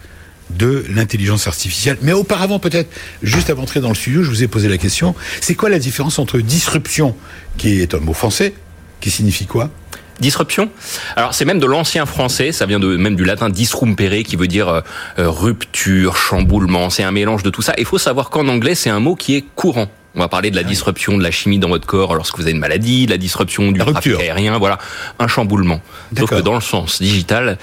de 0.50 0.84
l'intelligence 0.90 1.48
artificielle? 1.48 1.98
Mais 2.02 2.12
auparavant, 2.12 2.60
peut-être, 2.60 2.90
juste 3.22 3.50
avant 3.50 3.62
d'entrer 3.62 3.80
dans 3.80 3.88
le 3.88 3.96
studio, 3.96 4.22
je 4.22 4.30
vous 4.30 4.44
ai 4.44 4.50
posé 4.50 4.68
la 4.68 4.78
question, 4.78 5.16
c'est 5.40 5.56
quoi 5.56 5.70
la 5.70 5.80
différence 5.80 6.20
entre 6.20 6.40
disruption, 6.40 7.16
qui 7.58 7.80
est 7.80 7.94
un 7.94 8.00
mot 8.00 8.14
français, 8.14 8.54
qui 9.00 9.12
signifie 9.12 9.46
quoi? 9.46 9.72
Disruption 10.20 10.70
Alors 11.16 11.34
c'est 11.34 11.46
même 11.46 11.60
de 11.60 11.66
l'ancien 11.66 12.06
français, 12.06 12.52
ça 12.52 12.66
vient 12.66 12.80
de 12.80 12.98
même 12.98 13.16
du 13.16 13.26
latin 13.26 13.50
disrumpere 13.50 14.24
qui 14.24 14.36
veut 14.36 14.48
dire 14.48 14.70
euh, 14.70 14.82
euh, 15.20 15.30
rupture, 15.30 16.16
chamboulement, 16.16 16.90
c'est 16.90 17.04
un 17.04 17.12
mélange 17.12 17.44
de 17.44 17.50
tout 17.50 17.62
ça. 17.62 17.74
Il 17.78 17.86
faut 17.86 17.98
savoir 17.98 18.30
qu'en 18.30 18.48
anglais 18.48 18.76
c'est 18.76 18.90
un 18.90 19.00
mot 19.00 19.16
qui 19.16 19.36
est 19.36 19.44
courant. 19.56 19.88
On 20.16 20.20
va 20.20 20.28
parler 20.28 20.52
de 20.52 20.56
la 20.56 20.62
ah 20.62 20.66
disruption 20.70 21.18
de 21.18 21.24
la 21.24 21.32
chimie 21.32 21.58
dans 21.58 21.70
votre 21.70 21.88
corps 21.88 22.14
lorsque 22.14 22.38
vous 22.38 22.44
avez 22.44 22.52
une 22.52 22.60
maladie, 22.60 23.08
de 23.08 23.12
la 23.12 23.18
disruption 23.18 23.72
du 23.72 23.80
trafic 23.80 24.14
aérien, 24.20 24.60
voilà, 24.60 24.78
un 25.18 25.28
chamboulement. 25.28 25.82
Sauf 26.16 26.30
que 26.30 26.42
dans 26.42 26.54
le 26.54 26.62
sens 26.62 27.02
digital, 27.02 27.58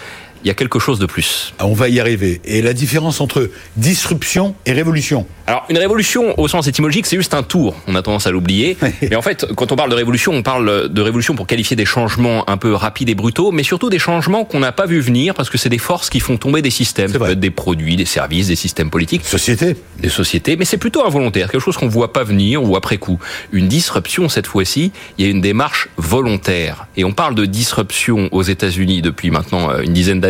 il 0.44 0.48
y 0.48 0.50
a 0.50 0.54
quelque 0.54 0.78
chose 0.78 0.98
de 0.98 1.06
plus. 1.06 1.54
Ah, 1.58 1.66
on 1.66 1.74
va 1.74 1.88
y 1.88 2.00
arriver. 2.00 2.40
Et 2.44 2.62
la 2.62 2.72
différence 2.72 3.20
entre 3.20 3.50
disruption 3.76 4.54
et 4.66 4.72
révolution 4.72 5.26
Alors, 5.46 5.64
une 5.68 5.78
révolution, 5.78 6.38
au 6.38 6.48
sens 6.48 6.66
étymologique, 6.66 7.06
c'est 7.06 7.16
juste 7.16 7.34
un 7.34 7.42
tour. 7.42 7.76
On 7.86 7.94
a 7.94 8.02
tendance 8.02 8.26
à 8.26 8.30
l'oublier. 8.30 8.76
Mais 9.02 9.16
en 9.16 9.22
fait, 9.22 9.46
quand 9.56 9.72
on 9.72 9.76
parle 9.76 9.90
de 9.90 9.94
révolution, 9.94 10.32
on 10.32 10.42
parle 10.42 10.88
de 10.88 11.02
révolution 11.02 11.34
pour 11.34 11.46
qualifier 11.46 11.76
des 11.76 11.84
changements 11.84 12.48
un 12.48 12.56
peu 12.56 12.74
rapides 12.74 13.08
et 13.08 13.14
brutaux, 13.14 13.52
mais 13.52 13.62
surtout 13.62 13.90
des 13.90 13.98
changements 13.98 14.44
qu'on 14.44 14.60
n'a 14.60 14.72
pas 14.72 14.86
vu 14.86 15.00
venir 15.00 15.34
parce 15.34 15.50
que 15.50 15.58
c'est 15.58 15.68
des 15.68 15.78
forces 15.78 16.10
qui 16.10 16.20
font 16.20 16.36
tomber 16.36 16.62
des 16.62 16.70
systèmes. 16.70 17.12
des 17.36 17.50
produits, 17.50 17.96
des 17.96 18.04
services, 18.04 18.48
des 18.48 18.56
systèmes 18.56 18.90
politiques. 18.90 19.24
Sociétés. 19.24 19.76
Des 19.98 20.08
sociétés. 20.08 20.56
Mais 20.56 20.64
c'est 20.64 20.78
plutôt 20.78 21.04
involontaire. 21.04 21.50
Quelque 21.50 21.62
chose 21.62 21.76
qu'on 21.76 21.88
voit 21.88 22.12
pas 22.12 22.24
venir 22.24 22.62
ou 22.62 22.76
après 22.76 22.98
coup. 22.98 23.18
Une 23.52 23.68
disruption, 23.68 24.28
cette 24.28 24.46
fois-ci, 24.46 24.92
il 25.18 25.24
y 25.24 25.28
a 25.28 25.30
une 25.30 25.40
démarche 25.40 25.88
volontaire. 25.96 26.86
Et 26.96 27.04
on 27.04 27.12
parle 27.12 27.34
de 27.34 27.44
disruption 27.44 28.28
aux 28.32 28.42
États-Unis 28.42 29.02
depuis 29.02 29.30
maintenant 29.30 29.70
euh, 29.70 29.82
une 29.82 29.92
dizaine 29.92 30.20
d'années 30.20 30.29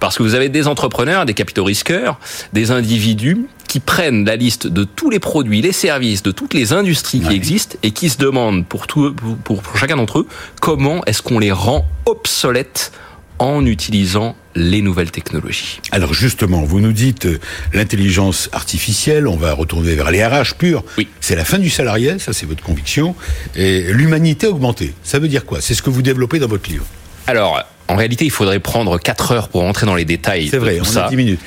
parce 0.00 0.16
que 0.16 0.22
vous 0.22 0.34
avez 0.34 0.48
des 0.48 0.66
entrepreneurs, 0.66 1.26
des 1.26 1.34
capitaux 1.34 1.64
risqueurs, 1.64 2.18
des 2.52 2.70
individus 2.70 3.46
qui 3.68 3.80
prennent 3.80 4.24
la 4.24 4.36
liste 4.36 4.66
de 4.66 4.84
tous 4.84 5.10
les 5.10 5.18
produits, 5.18 5.60
les 5.60 5.72
services, 5.72 6.22
de 6.22 6.30
toutes 6.30 6.54
les 6.54 6.72
industries 6.72 7.20
qui 7.20 7.34
existent 7.34 7.76
et 7.82 7.90
qui 7.90 8.08
se 8.08 8.18
demandent 8.18 8.64
pour, 8.66 8.86
tout, 8.86 9.14
pour, 9.14 9.62
pour 9.62 9.76
chacun 9.76 9.96
d'entre 9.96 10.20
eux 10.20 10.26
comment 10.60 11.04
est-ce 11.06 11.22
qu'on 11.22 11.38
les 11.38 11.52
rend 11.52 11.84
obsolètes 12.06 12.92
en 13.38 13.66
utilisant 13.66 14.36
les 14.54 14.80
nouvelles 14.82 15.10
technologies. 15.10 15.80
Alors 15.90 16.14
justement, 16.14 16.62
vous 16.62 16.80
nous 16.80 16.92
dites 16.92 17.26
euh, 17.26 17.40
l'intelligence 17.72 18.48
artificielle, 18.52 19.26
on 19.26 19.36
va 19.36 19.52
retourner 19.52 19.94
vers 19.94 20.10
les 20.10 20.24
RH 20.24 20.54
purs. 20.56 20.84
Oui. 20.96 21.08
C'est 21.20 21.34
la 21.34 21.44
fin 21.44 21.58
du 21.58 21.70
salarié, 21.70 22.18
ça 22.18 22.32
c'est 22.32 22.46
votre 22.46 22.62
conviction. 22.62 23.16
Et 23.56 23.92
l'humanité 23.92 24.46
augmentée, 24.46 24.94
ça 25.02 25.18
veut 25.18 25.28
dire 25.28 25.44
quoi? 25.44 25.60
C'est 25.60 25.74
ce 25.74 25.82
que 25.82 25.90
vous 25.90 26.02
développez 26.02 26.38
dans 26.38 26.46
votre 26.46 26.70
livre. 26.70 26.84
Alors, 27.26 27.64
en 27.88 27.96
réalité, 27.96 28.24
il 28.24 28.30
faudrait 28.30 28.60
prendre 28.60 28.98
4 28.98 29.32
heures 29.32 29.48
pour 29.48 29.60
rentrer 29.60 29.84
dans 29.86 29.94
les 29.94 30.04
détails. 30.04 30.48
C'est 30.48 30.58
vrai, 30.58 30.80
on 30.80 30.84
ça. 30.84 31.06
a 31.06 31.10
10 31.10 31.16
minutes. 31.16 31.40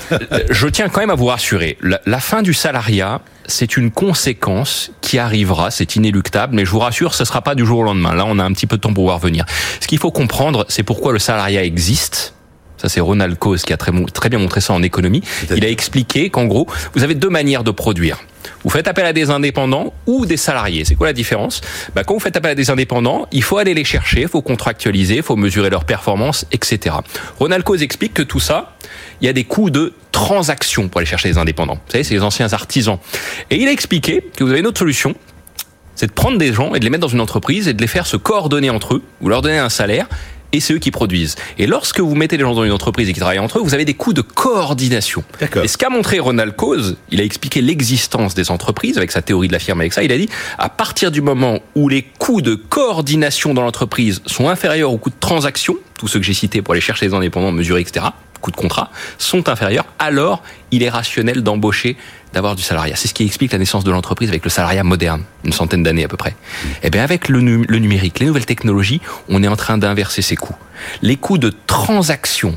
je 0.50 0.66
tiens 0.68 0.88
quand 0.88 1.00
même 1.00 1.10
à 1.10 1.14
vous 1.14 1.26
rassurer. 1.26 1.76
La, 1.82 2.20
fin 2.20 2.42
du 2.42 2.54
salariat, 2.54 3.20
c'est 3.46 3.76
une 3.76 3.90
conséquence 3.90 4.92
qui 5.02 5.18
arrivera, 5.18 5.70
c'est 5.70 5.96
inéluctable, 5.96 6.54
mais 6.54 6.64
je 6.64 6.70
vous 6.70 6.78
rassure, 6.78 7.14
ce 7.14 7.22
ne 7.24 7.26
sera 7.26 7.42
pas 7.42 7.54
du 7.54 7.66
jour 7.66 7.80
au 7.80 7.82
lendemain. 7.82 8.14
Là, 8.14 8.24
on 8.26 8.38
a 8.38 8.44
un 8.44 8.52
petit 8.52 8.66
peu 8.66 8.76
de 8.76 8.80
temps 8.80 8.94
pour 8.94 9.04
voir 9.04 9.18
venir. 9.18 9.44
Ce 9.80 9.86
qu'il 9.86 9.98
faut 9.98 10.10
comprendre, 10.10 10.64
c'est 10.68 10.82
pourquoi 10.82 11.12
le 11.12 11.18
salariat 11.18 11.62
existe. 11.62 12.34
Ça, 12.78 12.88
c'est 12.88 13.00
Ronald 13.00 13.38
Coase 13.38 13.62
qui 13.62 13.72
a 13.72 13.76
très, 13.76 13.92
très 14.12 14.28
bien 14.28 14.38
montré 14.38 14.60
ça 14.60 14.72
en 14.72 14.82
économie. 14.82 15.22
Il 15.54 15.64
a 15.64 15.68
expliqué 15.68 16.30
qu'en 16.30 16.46
gros, 16.46 16.66
vous 16.94 17.04
avez 17.04 17.14
deux 17.14 17.28
manières 17.28 17.64
de 17.64 17.70
produire. 17.70 18.18
Vous 18.64 18.70
faites 18.70 18.88
appel 18.88 19.06
à 19.06 19.12
des 19.12 19.30
indépendants 19.30 19.92
ou 20.06 20.26
des 20.26 20.36
salariés. 20.36 20.84
C'est 20.84 20.94
quoi 20.94 21.08
la 21.08 21.12
différence? 21.12 21.60
Bah, 21.94 22.04
Quand 22.04 22.14
vous 22.14 22.20
faites 22.20 22.36
appel 22.36 22.52
à 22.52 22.54
des 22.54 22.70
indépendants, 22.70 23.26
il 23.32 23.42
faut 23.42 23.58
aller 23.58 23.74
les 23.74 23.84
chercher, 23.84 24.22
il 24.22 24.28
faut 24.28 24.42
contractualiser, 24.42 25.16
il 25.16 25.22
faut 25.22 25.36
mesurer 25.36 25.70
leurs 25.70 25.84
performances, 25.84 26.46
etc. 26.52 26.96
Ronald 27.38 27.64
Coase 27.64 27.82
explique 27.82 28.14
que 28.14 28.22
tout 28.22 28.40
ça, 28.40 28.76
il 29.20 29.26
y 29.26 29.28
a 29.28 29.32
des 29.32 29.44
coûts 29.44 29.70
de 29.70 29.94
transaction 30.10 30.88
pour 30.88 30.98
aller 30.98 31.06
chercher 31.06 31.28
les 31.28 31.38
indépendants. 31.38 31.74
Vous 31.74 31.92
savez, 31.92 32.04
c'est 32.04 32.14
les 32.14 32.22
anciens 32.22 32.52
artisans. 32.52 32.98
Et 33.50 33.56
il 33.56 33.68
a 33.68 33.72
expliqué 33.72 34.24
que 34.36 34.44
vous 34.44 34.50
avez 34.50 34.60
une 34.60 34.66
autre 34.66 34.78
solution, 34.78 35.14
c'est 35.94 36.06
de 36.06 36.12
prendre 36.12 36.38
des 36.38 36.52
gens 36.52 36.74
et 36.74 36.80
de 36.80 36.84
les 36.84 36.90
mettre 36.90 37.02
dans 37.02 37.08
une 37.08 37.20
entreprise 37.20 37.68
et 37.68 37.74
de 37.74 37.80
les 37.80 37.86
faire 37.86 38.06
se 38.06 38.16
coordonner 38.16 38.70
entre 38.70 38.94
eux, 38.94 39.02
vous 39.20 39.28
leur 39.28 39.42
donner 39.42 39.58
un 39.58 39.68
salaire 39.68 40.08
et 40.52 40.60
c'est 40.60 40.74
eux 40.74 40.78
qui 40.78 40.90
produisent. 40.90 41.36
Et 41.58 41.66
lorsque 41.66 42.00
vous 42.00 42.14
mettez 42.14 42.36
les 42.36 42.42
gens 42.42 42.54
dans 42.54 42.64
une 42.64 42.72
entreprise 42.72 43.08
et 43.08 43.12
qui 43.12 43.20
travaillent 43.20 43.38
entre 43.38 43.58
eux, 43.58 43.62
vous 43.62 43.74
avez 43.74 43.84
des 43.84 43.94
coûts 43.94 44.12
de 44.12 44.20
coordination. 44.20 45.24
Et 45.62 45.68
ce 45.68 45.78
qu'a 45.78 45.90
montré 45.90 46.18
Ronald 46.18 46.54
Coase, 46.54 46.96
il 47.10 47.20
a 47.20 47.24
expliqué 47.24 47.60
l'existence 47.60 48.34
des 48.34 48.50
entreprises 48.50 48.96
avec 48.98 49.10
sa 49.10 49.22
théorie 49.22 49.48
de 49.48 49.52
la 49.52 49.58
firme 49.58 49.80
avec 49.80 49.92
ça. 49.92 50.02
Il 50.02 50.12
a 50.12 50.18
dit, 50.18 50.28
à 50.58 50.68
partir 50.68 51.10
du 51.10 51.20
moment 51.20 51.60
où 51.74 51.88
les 51.88 52.02
coûts 52.02 52.42
de 52.42 52.54
coordination 52.54 53.54
dans 53.54 53.62
l'entreprise 53.62 54.22
sont 54.26 54.48
inférieurs 54.48 54.92
aux 54.92 54.98
coûts 54.98 55.10
de 55.10 55.14
transaction, 55.18 55.76
tous 55.98 56.08
ceux 56.08 56.18
que 56.18 56.26
j'ai 56.26 56.34
cités 56.34 56.62
pour 56.62 56.72
aller 56.72 56.80
chercher 56.80 57.06
les 57.06 57.14
indépendants, 57.14 57.52
mesurer, 57.52 57.80
etc., 57.80 58.06
coûts 58.40 58.50
de 58.50 58.56
contrat, 58.56 58.90
sont 59.18 59.48
inférieurs, 59.48 59.86
alors 59.98 60.42
il 60.72 60.82
est 60.82 60.90
rationnel 60.90 61.42
d'embaucher, 61.42 61.96
d'avoir 62.32 62.56
du 62.56 62.62
salariat. 62.62 62.96
C'est 62.96 63.08
ce 63.08 63.14
qui 63.14 63.24
explique 63.24 63.52
la 63.52 63.58
naissance 63.58 63.84
de 63.84 63.90
l'entreprise 63.90 64.28
avec 64.28 64.44
le 64.44 64.50
salariat 64.50 64.84
moderne, 64.84 65.22
une 65.44 65.52
centaine 65.52 65.82
d'années 65.82 66.04
à 66.04 66.08
peu 66.08 66.16
près. 66.16 66.34
Eh 66.82 66.90
bien, 66.90 67.02
avec 67.02 67.28
le, 67.28 67.40
le 67.40 67.78
numérique, 67.78 68.18
les 68.20 68.26
nouvelles 68.26 68.46
technologies, 68.46 69.00
on 69.28 69.42
est 69.42 69.48
en 69.48 69.56
train 69.56 69.78
d'inverser 69.78 70.22
ces 70.22 70.36
coûts. 70.36 70.56
Les 71.02 71.16
coûts 71.16 71.38
de 71.38 71.52
transaction 71.66 72.56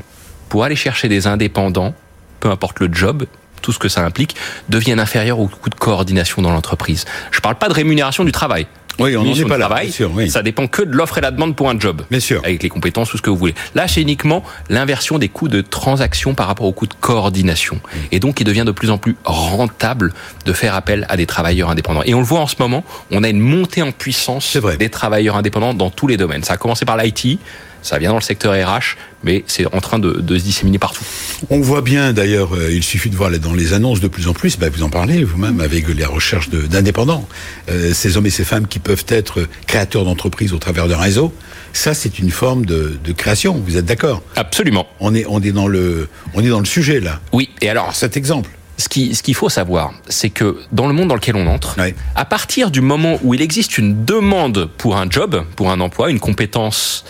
pour 0.50 0.64
aller 0.64 0.76
chercher 0.76 1.10
des 1.10 1.28
indépendants, 1.28 1.94
peu 2.40 2.50
importe 2.50 2.80
le 2.80 2.90
job, 2.92 3.26
tout 3.62 3.72
ce 3.72 3.80
que 3.80 3.90
ça 3.90 4.06
implique, 4.06 4.36
deviennent 4.70 5.00
inférieurs 5.00 5.40
aux 5.40 5.48
coûts 5.48 5.70
de 5.70 5.76
coordination 5.76 6.42
dans 6.42 6.52
l'entreprise. 6.52 7.06
Je 7.32 7.40
ne 7.40 7.42
parle 7.42 7.56
pas 7.56 7.68
de 7.68 7.74
rémunération 7.74 8.24
du 8.24 8.32
travail. 8.32 8.68
Oui, 8.99 9.17
on 9.17 9.23
n'en 9.23 9.34
est 9.34 9.45
pas 9.45 9.58
là, 9.58 9.65
travail. 9.65 9.91
Sûr, 9.91 10.12
oui. 10.13 10.29
Ça 10.29 10.41
dépend 10.41 10.67
que 10.67 10.81
de 10.81 10.95
l'offre 10.95 11.17
et 11.17 11.21
la 11.21 11.31
demande 11.31 11.55
pour 11.55 11.69
un 11.69 11.79
job. 11.79 12.01
Bien 12.10 12.19
sûr. 12.19 12.41
Avec 12.43 12.63
les 12.63 12.69
compétences 12.69 13.13
ou 13.13 13.17
ce 13.17 13.21
que 13.21 13.29
vous 13.29 13.38
voulez. 13.38 13.55
Là, 13.73 13.88
c'est 13.88 14.01
uniquement 14.01 14.43
l'inversion 14.69 15.17
des 15.17 15.29
coûts 15.29 15.47
de 15.47 15.62
transaction 15.62 16.34
par 16.34 16.47
rapport 16.47 16.65
aux 16.65 16.73
coûts 16.73 16.88
de 16.88 16.93
coordination. 16.99 17.79
Et 18.12 18.19
donc, 18.19 18.39
il 18.39 18.43
devient 18.43 18.63
de 18.65 18.71
plus 18.71 18.89
en 18.89 18.97
plus 18.97 19.15
rentable 19.23 20.13
de 20.45 20.53
faire 20.53 20.75
appel 20.75 21.05
à 21.10 21.17
des 21.17 21.25
travailleurs 21.25 21.69
indépendants. 21.69 22.03
Et 22.05 22.13
on 22.13 22.19
le 22.19 22.25
voit 22.25 22.39
en 22.39 22.47
ce 22.47 22.55
moment, 22.60 22.84
on 23.12 23.23
a 23.23 23.29
une 23.29 23.39
montée 23.39 23.81
en 23.81 23.91
puissance 23.91 24.58
des 24.79 24.89
travailleurs 24.89 25.36
indépendants 25.36 25.73
dans 25.73 25.89
tous 25.89 26.08
les 26.08 26.17
domaines. 26.17 26.43
Ça 26.43 26.53
a 26.53 26.58
commencé 26.58 26.86
par 26.86 26.97
l'IT, 26.97 27.39
ça 27.86 28.00
vient 28.00 28.10
dans 28.10 28.15
le 28.15 28.21
secteur 28.21 28.54
RH, 28.54 28.98
mais 29.24 29.43
c'est 29.45 29.71
en 29.71 29.80
train 29.80 30.00
de, 30.00 30.24
se 30.28 30.43
disséminer 30.43 30.80
partout. 30.80 31.04
On 31.52 31.62
voit 31.62 31.82
bien 31.82 32.13
d'ailleurs, 32.13 32.56
euh, 32.56 32.74
il 32.74 32.84
suffit 32.84 33.12
de 33.12 33.15
voir 33.15 33.30
dans 33.32 33.54
les 33.54 33.74
annonces 33.74 34.00
de 34.00 34.08
plus 34.08 34.28
en 34.28 34.34
plus, 34.34 34.58
bah, 34.58 34.69
vous 34.69 34.82
en 34.82 34.89
parlez 34.89 35.24
vous-même 35.24 35.62
avec 35.62 35.88
les 35.88 36.06
recherches 36.06 36.50
d'indépendants, 36.50 37.28
euh, 37.69 37.93
ces 37.93 38.17
hommes 38.17 38.26
et 38.26 38.32
ces 38.32 38.43
femmes 38.43 38.67
qui 38.67 38.80
peuvent 38.80 39.06
être 39.08 39.48
créateurs 39.67 40.04
d'entreprises 40.04 40.52
au 40.52 40.58
travers 40.58 40.88
d'un 40.88 40.98
réseau. 40.98 41.32
Ça, 41.74 41.93
c'est 41.93 42.17
une 42.17 42.32
forme 42.32 42.65
de, 42.65 42.98
création. 43.15 43.62
Vous 43.65 43.78
êtes 43.78 43.86
d'accord? 43.86 44.24
Absolument. 44.36 44.88
On 45.00 45.13
est, 45.13 45.26
on 45.28 45.39
est 45.41 45.52
dans 45.52 45.67
le, 45.67 46.10
on 46.34 46.43
est 46.43 46.50
dans 46.50 46.60
le 46.60 46.65
sujet 46.65 47.00
là. 47.00 47.19
Oui. 47.34 47.50
Et 47.62 47.69
alors, 47.69 47.95
cet 47.95 48.17
exemple. 48.17 48.50
Ce 48.78 48.89
qu'il 48.89 49.15
ce 49.15 49.24
qu'il 49.24 49.36
faut 49.36 49.48
savoir, 49.48 49.93
c'est 50.10 50.30
que 50.30 50.58
dans 50.74 50.88
le 50.88 50.93
monde 50.93 51.08
dans 51.08 51.15
lequel 51.15 51.38
on 51.38 51.48
entre, 51.48 51.78
à 52.13 52.26
partir 52.26 52.71
du 52.71 52.82
moment 52.82 53.19
où 53.24 53.34
il 53.34 53.41
existe 53.41 53.78
une 53.78 54.04
demande 54.04 54.69
pour 54.78 54.98
un 54.98 55.10
job, 55.10 55.45
pour 55.56 55.71
un 55.71 55.80
emploi, 55.80 56.12
une 56.12 56.19
compétence 56.19 57.06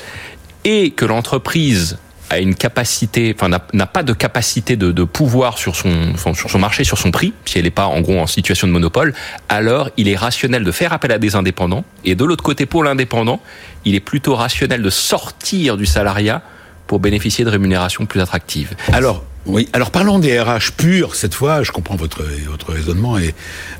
et 0.65 0.91
que 0.91 1.05
l'entreprise 1.05 1.97
a 2.31 2.39
une 2.39 2.55
capacité, 2.55 3.35
enfin 3.37 3.49
n'a 3.49 3.85
pas 3.85 4.01
de 4.01 4.11
capacité 4.11 4.75
de, 4.75 5.03
pouvoir 5.03 5.59
sur 5.59 5.75
son, 5.75 6.15
sur 6.33 6.49
son 6.49 6.59
marché, 6.59 6.83
sur 6.83 6.97
son 6.97 7.11
prix, 7.11 7.33
si 7.45 7.59
elle 7.59 7.65
n'est 7.65 7.71
pas 7.71 7.85
en 7.85 8.01
gros 8.01 8.19
en 8.19 8.27
situation 8.27 8.67
de 8.67 8.73
monopole, 8.73 9.13
alors 9.47 9.91
il 9.95 10.09
est 10.09 10.15
rationnel 10.15 10.63
de 10.63 10.71
faire 10.71 10.91
appel 10.91 11.11
à 11.11 11.19
des 11.19 11.35
indépendants. 11.35 11.85
Et 12.03 12.15
de 12.15 12.25
l'autre 12.25 12.43
côté, 12.43 12.65
pour 12.65 12.83
l'indépendant, 12.83 13.39
il 13.85 13.93
est 13.93 13.99
plutôt 13.99 14.35
rationnel 14.35 14.81
de 14.81 14.89
sortir 14.89 15.77
du 15.77 15.85
salariat 15.85 16.41
pour 16.87 16.99
bénéficier 16.99 17.45
de 17.45 17.49
rémunérations 17.49 18.05
plus 18.05 18.21
attractives. 18.21 18.75
Alors, 18.93 19.23
oui. 19.47 19.69
Alors 19.73 19.91
parlons 19.91 20.17
des 20.17 20.39
RH 20.39 20.71
purs 20.75 21.15
cette 21.15 21.35
fois. 21.35 21.61
Je 21.61 21.71
comprends 21.71 21.95
votre 21.95 22.23
votre 22.47 22.73
raisonnement 22.73 23.17
et 23.17 23.35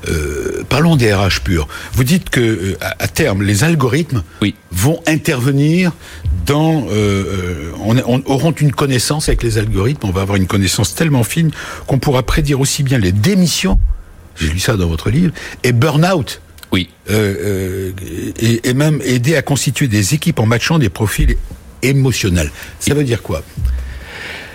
euh, 0.08 0.62
parlons 0.68 0.94
des 0.96 1.12
RH 1.12 1.40
purs. 1.42 1.66
Vous 1.92 2.04
dites 2.04 2.30
que 2.30 2.40
euh, 2.40 2.78
à, 2.80 3.08
terme 3.08 3.42
les 3.42 3.64
algorithmes 3.64 4.22
oui. 4.42 4.54
vont 4.70 5.02
intervenir 5.06 5.92
dans 6.46 6.86
euh, 6.90 7.72
on, 7.84 7.98
on, 7.98 8.22
auront 8.26 8.52
une 8.52 8.72
connaissance 8.72 9.28
avec 9.28 9.42
les 9.42 9.58
algorithmes. 9.58 10.06
On 10.06 10.12
va 10.12 10.22
avoir 10.22 10.36
une 10.36 10.46
connaissance 10.46 10.94
tellement 10.94 11.24
fine 11.24 11.50
qu'on 11.88 11.98
pourra 11.98 12.22
prédire 12.22 12.60
aussi 12.60 12.84
bien 12.84 12.98
les 12.98 13.12
démissions. 13.12 13.80
J'ai 14.36 14.48
lu 14.48 14.60
ça 14.60 14.76
dans 14.76 14.88
votre 14.88 15.10
livre 15.10 15.32
et 15.64 15.72
burn-out. 15.72 16.40
Oui. 16.72 16.90
et, 17.08 18.68
et 18.68 18.74
même 18.74 19.00
aider 19.04 19.36
à 19.36 19.42
constituer 19.42 19.88
des 19.88 20.14
équipes 20.14 20.40
en 20.40 20.46
matchant 20.46 20.78
des 20.78 20.88
profils 20.88 21.36
émotionnels. 21.82 22.50
Ça 22.80 22.94
veut 22.94 23.04
dire 23.04 23.22
quoi? 23.22 23.42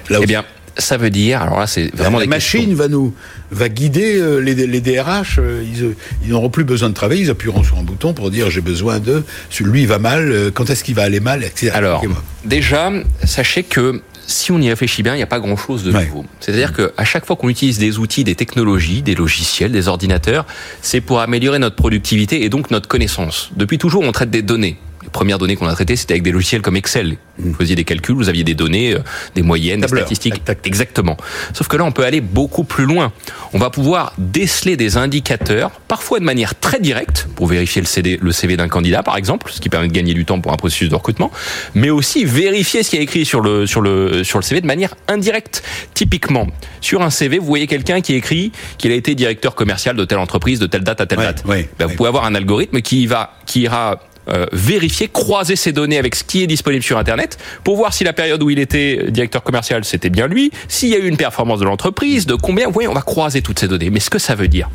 Là 0.09 0.19
Eh 0.21 0.25
bien 0.25 0.43
ça 0.77 0.97
veut 0.97 1.09
dire, 1.09 1.41
alors 1.41 1.59
là 1.59 1.67
c'est 1.67 1.93
vraiment 1.95 2.19
la 2.19 2.25
machine 2.25 2.73
va 2.73 2.87
nous 2.87 3.13
va 3.51 3.67
guider 3.69 4.17
euh, 4.19 4.39
les, 4.39 4.55
les 4.55 4.81
DRH. 4.81 5.37
Euh, 5.37 5.63
ils, 5.63 5.95
ils 6.23 6.29
n'auront 6.29 6.49
plus 6.49 6.63
besoin 6.63 6.89
de 6.89 6.93
travailler, 6.93 7.23
ils 7.23 7.29
appuieront 7.29 7.63
sur 7.63 7.77
un 7.77 7.83
bouton 7.83 8.13
pour 8.13 8.31
dire 8.31 8.49
j'ai 8.49 8.61
besoin 8.61 8.99
de. 8.99 9.23
Lui 9.59 9.81
il 9.81 9.87
va 9.87 9.99
mal, 9.99 10.31
euh, 10.31 10.51
quand 10.51 10.69
est-ce 10.69 10.83
qu'il 10.83 10.95
va 10.95 11.03
aller 11.03 11.19
mal, 11.19 11.43
etc. 11.43 11.71
Alors 11.73 12.03
déjà, 12.45 12.91
sachez 13.25 13.63
que 13.63 14.01
si 14.25 14.51
on 14.51 14.59
y 14.59 14.69
réfléchit 14.69 15.03
bien, 15.03 15.13
il 15.13 15.17
n'y 15.17 15.23
a 15.23 15.27
pas 15.27 15.39
grand-chose 15.39 15.83
de 15.83 15.91
nouveau. 15.91 16.25
C'est-à-dire 16.39 16.73
qu'à 16.73 17.03
chaque 17.03 17.25
fois 17.25 17.35
qu'on 17.35 17.49
utilise 17.49 17.79
des 17.79 17.99
outils, 17.99 18.23
des 18.23 18.35
technologies, 18.35 19.01
des 19.01 19.15
logiciels, 19.15 19.71
des 19.73 19.89
ordinateurs, 19.89 20.45
c'est 20.81 21.01
pour 21.01 21.19
améliorer 21.19 21.59
notre 21.59 21.75
productivité 21.75 22.43
et 22.43 22.49
donc 22.49 22.71
notre 22.71 22.87
connaissance. 22.87 23.51
Depuis 23.57 23.77
toujours, 23.77 24.03
on 24.03 24.11
traite 24.13 24.29
des 24.29 24.41
données 24.41 24.77
les 25.03 25.09
premières 25.09 25.37
données 25.37 25.55
qu'on 25.55 25.67
a 25.67 25.73
traitées, 25.73 25.95
c'était 25.95 26.13
avec 26.13 26.23
des 26.23 26.31
logiciels 26.31 26.61
comme 26.61 26.75
Excel. 26.75 27.17
Vous 27.37 27.53
faisiez 27.53 27.75
des 27.75 27.83
calculs, 27.83 28.15
vous 28.15 28.29
aviez 28.29 28.43
des 28.43 28.53
données, 28.53 28.93
euh, 28.93 28.99
des 29.35 29.41
moyennes, 29.41 29.81
des 29.81 29.87
statistiques. 29.87 30.41
Exactement. 30.63 31.17
Sauf 31.53 31.67
que 31.67 31.77
là, 31.77 31.83
on 31.83 31.91
peut 31.91 32.05
aller 32.05 32.21
beaucoup 32.21 32.63
plus 32.63 32.85
loin. 32.85 33.11
On 33.53 33.57
va 33.57 33.69
pouvoir 33.69 34.13
déceler 34.17 34.77
des 34.77 34.97
indicateurs, 34.97 35.71
parfois 35.87 36.19
de 36.19 36.25
manière 36.25 36.59
très 36.59 36.79
directe, 36.79 37.27
pour 37.35 37.47
vérifier 37.47 37.81
le, 37.81 37.87
CD, 37.87 38.19
le 38.21 38.31
CV 38.31 38.57
d'un 38.57 38.67
candidat, 38.67 39.01
par 39.01 39.17
exemple, 39.17 39.51
ce 39.51 39.59
qui 39.59 39.69
permet 39.69 39.87
de 39.87 39.93
gagner 39.93 40.13
du 40.13 40.25
temps 40.25 40.39
pour 40.39 40.53
un 40.53 40.57
processus 40.57 40.89
de 40.89 40.95
recrutement, 40.95 41.31
mais 41.73 41.89
aussi 41.89 42.25
vérifier 42.25 42.83
ce 42.83 42.91
qui 42.91 42.97
est 42.97 43.03
écrit 43.03 43.25
sur 43.25 43.41
le, 43.41 43.65
sur 43.65 43.81
le, 43.81 44.23
sur 44.23 44.37
le 44.37 44.43
CV 44.43 44.61
de 44.61 44.67
manière 44.67 44.93
indirecte. 45.07 45.63
Typiquement, 45.93 46.47
sur 46.79 47.01
un 47.01 47.09
CV, 47.09 47.39
vous 47.39 47.45
voyez 47.45 47.67
quelqu'un 47.67 48.01
qui 48.01 48.13
écrit 48.13 48.51
qu'il 48.77 48.91
a 48.91 48.95
été 48.95 49.15
directeur 49.15 49.55
commercial 49.55 49.95
de 49.95 50.05
telle 50.05 50.19
entreprise 50.19 50.59
de 50.59 50.67
telle 50.67 50.83
date 50.83 51.01
à 51.01 51.05
telle 51.05 51.19
date. 51.19 51.43
Ben, 51.45 51.65
vous 51.87 51.95
pouvez 51.95 52.09
avoir 52.09 52.25
un 52.25 52.35
algorithme 52.35 52.81
qui 52.81 53.07
va, 53.07 53.33
qui 53.45 53.61
ira 53.61 53.99
euh, 54.29 54.45
vérifier, 54.51 55.07
croiser 55.07 55.55
ces 55.55 55.71
données 55.71 55.97
avec 55.97 56.15
ce 56.15 56.23
qui 56.23 56.43
est 56.43 56.47
disponible 56.47 56.83
sur 56.83 56.97
Internet 56.97 57.37
pour 57.63 57.75
voir 57.75 57.93
si 57.93 58.03
la 58.03 58.13
période 58.13 58.41
où 58.43 58.49
il 58.49 58.59
était 58.59 59.09
directeur 59.09 59.43
commercial, 59.43 59.83
c'était 59.83 60.09
bien 60.09 60.27
lui, 60.27 60.51
s'il 60.67 60.89
y 60.89 60.95
a 60.95 60.99
eu 60.99 61.07
une 61.07 61.17
performance 61.17 61.59
de 61.59 61.65
l'entreprise, 61.65 62.25
de 62.25 62.35
combien. 62.35 62.69
Voyez, 62.69 62.87
on 62.87 62.93
va 62.93 63.01
croiser 63.01 63.41
toutes 63.41 63.59
ces 63.59 63.67
données. 63.67 63.89
Mais 63.89 63.99
ce 63.99 64.09
que 64.09 64.19
ça 64.19 64.35
veut 64.35 64.47
dire, 64.47 64.69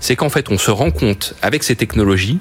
c'est 0.00 0.16
qu'en 0.16 0.28
fait, 0.28 0.50
on 0.50 0.58
se 0.58 0.70
rend 0.70 0.90
compte 0.90 1.34
avec 1.42 1.62
ces 1.62 1.76
technologies 1.76 2.38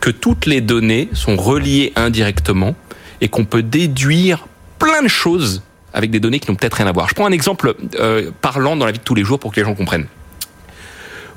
que 0.00 0.10
toutes 0.10 0.46
les 0.46 0.60
données 0.60 1.08
sont 1.12 1.36
reliées 1.36 1.92
indirectement 1.96 2.74
et 3.20 3.28
qu'on 3.28 3.44
peut 3.44 3.62
déduire 3.62 4.46
plein 4.78 5.02
de 5.02 5.08
choses 5.08 5.62
avec 5.92 6.10
des 6.10 6.20
données 6.20 6.40
qui 6.40 6.50
n'ont 6.50 6.56
peut-être 6.56 6.74
rien 6.74 6.88
à 6.88 6.92
voir. 6.92 7.08
Je 7.08 7.14
prends 7.14 7.26
un 7.26 7.32
exemple 7.32 7.74
euh, 8.00 8.30
parlant 8.40 8.76
dans 8.76 8.84
la 8.84 8.92
vie 8.92 8.98
de 8.98 9.04
tous 9.04 9.14
les 9.14 9.22
jours 9.22 9.38
pour 9.38 9.52
que 9.52 9.60
les 9.60 9.64
gens 9.64 9.74
comprennent. 9.74 10.06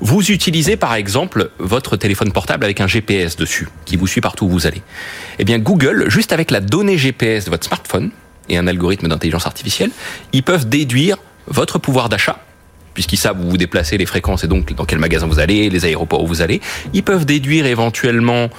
Vous 0.00 0.30
utilisez 0.30 0.76
par 0.76 0.94
exemple 0.94 1.50
votre 1.58 1.96
téléphone 1.96 2.32
portable 2.32 2.64
avec 2.64 2.80
un 2.80 2.86
GPS 2.86 3.36
dessus, 3.36 3.68
qui 3.84 3.96
vous 3.96 4.06
suit 4.06 4.20
partout 4.20 4.46
où 4.46 4.48
vous 4.48 4.66
allez. 4.66 4.82
Eh 5.38 5.44
bien 5.44 5.58
Google, 5.58 6.08
juste 6.08 6.32
avec 6.32 6.50
la 6.50 6.60
donnée 6.60 6.96
GPS 6.96 7.46
de 7.46 7.50
votre 7.50 7.66
smartphone 7.66 8.10
et 8.48 8.56
un 8.56 8.66
algorithme 8.66 9.08
d'intelligence 9.08 9.46
artificielle, 9.46 9.90
ils 10.32 10.42
peuvent 10.42 10.68
déduire 10.68 11.16
votre 11.46 11.78
pouvoir 11.78 12.08
d'achat, 12.08 12.38
puisqu'ils 12.94 13.16
savent 13.16 13.40
où 13.40 13.50
vous 13.50 13.56
déplacez, 13.56 13.98
les 13.98 14.06
fréquences 14.06 14.44
et 14.44 14.48
donc 14.48 14.72
dans 14.74 14.84
quel 14.84 14.98
magasin 14.98 15.26
vous 15.26 15.40
allez, 15.40 15.68
les 15.68 15.84
aéroports 15.84 16.22
où 16.22 16.26
vous 16.26 16.42
allez. 16.42 16.60
Ils 16.92 17.02
peuvent 17.02 17.24
déduire 17.24 17.66
éventuellement 17.66 18.50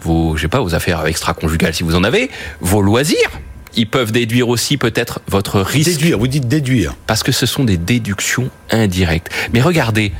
vos, 0.00 0.36
je 0.36 0.42
sais 0.42 0.48
pas, 0.48 0.60
vos 0.60 0.74
affaires 0.74 1.06
extra-conjugales 1.06 1.74
si 1.74 1.82
vous 1.82 1.94
en 1.94 2.04
avez, 2.04 2.30
vos 2.60 2.80
loisirs, 2.80 3.30
ils 3.74 3.86
peuvent 3.86 4.12
déduire 4.12 4.48
aussi 4.48 4.76
peut-être 4.76 5.20
votre 5.28 5.60
risque. 5.60 5.90
Déduire, 5.90 6.18
vous 6.18 6.26
dites 6.26 6.48
déduire. 6.48 6.94
Parce 7.06 7.22
que 7.22 7.32
ce 7.32 7.46
sont 7.46 7.64
des 7.64 7.76
déductions 7.76 8.50
indirectes. 8.70 9.30
Mais 9.52 9.60
regardez, 9.60 10.12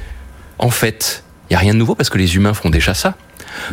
en 0.59 0.71
fait, 0.71 1.23
il 1.49 1.53
n'y 1.53 1.57
a 1.57 1.61
rien 1.61 1.73
de 1.73 1.79
nouveau 1.79 1.95
parce 1.95 2.11
que 2.11 2.19
les 2.19 2.37
humains 2.37 2.55
font 2.55 2.71
déjà 2.71 2.95
ça. 2.95 3.15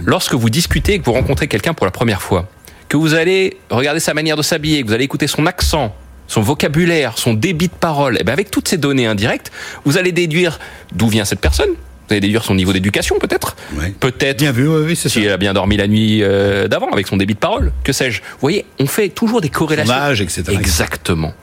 Lorsque 0.03 0.33
vous 0.33 0.49
discutez 0.49 0.93
et 0.93 0.99
que 0.99 1.05
vous 1.05 1.13
rencontrez 1.13 1.47
quelqu'un 1.47 1.73
pour 1.73 1.85
la 1.85 1.91
première 1.91 2.21
fois, 2.21 2.49
que 2.89 2.97
vous 2.97 3.13
allez 3.13 3.57
regarder 3.69 3.99
sa 3.99 4.13
manière 4.13 4.37
de 4.37 4.41
s'habiller, 4.41 4.81
que 4.81 4.87
vous 4.87 4.93
allez 4.93 5.03
écouter 5.03 5.27
son 5.27 5.45
accent, 5.45 5.95
son 6.27 6.41
vocabulaire, 6.41 7.17
son 7.17 7.33
débit 7.33 7.67
de 7.67 7.73
parole, 7.73 8.15
et 8.15 8.19
eh 8.21 8.23
bien 8.23 8.33
avec 8.33 8.51
toutes 8.51 8.67
ces 8.67 8.77
données 8.77 9.05
indirectes, 9.05 9.51
vous 9.83 9.97
allez 9.97 10.11
déduire 10.11 10.59
d'où 10.93 11.07
vient 11.07 11.25
cette 11.25 11.41
personne. 11.41 11.69
Vous 11.69 12.13
allez 12.13 12.21
déduire 12.21 12.43
son 12.43 12.53
niveau 12.53 12.71
d'éducation 12.71 13.17
peut-être. 13.19 13.55
Peut-être 13.99 14.37
bien 14.37 14.51
vu, 14.51 14.67
oui, 14.67 14.95
si 14.95 15.23
elle 15.23 15.31
a 15.31 15.37
bien 15.37 15.53
dormi 15.53 15.75
la 15.75 15.87
nuit 15.87 16.21
euh, 16.21 16.67
d'avant 16.67 16.89
avec 16.91 17.07
son 17.07 17.17
débit 17.17 17.33
de 17.33 17.39
parole. 17.39 17.71
Que 17.83 17.93
sais-je? 17.93 18.21
Vous 18.21 18.37
voyez, 18.41 18.65
on 18.79 18.85
fait 18.85 19.09
toujours 19.09 19.41
des 19.41 19.49
corrélations. 19.49 19.93
Âge, 19.93 20.21
etc. 20.21 20.43
Exactement. 20.51 21.33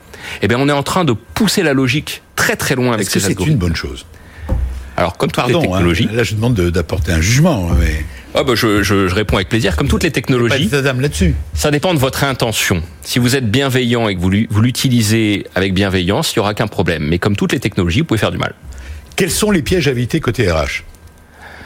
Eh 0.41 0.47
bien, 0.47 0.57
on 0.57 0.69
est 0.69 0.73
en 0.73 0.83
train 0.83 1.03
de 1.03 1.11
pousser 1.11 1.63
la 1.63 1.73
logique 1.73 2.21
très 2.37 2.55
très 2.55 2.75
loin 2.75 2.93
avec 2.93 3.09
ces 3.09 3.19
C'est 3.19 3.37
une 3.45 3.57
bonne 3.57 3.75
chose? 3.75 4.05
Alors, 4.97 5.17
comme 5.17 5.31
toutes 5.31 5.47
les 5.47 5.55
hein. 5.55 5.61
technologies. 5.61 6.09
là, 6.11 6.23
je 6.23 6.35
demande 6.35 6.55
d'apporter 6.55 7.11
un 7.11 7.21
jugement. 7.21 7.69
Hein, 7.71 7.77
mais... 7.79 8.05
Ah 8.35 8.43
bah 8.43 8.53
je, 8.55 8.81
je, 8.81 9.07
je, 9.07 9.13
réponds 9.13 9.35
avec 9.35 9.49
plaisir. 9.49 9.75
Comme 9.75 9.87
toutes 9.87 10.03
les 10.03 10.11
technologies, 10.11 10.67
pas 10.67 10.81
là-dessus. 10.81 11.35
Ça 11.53 11.69
dépend 11.69 11.93
de 11.93 11.99
votre 11.99 12.23
intention. 12.23 12.81
Si 13.03 13.19
vous 13.19 13.35
êtes 13.35 13.49
bienveillant 13.49 14.07
et 14.09 14.15
que 14.15 14.21
vous, 14.21 14.29
l'utilisez 14.29 15.45
avec 15.53 15.73
bienveillance, 15.73 16.33
il 16.33 16.39
n'y 16.39 16.41
aura 16.41 16.53
qu'un 16.55 16.67
problème. 16.67 17.03
Mais 17.03 17.19
comme 17.19 17.35
toutes 17.35 17.51
les 17.51 17.59
technologies, 17.59 17.99
vous 17.99 18.05
pouvez 18.05 18.19
faire 18.19 18.31
du 18.31 18.39
mal. 18.39 18.55
Quels 19.15 19.31
sont 19.31 19.51
les 19.51 19.61
pièges 19.61 19.87
à 19.87 19.91
éviter 19.91 20.19
côté 20.19 20.51
RH 20.51 20.83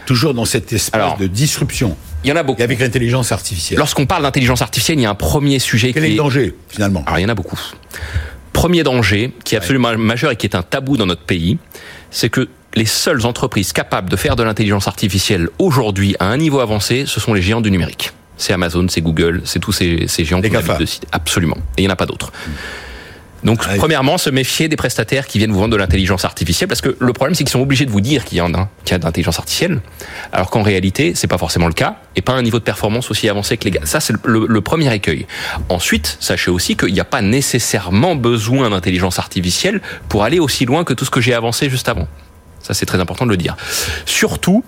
Toujours 0.06 0.34
dans 0.34 0.46
cette 0.46 0.72
espèce 0.74 1.18
de 1.20 1.28
disruption. 1.28 1.96
Il 2.24 2.30
y 2.30 2.34
en 2.34 2.36
a 2.36 2.44
beaucoup. 2.44 2.60
Et 2.60 2.64
avec 2.64 2.80
l'intelligence 2.80 3.32
artificielle. 3.32 3.78
Lorsqu'on 3.78 4.06
parle 4.06 4.24
d'intelligence 4.24 4.62
artificielle, 4.62 5.00
il 5.00 5.04
y 5.04 5.06
a 5.06 5.10
un 5.10 5.16
premier 5.16 5.60
sujet 5.60 5.94
Quel 5.94 6.04
qui 6.04 6.10
est 6.10 6.12
le 6.14 6.18
danger, 6.18 6.56
finalement? 6.70 7.04
Alors, 7.06 7.20
il 7.20 7.22
y 7.22 7.26
en 7.26 7.30
a 7.30 7.36
beaucoup. 7.36 7.60
Premier 8.52 8.84
danger, 8.84 9.32
qui 9.44 9.56
est 9.56 9.58
absolument 9.58 9.98
majeur 9.98 10.32
et 10.32 10.36
qui 10.36 10.48
est 10.48 10.56
un 10.56 10.64
tabou 10.64 10.98
dans 10.98 11.06
notre 11.06 11.24
pays, 11.24 11.58
c'est 12.10 12.30
que 12.30 12.50
les 12.78 12.86
seules 12.86 13.26
entreprises 13.26 13.74
capables 13.74 14.10
de 14.10 14.16
faire 14.16 14.36
de 14.36 14.44
l'intelligence 14.44 14.88
artificielle 14.88 15.50
aujourd'hui 15.58 16.16
à 16.20 16.28
un 16.28 16.38
niveau 16.38 16.60
avancé, 16.60 17.06
ce 17.08 17.20
sont 17.20 17.34
les 17.34 17.42
géants 17.42 17.62
du 17.62 17.72
numérique. 17.72 18.12
C'est 18.38 18.54
Amazon, 18.54 18.86
c'est 18.88 19.02
Google, 19.02 19.42
c'est 19.46 19.60
tous 19.60 19.72
ces, 19.72 20.06
ces 20.08 20.24
géants 20.24 20.42
qui 20.42 20.50
de 20.50 20.86
site. 20.86 21.08
Absolument. 21.12 21.58
Et 21.76 21.82
il 21.82 21.86
n'y 21.86 21.88
en 21.88 21.94
a 21.94 21.96
pas 21.96 22.06
d'autres. 22.06 22.32
Donc, 23.44 23.64
ah, 23.68 23.74
premièrement, 23.78 24.18
se 24.18 24.30
méfier 24.30 24.68
des 24.68 24.76
prestataires 24.76 25.26
qui 25.26 25.38
viennent 25.38 25.52
vous 25.52 25.60
vendre 25.60 25.72
de 25.72 25.78
l'intelligence 25.78 26.26
artificielle, 26.26 26.68
parce 26.68 26.82
que 26.82 26.96
le 27.00 27.14
problème, 27.14 27.34
c'est 27.34 27.44
qu'ils 27.44 27.52
sont 27.52 27.62
obligés 27.62 27.86
de 27.86 27.92
vous 27.92 28.02
dire 28.02 28.26
qu'il 28.26 28.38
y 28.38 28.42
en 28.42 28.54
a, 28.54 28.70
qu'il 28.84 28.94
y 28.94 28.96
a 28.96 29.00
de 29.00 29.06
l'intelligence 29.06 29.40
artificielle, 29.40 29.80
alors 30.32 30.50
qu'en 30.50 30.64
réalité, 30.64 31.14
c'est 31.16 31.28
pas 31.28 31.38
forcément 31.38 31.68
le 31.68 31.74
cas, 31.74 31.98
et 32.16 32.22
pas 32.22 32.34
un 32.34 32.42
niveau 32.42 32.60
de 32.60 32.64
performance 32.64 33.10
aussi 33.10 33.30
avancé 33.30 33.58
que 33.58 33.66
les 33.66 33.72
gars. 33.72 33.86
Ça, 33.86 34.00
c'est 34.00 34.14
le, 34.24 34.46
le, 34.48 34.62
premier 34.62 34.94
écueil. 34.94 35.28
Ensuite, 35.70 36.18
sachez 36.20 36.52
aussi 36.52 36.76
qu'il 36.76 36.94
n'y 36.94 37.00
a 37.00 37.06
pas 37.06 37.22
nécessairement 37.22 38.16
besoin 38.16 38.70
d'intelligence 38.70 39.20
artificielle 39.20 39.82
pour 40.10 40.24
aller 40.24 40.40
aussi 40.40 40.66
loin 40.66 40.84
que 40.84 40.94
tout 40.94 41.06
ce 41.06 41.12
que 41.12 41.22
j'ai 41.22 41.34
avancé 41.34 41.70
juste 41.70 41.90
avant. 41.90 42.08
Ça, 42.68 42.74
c'est 42.74 42.86
très 42.86 43.00
important 43.00 43.26
de 43.26 43.32
le 43.32 43.38
dire. 43.38 43.56
Surtout, 44.06 44.64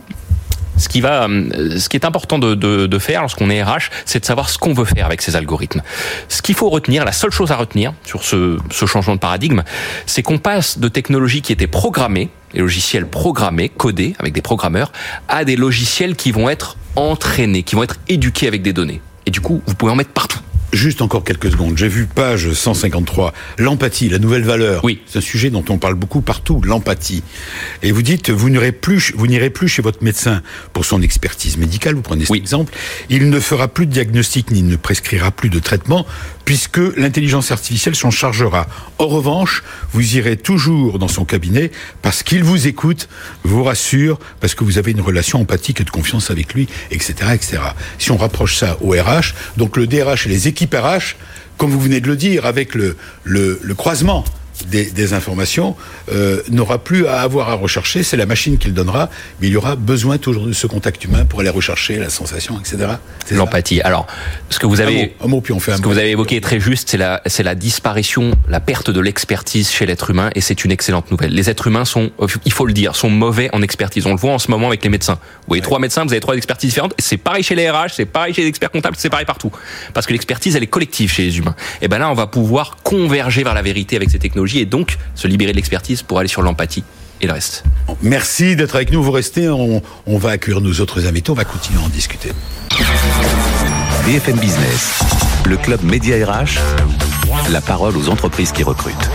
Ce 0.78 0.88
qui 0.88 1.02
va, 1.02 1.28
ce 1.28 1.90
qui 1.90 1.98
est 1.98 2.06
important 2.06 2.40
de, 2.40 3.00
faire 3.00 3.20
lorsqu'on 3.20 3.50
est 3.50 3.62
RH, 3.62 3.90
c'est 4.06 4.22
de 4.22 4.26
savoir 4.26 4.50
ce 4.50 4.58
qu'on 4.58 4.74
veut 4.74 4.86
faire 4.86 5.06
avec 5.06 5.22
ces 5.22 5.36
algorithmes. 5.36 5.82
Ce 6.30 6.42
qu'il 6.42 6.56
faut 6.56 6.70
retenir, 6.70 7.04
la 7.04 7.12
seule 7.12 7.32
chose 7.32 7.52
à 7.52 7.58
retenir 7.58 7.94
sur 8.06 8.24
ce, 8.24 8.58
ce 8.72 8.86
changement 8.86 9.16
de 9.16 9.20
paradigme, 9.20 9.64
c'est 10.06 10.24
qu'on 10.24 10.38
passe 10.38 10.80
de 10.80 10.88
technologies 10.88 11.42
qui 11.42 11.52
étaient 11.52 11.68
programmées, 11.68 12.30
les 12.54 12.62
logiciels 12.62 13.08
programmés, 13.08 13.68
codés 13.68 14.16
avec 14.20 14.32
des 14.32 14.42
programmeurs, 14.42 14.94
à 15.28 15.44
des 15.44 15.58
logiciels 15.58 16.16
qui 16.16 16.32
vont 16.32 16.50
être 16.50 16.78
entraînés, 16.96 17.64
qui 17.64 17.76
vont 17.76 17.84
être 17.84 17.98
éduqués 18.08 18.48
avec 18.48 18.62
des 18.62 18.72
données. 18.72 19.02
Et 19.26 19.32
du 19.32 19.42
coup, 19.42 19.62
vous 19.68 19.76
pouvez 19.76 19.92
en 19.92 19.98
mettre 19.98 20.12
partout. 20.12 20.40
Juste 20.72 21.02
encore 21.02 21.24
quelques 21.24 21.52
secondes. 21.52 21.78
J'ai 21.78 21.88
vu 21.88 22.06
page 22.06 22.54
153. 22.54 23.34
L'empathie, 23.58 24.08
la 24.08 24.20
nouvelle 24.20 24.44
valeur. 24.44 24.84
Oui. 24.84 25.02
C'est 25.08 25.18
un 25.18 25.22
sujet 25.22 25.50
dont 25.50 25.66
on 25.70 25.80
parle 25.80 25.96
beaucoup 25.96 26.22
partout, 26.22 26.62
l'empathie. 26.64 27.24
Et 27.82 27.92
vous 27.92 28.04
dites, 28.04 28.30
vous 28.30 28.52
n'irez 28.52 28.72
plus, 28.72 29.12
vous 29.16 29.26
n'irez 29.26 29.50
plus 29.50 29.68
chez 29.68 29.82
votre 29.82 30.04
médecin 30.04 30.44
pour 30.74 30.86
son 30.86 31.02
expertise 31.02 31.58
médicale. 31.58 31.96
Vous 31.96 32.04
prenez 32.04 32.26
cet 32.26 32.36
exemple. 32.36 32.72
Il 33.10 33.32
ne 33.32 33.40
fera 33.40 33.68
plus 33.68 33.88
de 33.88 33.92
diagnostic 33.92 34.52
ni 34.52 34.62
ne 34.62 34.76
prescrira 34.76 35.32
plus 35.32 35.50
de 35.50 35.60
traitement 35.60 36.06
puisque 36.46 36.80
l'intelligence 36.98 37.52
artificielle 37.52 37.96
s'en 37.96 38.12
chargera. 38.12 38.68
En 38.98 39.08
revanche, 39.08 39.64
vous 39.92 40.18
irez 40.18 40.36
toujours 40.36 40.98
dans 40.98 41.08
son 41.08 41.24
cabinet 41.24 41.72
parce 42.02 42.24
qu'il 42.24 42.44
vous 42.44 42.68
écoute, 42.68 43.08
vous 43.44 43.64
rassure, 43.64 44.20
parce 44.40 44.56
que 44.56 44.64
vous 44.64 44.80
avez 44.80 44.92
une 44.92 45.02
relation 45.02 45.42
empathique 45.42 45.82
et 45.82 45.84
de 45.84 45.92
confiance 45.92 46.32
avec 46.32 46.56
lui, 46.56 46.68
etc., 46.90 47.14
etc. 47.34 47.58
Si 48.00 48.10
on 48.10 48.18
rapproche 48.18 48.56
ça 48.56 48.78
au 48.82 48.94
RH, 48.94 49.36
donc 49.58 49.78
le 49.78 49.86
DRH 49.86 50.26
et 50.26 50.30
les 50.30 50.48
équipes 50.48 50.59
RH, 50.66 51.16
comme 51.58 51.72
vous 51.72 51.80
venez 51.80 52.02
de 52.02 52.08
le 52.08 52.16
dire, 52.16 52.46
avec 52.46 52.76
le 52.76 52.96
croisement 53.78 54.24
des, 54.68 55.14
informations 55.14 55.76
euh, 56.12 56.42
n'aura 56.50 56.78
plus 56.78 57.08
à 57.08 57.22
avoir 57.22 57.50
à 57.50 57.56
rechercher, 57.56 58.04
c'est 58.04 58.18
la 58.18 58.26
machine 58.26 58.58
qui 58.58 58.68
le 58.68 58.74
donnera, 58.74 59.10
mais 59.42 59.48
il 59.48 59.54
y 59.54 59.58
aura 59.58 59.76
besoin 59.76 60.18
toujours 60.18 60.46
de 60.46 60.54
ce 60.54 60.68
contact 60.68 61.04
humain 61.04 61.26
pour 61.26 61.40
aller 61.40 61.50
rechercher 61.50 61.98
la 61.98 62.10
sensation, 62.10 62.60
etc. 62.60 62.94
L'empathie. 63.32 63.82
Alors, 63.82 64.08
ce 64.50 64.60
que 64.60 64.68
vous 64.68 64.82
avez, 64.82 65.16
un 65.24 65.28
mot, 65.28 65.42
puis 65.42 65.54
on 65.54 65.60
fait 65.60 65.72
un 65.72 65.78
ce 65.78 65.82
que 65.82 65.88
vous 65.88 65.98
avez 65.98 66.12
évoqué 66.12 66.36
est 66.38 66.42
très 66.42 66.60
juste, 66.60 66.90
c'est 66.90 66.98
la, 66.98 67.22
c'est 67.26 67.44
la 67.44 67.56
disparition, 67.56 68.32
la 68.48 68.60
perte 68.60 68.92
de 68.92 69.00
l'expertise 69.00 69.72
chez 69.72 69.86
l'être 69.86 70.10
humain, 70.10 70.30
et 70.36 70.42
c'est 70.42 70.64
une 70.64 70.72
excellente 70.72 71.10
nouvelle. 71.12 71.34
Les 71.34 71.50
êtres 71.50 71.68
humains 71.68 71.86
sont, 71.86 72.12
il 72.46 72.52
faut 72.52 72.66
le 72.66 72.74
dire, 72.74 72.96
sont 72.96 73.10
mauvais 73.10 73.50
en 73.54 73.62
expertise. 73.62 74.06
On 74.06 74.12
le 74.12 74.18
voit 74.18 74.34
en 74.34 74.40
ce 74.40 74.52
moment 74.52 74.68
avec 74.68 74.84
les 74.84 74.90
médecins. 74.90 75.16
Vous 75.16 75.48
voyez 75.50 75.64
trois 75.64 75.80
médecins, 75.80 76.04
vous 76.04 76.12
avez 76.12 76.20
trois 76.20 76.36
expertises 76.36 76.70
différentes. 76.70 76.94
C'est 77.00 77.18
pareil 77.18 77.44
chez 77.44 77.56
les 77.56 77.70
RH, 77.70 77.94
c'est 77.96 78.06
pareil 78.06 78.34
chez 78.34 78.42
les 78.44 78.48
experts 78.48 78.72
comptables, 78.72 78.96
c'est 78.98 79.10
pareil 79.10 79.26
partout. 79.26 79.52
Parce 79.94 80.06
que 80.06 80.12
l'expertise, 80.12 80.56
elle 80.56 80.64
est 80.64 80.68
collective 80.68 81.12
chez 81.12 81.24
les 81.24 81.38
humains. 81.38 81.56
Et 81.82 81.88
ben 81.88 82.00
là, 82.00 82.10
on 82.10 82.16
va 82.16 82.28
pouvoir 82.28 82.78
converger 82.84 83.44
vers 83.44 83.54
la 83.54 83.62
vérité 83.62 83.96
avec 83.96 84.10
ces 84.10 84.20
technologies 84.20 84.49
et 84.58 84.66
donc 84.66 84.98
se 85.16 85.28
libérer 85.28 85.52
de 85.52 85.58
l'expertise 85.58 86.02
pour 86.02 86.20
aller 86.20 86.28
sur 86.28 86.42
l'empathie 86.42 86.84
et 87.22 87.28
le 87.28 87.34
reste. 87.34 87.64
Merci 88.02 88.56
d'être 88.56 88.76
avec 88.76 88.92
nous. 88.92 89.04
Vous 89.04 89.12
restez, 89.12 89.50
on, 89.50 89.82
on 90.06 90.18
va 90.18 90.32
accueillir 90.32 90.62
nos 90.62 90.74
autres 90.80 91.06
invités, 91.06 91.32
on 91.32 91.36
va 91.36 91.46
continuer 91.46 91.80
à 91.82 91.86
en 91.86 91.90
discuter. 91.90 92.32
BFM 94.06 94.38
Business, 94.40 95.00
le 95.46 95.58
club 95.58 95.84
Média 95.84 96.16
RH, 96.26 96.60
la 97.52 97.62
parole 97.62 97.96
aux 97.98 98.10
entreprises 98.10 98.52
qui 98.52 98.64
recrutent. 98.64 99.10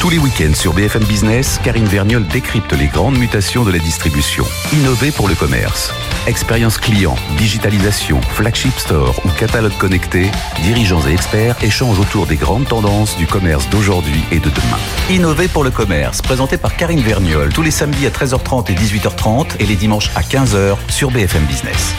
Tous 0.00 0.08
les 0.08 0.16
week-ends 0.16 0.54
sur 0.54 0.72
BFM 0.72 1.04
Business, 1.04 1.60
Karine 1.62 1.84
Verniol 1.84 2.26
décrypte 2.26 2.72
les 2.72 2.86
grandes 2.86 3.18
mutations 3.18 3.64
de 3.64 3.70
la 3.70 3.78
distribution. 3.78 4.46
Innover 4.72 5.10
pour 5.10 5.28
le 5.28 5.34
commerce. 5.34 5.92
Expérience 6.26 6.78
client, 6.78 7.16
digitalisation, 7.36 8.18
flagship 8.22 8.72
store 8.78 9.14
ou 9.26 9.28
catalogue 9.38 9.76
connecté, 9.76 10.30
dirigeants 10.62 11.06
et 11.06 11.12
experts 11.12 11.62
échangent 11.62 12.00
autour 12.00 12.26
des 12.26 12.36
grandes 12.36 12.66
tendances 12.66 13.14
du 13.18 13.26
commerce 13.26 13.68
d'aujourd'hui 13.68 14.24
et 14.32 14.38
de 14.38 14.48
demain. 14.48 14.78
Innover 15.10 15.48
pour 15.48 15.64
le 15.64 15.70
commerce, 15.70 16.22
présenté 16.22 16.56
par 16.56 16.76
Karine 16.76 17.02
Verniol 17.02 17.52
tous 17.52 17.62
les 17.62 17.70
samedis 17.70 18.06
à 18.06 18.10
13h30 18.10 18.72
et 18.72 18.74
18h30 18.74 19.56
et 19.58 19.66
les 19.66 19.76
dimanches 19.76 20.10
à 20.16 20.22
15h 20.22 20.78
sur 20.88 21.10
BFM 21.10 21.44
Business. 21.44 21.94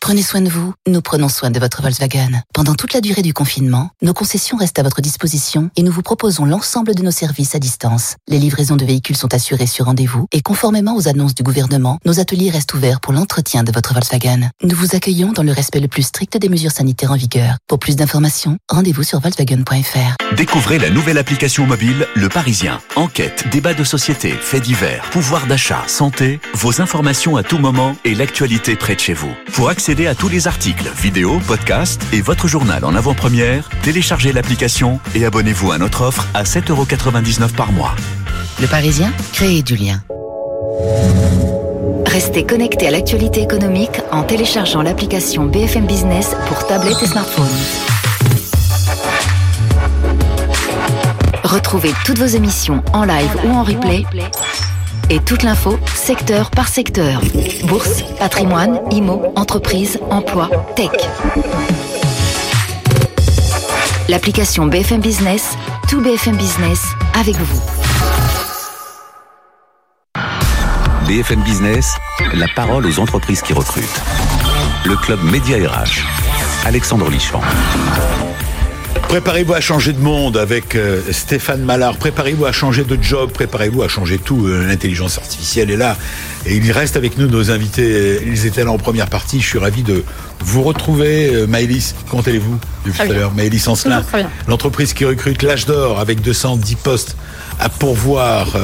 Prenez 0.00 0.22
soin 0.22 0.40
de 0.40 0.48
vous, 0.48 0.72
nous 0.88 1.02
prenons 1.02 1.28
soin 1.28 1.50
de 1.50 1.60
votre 1.60 1.82
Volkswagen. 1.82 2.40
Pendant 2.54 2.74
toute 2.74 2.94
la 2.94 3.02
durée 3.02 3.20
du 3.20 3.34
confinement, 3.34 3.90
nos 4.00 4.14
concessions 4.14 4.56
restent 4.56 4.78
à 4.78 4.82
votre 4.82 5.02
disposition 5.02 5.68
et 5.76 5.82
nous 5.82 5.92
vous 5.92 6.00
proposons 6.00 6.46
l'ensemble 6.46 6.94
de 6.94 7.02
nos 7.02 7.10
services 7.10 7.54
à 7.54 7.58
distance. 7.58 8.16
Les 8.26 8.38
livraisons 8.38 8.76
de 8.76 8.84
véhicules 8.84 9.16
sont 9.16 9.34
assurées 9.34 9.66
sur 9.66 9.84
rendez-vous 9.84 10.26
et 10.32 10.40
conformément 10.40 10.96
aux 10.96 11.06
annonces 11.06 11.34
du 11.34 11.42
gouvernement, 11.42 11.98
nos 12.06 12.18
ateliers 12.18 12.48
restent 12.48 12.72
ouverts 12.72 13.00
pour 13.00 13.12
l'entretien 13.12 13.62
de 13.62 13.72
votre 13.72 13.92
Volkswagen. 13.92 14.48
Nous 14.62 14.74
vous 14.74 14.96
accueillons 14.96 15.32
dans 15.32 15.42
le 15.42 15.52
respect 15.52 15.80
le 15.80 15.88
plus 15.88 16.02
strict 16.02 16.38
des 16.38 16.48
mesures 16.48 16.72
sanitaires 16.72 17.12
en 17.12 17.16
vigueur. 17.16 17.58
Pour 17.68 17.78
plus 17.78 17.94
d'informations, 17.94 18.56
rendez-vous 18.70 19.02
sur 19.02 19.20
volkswagen.fr. 19.20 20.34
Découvrez 20.34 20.78
la 20.78 20.88
nouvelle 20.88 21.18
application 21.18 21.66
mobile 21.66 22.06
Le 22.16 22.30
Parisien. 22.30 22.80
Enquête, 22.96 23.44
débat 23.52 23.74
de 23.74 23.84
société, 23.84 24.30
faits 24.32 24.62
divers, 24.62 25.04
pouvoir 25.10 25.46
d'achat, 25.46 25.84
santé, 25.88 26.40
vos 26.54 26.80
informations 26.80 27.36
à 27.36 27.42
tout 27.42 27.58
moment 27.58 27.94
et 28.06 28.14
l'actualité 28.14 28.76
près 28.76 28.94
de 28.94 29.00
chez 29.00 29.12
vous. 29.12 29.32
Pour 29.52 29.68
à 30.06 30.14
tous 30.14 30.28
les 30.28 30.46
articles, 30.46 30.88
vidéos, 30.96 31.40
podcasts 31.46 32.06
et 32.12 32.20
votre 32.20 32.48
journal 32.48 32.84
en 32.84 32.94
avant-première, 32.94 33.68
téléchargez 33.82 34.32
l'application 34.32 35.00
et 35.14 35.24
abonnez-vous 35.24 35.72
à 35.72 35.78
notre 35.78 36.02
offre 36.02 36.26
à 36.34 36.44
7,99€ 36.44 37.52
par 37.54 37.72
mois. 37.72 37.94
Le 38.60 38.66
Parisien, 38.66 39.12
créez 39.32 39.62
du 39.62 39.76
lien. 39.76 40.02
Restez 42.06 42.44
connecté 42.44 42.88
à 42.88 42.90
l'actualité 42.90 43.42
économique 43.42 44.00
en 44.10 44.22
téléchargeant 44.22 44.82
l'application 44.82 45.46
BFM 45.46 45.86
Business 45.86 46.34
pour 46.46 46.66
tablette 46.66 47.02
et 47.02 47.06
smartphone. 47.06 47.46
Retrouvez 51.44 51.92
toutes 52.04 52.18
vos 52.18 52.26
émissions 52.26 52.82
en 52.92 53.04
live 53.04 53.30
ou 53.44 53.50
en 53.50 53.64
replay 53.64 54.04
et 55.10 55.18
toute 55.18 55.42
l'info 55.42 55.78
secteur 55.94 56.50
par 56.50 56.68
secteur. 56.68 57.20
Bourse, 57.64 58.02
patrimoine, 58.18 58.80
IMO, 58.90 59.22
entreprise, 59.36 59.98
emploi, 60.10 60.48
tech. 60.76 60.90
L'application 64.08 64.66
BFM 64.66 65.00
Business, 65.00 65.56
tout 65.88 66.00
BFM 66.00 66.36
Business 66.36 66.84
avec 67.18 67.36
vous. 67.36 67.60
BFM 71.06 71.42
Business, 71.42 71.96
la 72.34 72.46
parole 72.54 72.86
aux 72.86 73.00
entreprises 73.00 73.42
qui 73.42 73.52
recrutent. 73.52 74.00
Le 74.84 74.96
club 74.96 75.20
Média 75.24 75.56
RH. 75.56 76.06
Alexandre 76.64 77.10
Lichamp. 77.10 77.42
Préparez-vous 79.10 79.54
à 79.54 79.60
changer 79.60 79.92
de 79.92 79.98
monde 79.98 80.36
avec 80.36 80.76
euh, 80.76 81.00
Stéphane 81.10 81.62
Mallard. 81.64 81.96
Préparez-vous 81.96 82.46
à 82.46 82.52
changer 82.52 82.84
de 82.84 82.96
job. 83.02 83.32
Préparez-vous 83.32 83.82
à 83.82 83.88
changer 83.88 84.18
tout. 84.18 84.46
Euh, 84.46 84.64
L'intelligence 84.68 85.18
artificielle 85.18 85.72
est 85.72 85.76
là. 85.76 85.96
Et 86.46 86.54
il 86.54 86.70
reste 86.70 86.96
avec 86.96 87.18
nous 87.18 87.26
nos 87.26 87.50
invités. 87.50 88.20
Ils 88.24 88.46
étaient 88.46 88.62
là 88.62 88.70
en 88.70 88.78
première 88.78 89.08
partie. 89.08 89.40
Je 89.40 89.46
suis 89.48 89.58
ravi 89.58 89.82
de 89.82 90.04
vous 90.44 90.62
retrouver. 90.62 91.34
Euh, 91.34 91.48
Maëlys, 91.48 91.96
comment 92.08 92.22
allez-vous 92.22 92.56
depuis 92.86 92.98
tout 92.98 93.10
à 93.10 93.12
l'heure 93.12 93.32
Maëlys 93.34 93.66
Ancelin. 93.66 94.04
L'entreprise 94.46 94.92
qui 94.92 95.04
recrute 95.04 95.42
l'âge 95.42 95.66
d'or 95.66 95.98
avec 95.98 96.20
210 96.20 96.76
postes 96.76 97.16
à 97.58 97.68
pourvoir 97.68 98.56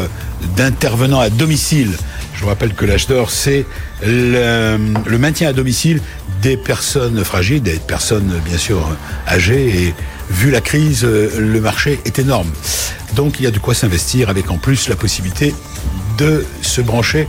d'intervenants 0.57 1.19
à 1.19 1.29
domicile. 1.29 1.91
Je 2.37 2.43
vous 2.43 2.49
rappelle 2.49 2.75
que 2.75 2.85
l'âge 2.85 3.09
d'or, 3.09 3.33
c'est 3.33 3.67
le, 4.07 4.79
le 5.07 5.19
maintien 5.19 5.49
à 5.49 5.53
domicile 5.53 6.01
des 6.41 6.57
personnes 6.57 7.25
fragiles, 7.25 7.63
des 7.63 7.81
personnes 7.81 8.41
bien 8.45 8.59
sûr 8.59 8.87
âgées 9.27 9.87
et 9.87 9.95
vu 10.31 10.51
la 10.51 10.61
crise, 10.61 11.05
euh, 11.05 11.31
le 11.39 11.61
marché 11.61 12.01
est 12.05 12.19
énorme. 12.19 12.51
Donc 13.15 13.41
il 13.41 13.45
y 13.45 13.47
a 13.47 13.51
de 13.51 13.59
quoi 13.59 13.75
s'investir 13.75 14.29
avec 14.29 14.51
en 14.51 14.59
plus 14.59 14.89
la 14.89 14.97
possibilité 14.97 15.55
de 16.19 16.45
se 16.63 16.81
brancher 16.81 17.29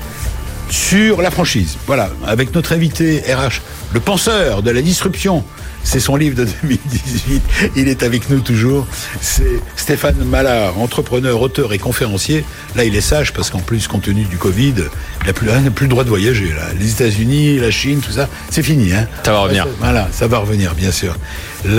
sur 0.70 1.22
la 1.22 1.32
franchise. 1.32 1.78
Voilà, 1.88 2.10
avec 2.26 2.54
notre 2.54 2.74
invité 2.74 3.20
RH, 3.20 3.62
le 3.94 4.00
penseur 4.00 4.62
de 4.64 4.72
la 4.72 4.82
disruption. 4.82 5.44
C'est 5.84 6.00
son 6.00 6.16
livre 6.16 6.36
de 6.36 6.46
2018. 6.64 7.42
Il 7.76 7.88
est 7.88 8.04
avec 8.04 8.30
nous 8.30 8.40
toujours. 8.40 8.86
C'est 9.22 9.62
Stéphane 9.76 10.24
Mallard, 10.26 10.80
entrepreneur, 10.80 11.42
auteur 11.42 11.74
et 11.74 11.80
conférencier. 11.80 12.44
Là, 12.76 12.84
il 12.84 12.96
est 12.96 13.02
sage 13.02 13.34
parce 13.34 13.50
qu'en 13.50 13.60
plus, 13.60 13.88
compte 13.88 14.04
tenu 14.04 14.26
du 14.26 14.38
Covid, 14.38 14.74
il 15.22 15.28
n'a 15.28 15.34
plus, 15.34 15.48
plus 15.74 15.86
le 15.86 15.90
droit 15.90 16.04
de 16.04 16.10
voyager. 16.10 16.50
Là. 16.50 16.64
Les 16.80 16.92
États-Unis, 16.92 17.60
la 17.60 17.72
Chine, 17.72 18.02
tout 18.02 18.12
ça, 18.12 18.28
c'est 18.50 18.64
fini. 18.64 18.92
Hein. 18.92 19.08
Ça 19.24 19.32
va 19.32 19.40
revenir. 19.40 19.68
Voilà, 19.80 20.10
ça 20.12 20.28
va 20.28 20.40
revenir, 20.40 20.76
bien 20.76 20.92
sûr. 20.92 21.16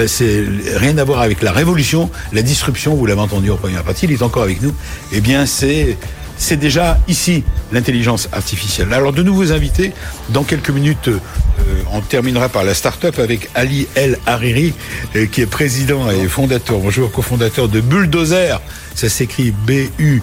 C'est 0.07 0.45
rien 0.77 0.97
à 0.99 1.05
voir 1.05 1.21
avec 1.21 1.43
la 1.43 1.53
révolution, 1.53 2.11
la 2.33 2.43
disruption. 2.43 2.95
Vous 2.95 3.07
l'avez 3.07 3.21
entendu 3.21 3.51
en 3.51 3.57
première 3.57 3.83
partie. 3.83 4.07
Il 4.07 4.13
est 4.13 4.23
encore 4.23 4.43
avec 4.43 4.63
nous. 4.63 4.75
Eh 5.13 5.21
bien, 5.21 5.47
c'est 5.47 5.97
c'est 6.39 6.57
déjà 6.57 6.99
ici 7.09 7.43
l'intelligence 7.73 8.29
artificielle. 8.33 8.95
Alors 8.95 9.13
de 9.13 9.23
nouveaux 9.25 9.53
invités, 9.53 9.93
dans 10.31 10.45
quelques 10.45 10.71
minutes, 10.71 11.11
euh, 11.59 11.83
on 11.93 12.01
terminera 12.01 12.49
par 12.49 12.65
la 12.65 12.75
start-up 12.75 13.19
avec 13.19 13.51
Ali 13.55 13.87
El 13.95 14.19
Hariri, 14.27 14.73
euh, 15.17 15.27
qui 15.27 15.43
est 15.43 15.47
président 15.47 16.11
et 16.11 16.27
fondateur, 16.29 16.79
bonjour, 16.79 17.13
cofondateur 17.13 17.69
de 17.69 17.81
Bulldozer. 17.81 18.61
Ça 18.95 19.09
s'écrit 19.09 19.51
B-U, 19.51 20.23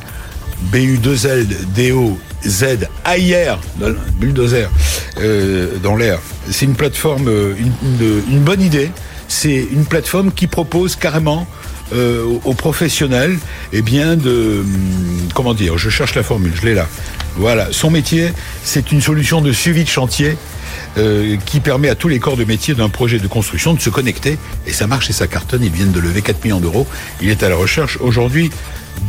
B-U-2-L-D-O-Z, 0.72 2.66
AIR, 3.06 3.60
Bulldozer, 4.20 4.70
euh, 5.20 5.78
dans 5.82 5.96
l'air. 5.96 6.20
C'est 6.50 6.66
une 6.66 6.76
plateforme, 6.76 7.30
une 7.30 8.42
bonne 8.42 8.62
idée. 8.62 8.92
C'est 9.28 9.68
une 9.72 9.86
plateforme 9.86 10.32
qui 10.32 10.46
propose 10.48 10.96
carrément 10.96 11.48
aux 11.92 12.54
professionnels, 12.54 13.38
eh 13.72 13.84
bien 13.84 14.16
de 14.16 14.60
hum, 14.60 15.30
comment 15.36 15.54
dire, 15.54 15.78
je 15.78 15.92
cherche 15.92 16.16
la 16.16 16.24
formule, 16.24 16.52
je 16.56 16.66
l'ai 16.66 16.74
là. 16.74 16.88
Voilà, 17.38 17.68
son 17.72 17.92
métier, 17.92 18.32
c'est 18.64 18.92
une 18.92 19.02
solution 19.02 19.42
de 19.42 19.52
suivi 19.52 19.84
de 19.84 19.90
chantier 19.90 20.36
euh, 20.98 21.36
qui 21.46 21.60
permet 21.60 21.90
à 21.90 21.96
tous 21.96 22.08
les 22.08 22.20
corps 22.20 22.38
de 22.38 22.46
métier 22.46 22.74
d'un 22.74 22.88
projet 22.88 23.20
de 23.20 23.28
construction 23.28 23.74
de 23.74 23.82
se 23.82 23.90
connecter. 23.90 24.38
Et 24.66 24.72
ça 24.72 24.88
marche 24.88 25.10
et 25.10 25.14
ça 25.14 25.28
cartonne. 25.28 25.62
Ils 25.62 25.70
viennent 25.70 25.92
de 25.92 26.00
lever 26.00 26.22
4 26.22 26.42
millions 26.46 26.62
d'euros. 26.62 26.88
Il 27.22 27.30
est 27.30 27.44
à 27.44 27.50
la 27.50 27.58
recherche 27.58 27.98
aujourd'hui 28.00 28.50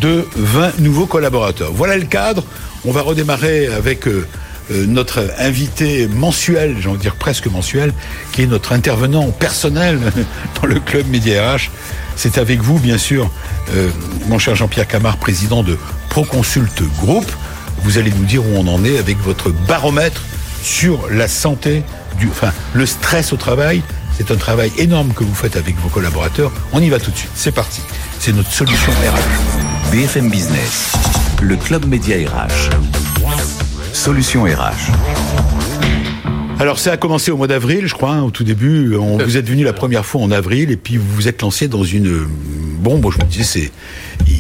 de 0.01 0.27
20 0.35 0.81
nouveaux 0.81 1.07
collaborateurs. 1.07 1.71
Voilà 1.73 1.97
le 1.97 2.07
cadre. 2.07 2.43
On 2.85 2.91
va 2.91 3.03
redémarrer 3.03 3.69
avec 3.69 4.09
euh, 4.09 4.27
euh, 4.73 4.85
notre 4.85 5.33
invité 5.39 6.09
mensuel, 6.09 6.77
j'ai 6.81 6.89
envie 6.89 6.99
de 6.99 7.03
dire 7.03 7.15
presque 7.15 7.47
mensuel, 7.47 7.93
qui 8.33 8.43
est 8.43 8.47
notre 8.47 8.73
intervenant 8.73 9.31
personnel 9.31 10.01
dans 10.61 10.67
le 10.67 10.81
club 10.81 11.07
Média 11.07 11.55
RH. 11.55 11.71
C'est 12.17 12.39
avec 12.39 12.63
vous, 12.63 12.81
bien 12.81 12.99
sûr, 12.99 13.31
mon 14.27 14.39
cher 14.39 14.57
Jean-Pierre 14.57 14.89
Camard, 14.89 15.19
président 15.19 15.63
de 15.63 15.77
Proconsult 16.09 16.83
Group. 16.99 17.31
Vous 17.83 17.99
allez 17.99 18.11
nous 18.11 18.25
dire 18.25 18.43
où 18.43 18.57
on 18.57 18.67
en 18.67 18.85
est 18.85 18.99
avec 18.99 19.19
votre 19.19 19.51
baromètre 19.51 20.23
sur 20.67 21.09
la 21.11 21.29
santé, 21.29 21.85
du, 22.19 22.29
enfin, 22.29 22.53
le 22.75 22.87
stress 22.87 23.33
au 23.33 23.37
travail. 23.37 23.83
C'est 24.19 24.33
un 24.33 24.37
travail 24.37 24.73
énorme 24.79 25.13
que 25.15 25.23
vous 25.23 25.35
faites 25.35 25.57
avec 25.57 25.77
vos 25.77 25.89
collaborateurs. 25.89 26.51
On 26.73 26.83
y 26.83 26.89
va 26.89 26.99
tout 26.99 27.13
de 27.13 27.17
suite. 27.17 27.31
C'est 27.35 27.55
parti. 27.55 27.83
C'est 28.19 28.33
notre 28.33 28.51
solution 28.51 28.91
RH. 28.93 29.93
BFM 29.93 30.29
Business, 30.29 30.93
le 31.41 31.55
club 31.57 31.87
média 31.87 32.17
RH. 32.17 32.71
Solution 33.93 34.43
RH. 34.43 34.91
Alors 36.59 36.81
ça 36.81 36.93
a 36.93 36.97
commencé 36.97 37.31
au 37.31 37.37
mois 37.37 37.47
d'avril, 37.47 37.87
je 37.87 37.95
crois, 37.95 38.15
hein, 38.15 38.23
au 38.23 38.31
tout 38.31 38.43
début. 38.43 38.97
On, 38.97 39.19
vous 39.19 39.37
êtes 39.37 39.49
venu 39.49 39.63
la 39.63 39.73
première 39.73 40.05
fois 40.05 40.23
en 40.23 40.33
avril 40.33 40.73
et 40.73 40.77
puis 40.77 40.97
vous 40.97 41.15
vous 41.15 41.29
êtes 41.29 41.43
lancé 41.43 41.69
dans 41.69 41.85
une 41.85 42.27
bombe. 42.81 43.09
Je 43.13 43.19
me 43.19 43.31
disais, 43.31 43.45
c'est, 43.45 43.73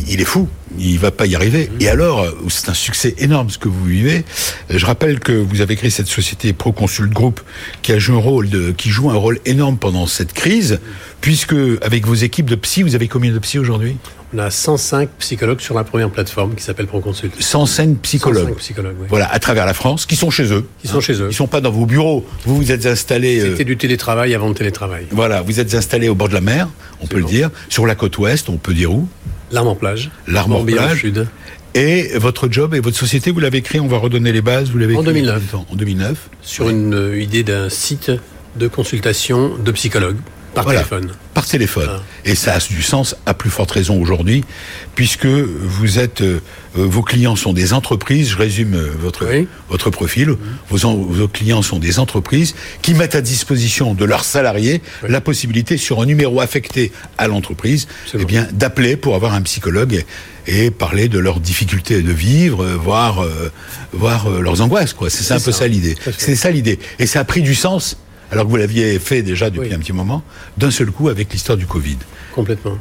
il 0.08 0.20
est 0.20 0.24
fou 0.24 0.48
il 0.78 0.98
va 0.98 1.10
pas 1.10 1.26
y 1.26 1.34
arriver. 1.34 1.70
Et 1.80 1.88
alors, 1.88 2.20
euh, 2.20 2.30
c'est 2.48 2.68
un 2.68 2.74
succès 2.74 3.14
énorme 3.18 3.50
ce 3.50 3.58
que 3.58 3.68
vous 3.68 3.84
vivez. 3.84 4.24
Je 4.70 4.84
rappelle 4.84 5.20
que 5.20 5.32
vous 5.32 5.60
avez 5.60 5.76
créé 5.76 5.90
cette 5.90 6.06
société 6.06 6.52
Proconsult 6.52 7.12
Group 7.12 7.40
qui 7.82 7.92
a 7.92 7.98
joué 7.98 8.16
un 8.16 8.20
rôle 8.20 8.48
de, 8.48 8.72
qui 8.72 8.90
joue 8.90 9.10
un 9.10 9.14
rôle 9.14 9.38
énorme 9.44 9.78
pendant 9.78 10.06
cette 10.06 10.32
crise, 10.32 10.80
puisque 11.20 11.54
avec 11.82 12.06
vos 12.06 12.14
équipes 12.14 12.50
de 12.50 12.56
psy, 12.56 12.82
vous 12.82 12.94
avez 12.94 13.08
combien 13.08 13.32
de 13.32 13.38
psy 13.38 13.58
aujourd'hui? 13.58 13.96
On 14.34 14.38
a 14.38 14.50
105 14.50 15.08
psychologues 15.20 15.60
sur 15.60 15.74
la 15.74 15.84
première 15.84 16.10
plateforme 16.10 16.56
qui 16.56 16.62
s'appelle 16.62 16.88
Proconsult. 16.88 17.32
105 17.40 17.98
psychologues. 17.98 18.48
105 18.48 18.56
psychologues 18.56 18.96
oui. 19.00 19.06
Voilà, 19.08 19.32
à 19.32 19.38
travers 19.38 19.66
la 19.66 19.74
France, 19.74 20.04
qui 20.04 20.16
sont 20.16 20.30
chez 20.30 20.52
eux. 20.52 20.66
Qui 20.82 20.88
sont 20.88 21.00
chez 21.00 21.14
eux. 21.22 21.28
Ils 21.30 21.34
sont 21.34 21.46
pas 21.46 21.60
dans 21.60 21.70
vos 21.70 21.86
bureaux. 21.86 22.26
Vous 22.44 22.56
vous 22.56 22.72
êtes 22.72 22.86
installés. 22.86 23.40
Euh, 23.40 23.50
C'était 23.52 23.64
du 23.64 23.76
télétravail 23.76 24.34
avant 24.34 24.48
le 24.48 24.54
télétravail. 24.54 25.06
Voilà, 25.12 25.42
vous 25.42 25.60
êtes 25.60 25.74
installés 25.74 26.08
au 26.08 26.16
bord 26.16 26.28
de 26.28 26.34
la 26.34 26.40
mer, 26.40 26.68
on 27.00 27.06
peut 27.06 27.18
le 27.18 27.24
dire, 27.24 27.50
sur 27.68 27.86
la 27.86 27.94
côte 27.94 28.18
ouest, 28.18 28.48
on 28.48 28.56
peut 28.56 28.74
dire 28.74 28.92
où? 28.92 29.08
L'arme 29.52 29.68
en 29.68 29.74
plage. 29.74 30.10
L'arme 30.26 30.52
en 30.52 30.64
plage. 30.64 31.00
Sud. 31.00 31.26
Et 31.74 32.16
votre 32.16 32.50
job 32.50 32.74
et 32.74 32.80
votre 32.80 32.96
société, 32.96 33.30
vous 33.30 33.40
l'avez 33.40 33.60
créé, 33.60 33.80
on 33.80 33.86
va 33.86 33.98
redonner 33.98 34.32
les 34.32 34.40
bases, 34.40 34.70
vous 34.70 34.78
l'avez 34.78 34.96
En 34.96 35.02
2009. 35.02 35.54
En 35.70 35.76
2009. 35.76 36.30
Sur 36.40 36.70
une 36.70 36.94
euh, 36.94 37.20
idée 37.20 37.42
d'un 37.42 37.68
site 37.68 38.10
de 38.56 38.66
consultation 38.66 39.56
de 39.58 39.72
psychologues. 39.72 40.16
Par 40.56 40.64
téléphone. 40.64 41.10
Par 41.34 41.46
téléphone. 41.46 41.90
Et 42.24 42.34
ça 42.34 42.54
a 42.54 42.58
du 42.58 42.82
sens 42.82 43.14
à 43.26 43.34
plus 43.34 43.50
forte 43.50 43.70
raison 43.70 44.00
aujourd'hui, 44.00 44.42
puisque 44.94 45.26
vous 45.26 45.98
êtes, 45.98 46.22
euh, 46.22 46.40
vos 46.72 47.02
clients 47.02 47.36
sont 47.36 47.52
des 47.52 47.74
entreprises. 47.74 48.30
Je 48.30 48.38
résume 48.38 48.74
euh, 48.74 48.90
votre 48.98 49.26
votre 49.68 49.90
profil. 49.90 50.34
Vos, 50.70 50.78
vos, 50.78 51.28
clients 51.28 51.60
sont 51.60 51.78
des 51.78 51.98
entreprises 51.98 52.54
qui 52.80 52.94
mettent 52.94 53.14
à 53.14 53.20
disposition 53.20 53.92
de 53.92 54.04
leurs 54.06 54.24
salariés 54.24 54.80
la 55.06 55.20
possibilité 55.20 55.76
sur 55.76 56.00
un 56.00 56.06
numéro 56.06 56.40
affecté 56.40 56.90
à 57.18 57.28
l'entreprise, 57.28 57.86
eh 58.18 58.24
bien 58.24 58.48
d'appeler 58.52 58.96
pour 58.96 59.14
avoir 59.14 59.34
un 59.34 59.42
psychologue 59.42 60.04
et, 60.46 60.70
parler 60.70 61.08
de 61.08 61.18
leurs 61.18 61.40
difficultés 61.40 62.00
de 62.00 62.12
vivre, 62.12 62.64
euh, 62.64 62.76
voir 62.76 63.26
voir 63.92 64.30
leurs 64.30 64.62
angoisses. 64.62 64.94
Quoi. 64.94 65.10
C'est 65.10 65.34
un 65.34 65.40
peu 65.40 65.52
ça 65.52 65.68
l'idée. 65.68 65.96
C'est 66.16 66.36
ça 66.36 66.50
l'idée. 66.50 66.78
Et 66.98 67.06
ça 67.06 67.20
a 67.20 67.24
pris 67.24 67.42
du 67.42 67.54
sens 67.54 67.98
alors 68.30 68.44
que 68.44 68.50
vous 68.50 68.56
l'aviez 68.56 68.98
fait 68.98 69.22
déjà 69.22 69.50
depuis 69.50 69.74
un 69.74 69.78
petit 69.78 69.92
moment, 69.92 70.22
d'un 70.56 70.70
seul 70.70 70.90
coup 70.90 71.08
avec 71.08 71.32
l'histoire 71.32 71.58
du 71.58 71.66
Covid. 71.66 71.98
Complètement. 72.34 72.78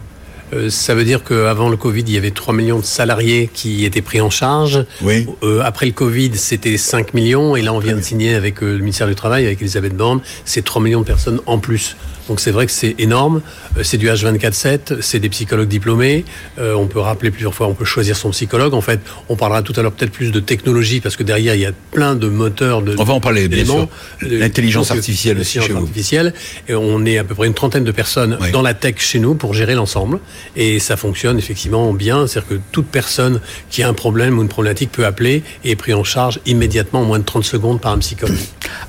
Euh, 0.54 0.70
ça 0.70 0.94
veut 0.94 1.04
dire 1.04 1.24
qu'avant 1.24 1.70
le 1.70 1.78
Covid, 1.78 2.02
il 2.02 2.12
y 2.12 2.18
avait 2.18 2.32
3 2.32 2.54
millions 2.54 2.80
de 2.80 2.86
salariés 2.86 3.50
qui 3.52 3.86
étaient 3.86 4.02
pris 4.02 4.22
en 4.22 4.30
charge. 4.30 4.86
Oui. 5.02 5.28
Euh, 5.44 5.62
après 5.64 5.86
le 5.86 5.92
Covid, 5.92 6.32
c'était 6.36 6.78
5 6.78 7.14
millions. 7.14 7.56
Et 7.56 7.62
là, 7.62 7.74
on 7.74 7.80
vient 7.80 7.96
de 7.96 8.02
signer 8.02 8.36
avec 8.36 8.62
euh, 8.62 8.74
le 8.74 8.80
ministère 8.80 9.08
du 9.08 9.16
Travail, 9.16 9.46
avec 9.46 9.62
Elisabeth 9.62 9.96
Borne, 9.96 10.22
c'est 10.46 10.64
3 10.64 10.82
millions 10.82 11.02
de 11.02 11.06
personnes 11.06 11.42
en 11.46 11.58
plus. 11.58 11.96
Donc 12.28 12.40
c'est 12.40 12.52
vrai 12.52 12.66
que 12.66 12.72
c'est 12.72 12.96
énorme. 13.00 13.42
Euh, 13.78 13.84
c'est 13.84 13.98
du 13.98 14.08
H24-7, 14.10 15.02
c'est 15.02 15.20
des 15.20 15.30
psychologues 15.30 15.68
diplômés. 15.68 16.26
Euh, 16.60 16.74
on 16.74 16.88
peut 16.88 17.00
rappeler 17.00 17.32
plusieurs 17.32 17.54
fois, 17.54 17.68
on 17.68 17.74
peut 17.74 17.86
choisir 17.86 18.18
son 18.18 18.32
psychologue. 18.32 18.74
En 18.74 18.82
fait, 18.82 19.00
on 19.30 19.36
parlera 19.36 19.62
tout 19.62 19.74
à 19.76 19.82
l'heure 19.82 19.92
peut-être 19.92 20.12
plus 20.12 20.32
de 20.32 20.40
technologie 20.40 21.00
parce 21.00 21.16
que 21.16 21.24
derrière 21.24 21.56
il 21.56 21.62
y 21.62 21.66
a 21.66 21.72
plein 21.92 22.16
de 22.16 22.28
moteurs 22.28 22.82
de. 22.82 22.96
On 22.98 23.04
va 23.04 23.14
en 23.14 23.20
parler 23.20 23.48
bien 23.48 23.66
sûr. 23.66 23.88
L'intelligence 24.22 24.92
artificielle 24.92 25.40
aussi 25.40 25.60
chez 25.62 25.74
vous. 25.74 25.80
artificielle. 25.80 26.34
Et 26.68 26.76
on 26.76 27.06
est 27.06 27.18
à 27.18 27.24
peu 27.24 27.36
près 27.36 27.48
une 27.48 27.54
trentaine 27.54 27.84
de 27.84 27.92
personnes 27.92 28.38
dans 28.52 28.62
la 28.62 28.74
tech 28.74 28.96
chez 29.00 29.20
nous 29.20 29.36
pour 29.36 29.54
gérer 29.54 29.76
l'ensemble. 29.76 30.20
Et 30.56 30.80
ça 30.80 30.98
fonctionne 30.98 31.38
effectivement 31.38 31.94
bien. 31.94 32.28
C'est-à-dire 32.28 32.50
que 32.50 32.60
toute 32.72 32.88
personne 32.88 33.40
qui 33.70 33.84
a 33.84 33.90
un 33.90 33.94
problème 33.94 34.40
ou 34.40 34.42
une 34.42 34.48
problématique 34.48 34.92
peut 34.92 35.06
appeler 35.06 35.44
et 35.64 35.72
est 35.72 35.76
pris 35.76 35.94
en 35.94 36.04
charge 36.04 36.40
immédiatement 36.46 37.02
en 37.02 37.06
moins 37.06 37.20
de 37.20 37.24
30 37.24 37.44
secondes 37.44 37.82
par 37.82 37.92
un 37.92 38.00
psychologue. 38.00 38.38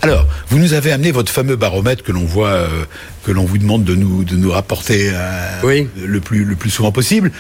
Alors, 0.03 0.27
vous 0.49 0.59
nous 0.59 0.73
avez 0.75 0.93
amené 0.93 1.11
votre 1.11 1.33
fameux 1.33 1.57
baromètre 1.57 2.03
que 2.03 2.13
l'on 2.13 2.25
voit 2.25 2.49
euh, 2.49 2.69
que 3.27 3.33
l'on 3.33 3.45
vous 3.45 3.59
demande 3.59 3.83
de 3.83 3.97
nous, 3.97 4.23
de 4.23 4.37
nous 4.37 4.53
rapporter 4.53 5.11
euh, 5.13 5.85
le, 5.97 6.21
plus, 6.21 6.45
le 6.45 6.55
plus 6.55 6.71
souvent 6.71 6.93
possible 6.93 7.33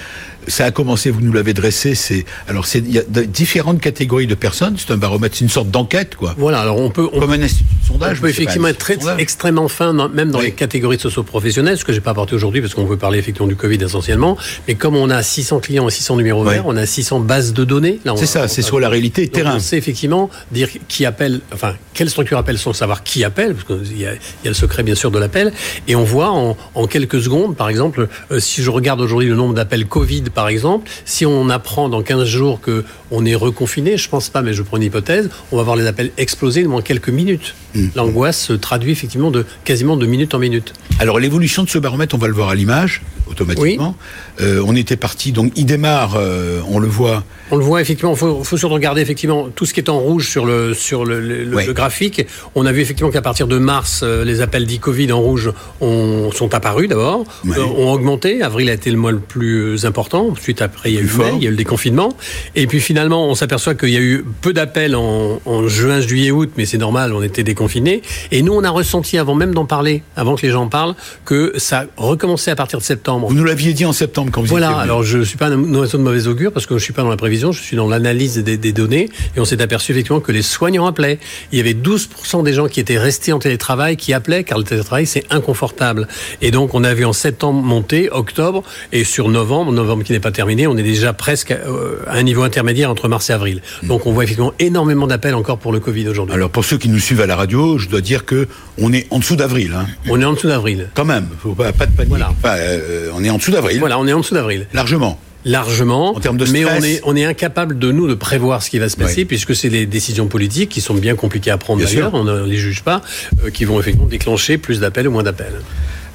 ça 0.47 0.67
a 0.67 0.71
commencé, 0.71 1.11
vous 1.11 1.21
nous 1.21 1.33
l'avez 1.33 1.55
dressé, 1.55 1.95
c'est 1.95 2.25
alors 2.49 2.67
c'est 2.67 2.79
il 2.79 2.93
y 2.93 2.99
a 2.99 3.03
différentes 3.03 3.81
catégories 3.81 4.27
de 4.27 4.35
personnes, 4.35 4.77
c'est 4.79 4.93
un 4.93 4.97
baromètre, 4.97 5.37
c'est 5.37 5.45
une 5.45 5.51
sorte 5.51 5.71
d'enquête 5.71 6.17
quoi. 6.17 6.35
Voilà, 6.39 6.61
alors 6.61 6.79
on 6.79 6.91
peut 6.91 7.09
on, 7.13 7.21
comme 7.21 7.33
un 7.33 7.47
sondage, 7.87 8.19
on 8.19 8.23
peut 8.23 8.29
effectivement 8.29 8.69
être 8.69 8.79
très, 8.79 8.99
extrêmement 9.19 9.69
fin 9.69 9.93
même 10.09 10.31
dans 10.31 10.41
les 10.41 10.53
catégories 10.53 10.97
de 10.97 11.03
socio-professionnels, 11.03 11.79
ce 11.79 11.85
que 11.85 11.93
j'ai 11.93 12.01
pas 12.01 12.11
apporté 12.13 12.35
aujourd'hui 12.35 12.61
parce 12.61 12.75
qu'on 12.75 12.85
veut 12.85 12.97
parler 12.97 13.19
effectivement 13.19 13.49
du 13.49 13.57
Covid 13.57 13.83
essentiellement, 13.83 14.37
mais 14.69 14.75
comme 14.75 14.97
on 14.97 15.11
a 15.11 15.23
600 15.23 15.61
clients 15.61 15.89
et 15.89 15.91
600 15.91 16.17
numéros 16.17 16.45
verts, 16.45 16.67
on 16.67 16.77
a 16.77 16.87
600 16.87 17.21
bases 17.21 17.53
de 17.53 17.65
données. 17.65 18.01
C'est 18.17 18.27
ça, 18.27 18.49
c'est 18.49 18.63
sur 18.63 18.81
la 18.81 18.89
réalité 18.89 19.29
terrain. 19.29 19.59
C'est 19.59 19.77
effectivement 19.77 20.31
dire 20.53 20.69
qui 20.89 21.05
appelle, 21.05 21.41
enfin 21.53 21.75
quelle 21.95 22.11
structure 22.11 22.39
appelle 22.39 22.59
sans 22.59 22.73
savoir 22.73 23.03
qui 23.03 23.25
appelle, 23.25 23.55
parce 23.55 23.81
qu'il 23.81 23.99
y, 23.99 24.07
a, 24.07 24.13
y 24.13 24.47
a 24.47 24.49
le 24.49 24.55
secret 24.55 24.83
bien 24.83 24.95
sûr 24.95 25.11
de 25.11 25.19
l'appel, 25.19 25.53
et 25.89 25.97
on 25.97 26.05
voit 26.05 26.31
en, 26.31 26.57
en 26.75 26.87
quelques 26.87 27.21
secondes, 27.23 27.57
par 27.57 27.69
exemple, 27.69 28.09
euh, 28.31 28.41
si 28.41 28.63
je 28.63 28.71
regarde 28.71 29.01
aujourd'hui 29.01 29.29
le 29.29 29.35
nombre 29.35 29.55
d'appels 29.55 29.87
Covid 29.87 30.25
par 30.37 30.49
exemple, 30.49 30.91
si 31.07 31.25
on 31.25 31.49
apprend 31.49 31.89
dans 31.89 32.03
15 32.03 32.25
jours 32.25 32.61
que 32.61 32.85
on 33.11 33.25
est 33.25 33.35
reconfiné, 33.35 33.97
je 33.97 34.09
pense 34.09 34.29
pas, 34.29 34.43
mais 34.43 34.53
je 34.53 34.63
prends 34.63 34.77
une 34.77 34.85
hypothèse, 34.85 35.31
on 35.53 35.57
va 35.57 35.63
voir 35.63 35.77
les 35.77 35.87
appels 35.87 36.11
exploser 36.17 36.65
dans 36.65 36.81
quelques 36.81 37.09
minutes. 37.09 37.55
Mmh. 37.75 37.87
L'angoisse 37.95 38.39
se 38.39 38.53
traduit 38.53 38.93
effectivement 38.93 39.31
de 39.31 39.45
quasiment 39.65 39.97
de 39.97 40.07
minute 40.07 40.35
en 40.35 40.39
minute. 40.39 40.73
Alors 40.99 41.19
l'évolution 41.19 41.63
de 41.63 41.69
ce 41.69 41.79
baromètre, 41.79 42.15
on 42.15 42.19
va 42.19 42.29
le 42.29 42.35
voir 42.35 42.49
à 42.49 42.55
l'image 42.55 43.03
automatiquement. 43.31 43.97
Euh, 44.41 44.63
on 44.67 44.75
était 44.77 44.97
parti, 44.97 45.33
donc 45.33 45.53
il 45.57 45.67
démarre, 45.67 46.15
euh, 46.17 46.61
on 46.69 46.79
le 46.79 46.89
voit. 46.89 47.25
On 47.51 47.57
le 47.57 47.65
voit 47.65 47.81
effectivement. 47.81 48.13
Il 48.13 48.19
faut, 48.19 48.45
faut, 48.45 48.57
surtout 48.57 48.75
regarder 48.75 49.01
effectivement 49.01 49.49
tout 49.55 49.67
ce 49.67 49.75
qui 49.75 49.81
est 49.81 49.89
en 49.89 49.99
rouge 49.99 50.29
sur 50.29 50.47
le 50.47 50.75
sur 50.75 51.05
le, 51.05 51.21
le, 51.21 51.73
graphique. 51.73 52.27
On 52.55 52.67
a 52.67 52.73
vu 52.73 52.81
effectivement 52.81 53.11
qu'à 53.11 53.23
partir 53.23 53.47
de 53.47 53.59
mars, 53.59 54.01
euh, 54.03 54.25
les 54.25 54.41
appels 54.41 54.67
dits 54.67 54.79
Covid 54.79 55.13
en 55.13 55.21
rouge 55.21 55.53
ont, 55.81 56.31
sont 56.33 56.55
apparus 56.55 56.89
d'abord, 56.89 57.25
ont 57.47 57.93
augmenté. 57.93 58.43
Avril 58.43 58.71
a 58.71 58.75
été 58.75 58.91
le 58.91 58.97
mois 58.97 59.13
le 59.13 59.19
plus 59.19 59.85
important. 59.87 60.29
Ensuite, 60.31 60.63
après, 60.63 60.91
il 60.91 60.95
y 60.95 60.99
a 60.99 61.03
eu 61.03 61.11
mai, 61.19 61.33
il 61.37 61.43
y 61.43 61.47
a 61.47 61.49
eu 61.49 61.53
le 61.53 61.57
déconfinement. 61.57 62.17
Et 62.55 62.67
puis 62.67 62.81
finalement, 62.81 62.96
on 62.99 63.35
s'aperçoit 63.35 63.75
qu'il 63.75 63.91
y 63.91 63.97
a 63.97 64.01
eu 64.01 64.25
peu 64.41 64.53
d'appels 64.53 64.97
en, 64.97 65.41
en, 65.45 65.69
juin, 65.69 66.01
juillet, 66.01 66.31
août, 66.31 66.51
mais 66.57 66.67
c'est 66.67 66.79
normal, 66.79 67.13
on 67.13 67.23
était 67.23 67.43
déconfinés. 67.43 68.03
Et 68.31 68.43
nous, 68.43 68.53
on 68.53 68.65
a 68.65 68.71
ressenti 68.71 69.19
avant 69.19 69.35
même 69.35 69.55
d'en 69.55 69.65
parler, 69.65 70.03
avant 70.17 70.37
que 70.37 70.43
les 70.43 70.53
gens 70.53 70.65
en 70.65 70.69
parlent, 70.69 70.95
que 71.25 71.53
ça 71.57 71.87
recommençait 71.97 72.51
à 72.51 72.57
partir 72.57 72.79
de 72.79 72.85
septembre. 72.85 73.29
Vous 73.29 73.35
nous 73.35 73.45
l'aviez 73.45 73.73
dit 73.73 73.85
en 73.85 73.93
septembre 73.93 74.31
quand 74.33 74.41
vous 74.41 74.47
voilà, 74.47 74.79
alors 74.79 75.03
je 75.03 75.19
ne 75.19 75.25
suis 75.25 75.37
pas 75.37 75.49
un 75.49 75.75
oiseau 75.75 75.99
de 75.99 76.03
mauvaise 76.03 76.29
augure 76.29 76.53
parce 76.53 76.67
que 76.67 76.75
je 76.75 76.81
ne 76.81 76.85
suis 76.85 76.93
pas 76.93 77.03
dans 77.03 77.11
la 77.11 77.17
prévision, 77.17 77.53
je 77.53 77.63
suis 77.63 77.77
dans 77.77 77.89
l'analyse 77.89 78.39
des, 78.39 78.57
des, 78.57 78.73
données 78.73 79.09
et 79.37 79.41
on 79.41 79.45
s'est 79.45 79.61
aperçu 79.61 79.93
effectivement 79.93 80.21
que 80.21 80.33
les 80.33 80.43
soignants 80.43 80.87
appelaient. 80.87 81.19
Il 81.53 81.59
y 81.59 81.61
avait 81.61 81.75
12% 81.75 82.43
des 82.43 82.53
gens 82.53 82.69
qui 82.69 82.81
étaient 82.81 82.99
restés 82.99 83.33
en 83.33 83.39
télétravail 83.39 83.97
qui 83.97 84.13
appelaient 84.13 84.45
car 84.45 84.59
le 84.59 84.65
télétravail 84.65 85.07
c'est 85.07 85.25
inconfortable. 85.31 86.09
Et 86.41 86.51
donc 86.51 86.75
on 86.75 86.85
a 86.85 86.95
vu 86.95 87.05
en 87.05 87.13
septembre 87.13 87.63
monter, 87.63 88.11
octobre 88.11 88.63
et 88.93 89.05
sur 89.05 89.29
novembre, 89.29 89.73
novembre 89.73 90.05
qui 90.05 90.13
n'est 90.13 90.21
pas 90.21 90.33
terminé, 90.33 90.67
on 90.67 90.77
est 90.77 90.83
déjà 90.83 91.13
presque 91.13 91.51
euh, 91.51 91.99
à 92.07 92.17
un 92.17 92.23
niveau 92.23 92.43
intermédiaire 92.43 92.86
entre 92.91 93.09
mars 93.09 93.31
et 93.31 93.33
avril. 93.33 93.63
Donc 93.83 94.07
on 94.07 94.13
voit 94.13 94.25
effectivement 94.25 94.55
énormément 94.59 95.07
d'appels 95.07 95.35
encore 95.35 95.59
pour 95.59 95.73
le 95.73 95.81
Covid 95.81 96.09
aujourd'hui. 96.09 96.35
Alors 96.35 96.51
pour 96.51 96.65
ceux 96.65 96.79
qui 96.79 96.89
nous 96.89 96.99
suivent 96.99 97.21
à 97.21 97.27
la 97.27 97.37
radio, 97.37 97.79
je 97.79 97.89
dois 97.89 98.01
dire 98.01 98.25
que 98.25 98.49
on 98.79 98.93
est 98.93 99.07
en 99.11 99.19
dessous 99.19 99.37
d'avril. 99.37 99.73
Hein. 99.77 99.87
On 100.09 100.21
est 100.21 100.25
en 100.25 100.33
dessous 100.33 100.49
d'avril. 100.49 100.89
Quand 100.95 101.05
même, 101.05 101.29
faut 101.41 101.55
pas, 101.55 101.73
pas 101.73 101.87
de 101.87 101.93
panique. 101.93 102.11
Voilà. 102.11 102.33
Euh, 102.45 103.11
on 103.15 103.25
est 103.25 103.31
en 103.31 103.39
dessous 103.39 103.51
d'avril. 103.51 103.79
Voilà, 103.79 103.99
on 103.99 104.07
est 104.07 104.13
en 104.13 104.21
dessous 104.21 104.35
d'avril. 104.35 104.67
Largement 104.73 105.19
largement. 105.47 106.17
En 106.17 106.21
termes 106.21 106.37
de 106.37 106.45
stress. 106.45 106.65
Mais 106.65 106.71
on 106.71 106.83
est, 106.83 107.01
on 107.05 107.17
est 107.17 107.25
incapable 107.25 107.79
de 107.79 107.93
nous 107.93 108.09
de 108.09 108.15
prévoir 108.15 108.63
ce 108.63 108.69
qui 108.69 108.79
va 108.79 108.89
se 108.89 108.97
passer 108.97 109.25
puisque 109.25 109.55
c'est 109.55 109.69
les 109.69 109.87
décisions 109.87 110.27
politiques 110.27 110.69
qui 110.69 110.81
sont 110.81 110.95
bien 110.95 111.15
compliquées 111.15 111.53
à 111.53 111.57
prendre 111.57 111.83
d'ailleurs, 111.83 112.15
on 112.15 112.25
ne 112.25 112.45
les 112.45 112.57
juge 112.57 112.83
pas, 112.83 113.01
euh, 113.45 113.51
qui 113.51 113.65
vont 113.65 113.79
effectivement 113.81 114.09
déclencher 114.09 114.59
plus 114.59 114.81
d'appels 114.81 115.09
ou 115.09 115.13
moins 115.13 115.23
d'appels. 115.23 115.61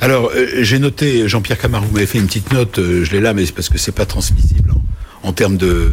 Alors, 0.02 0.32
j'ai 0.60 0.80
noté, 0.80 1.28
Jean-Pierre 1.28 1.60
Camard, 1.60 1.84
vous 1.84 1.94
m'avez 1.94 2.06
fait 2.06 2.18
une 2.18 2.28
petite 2.28 2.52
note, 2.52 2.80
je 2.80 3.12
l'ai 3.12 3.22
là, 3.22 3.34
mais 3.34 3.46
c'est 3.46 3.54
parce 3.54 3.70
que 3.70 3.78
c'est 3.78 3.92
pas 3.92 4.06
transmissible 4.06 4.74
en 5.24 5.34
termes 5.34 5.58
de, 5.58 5.92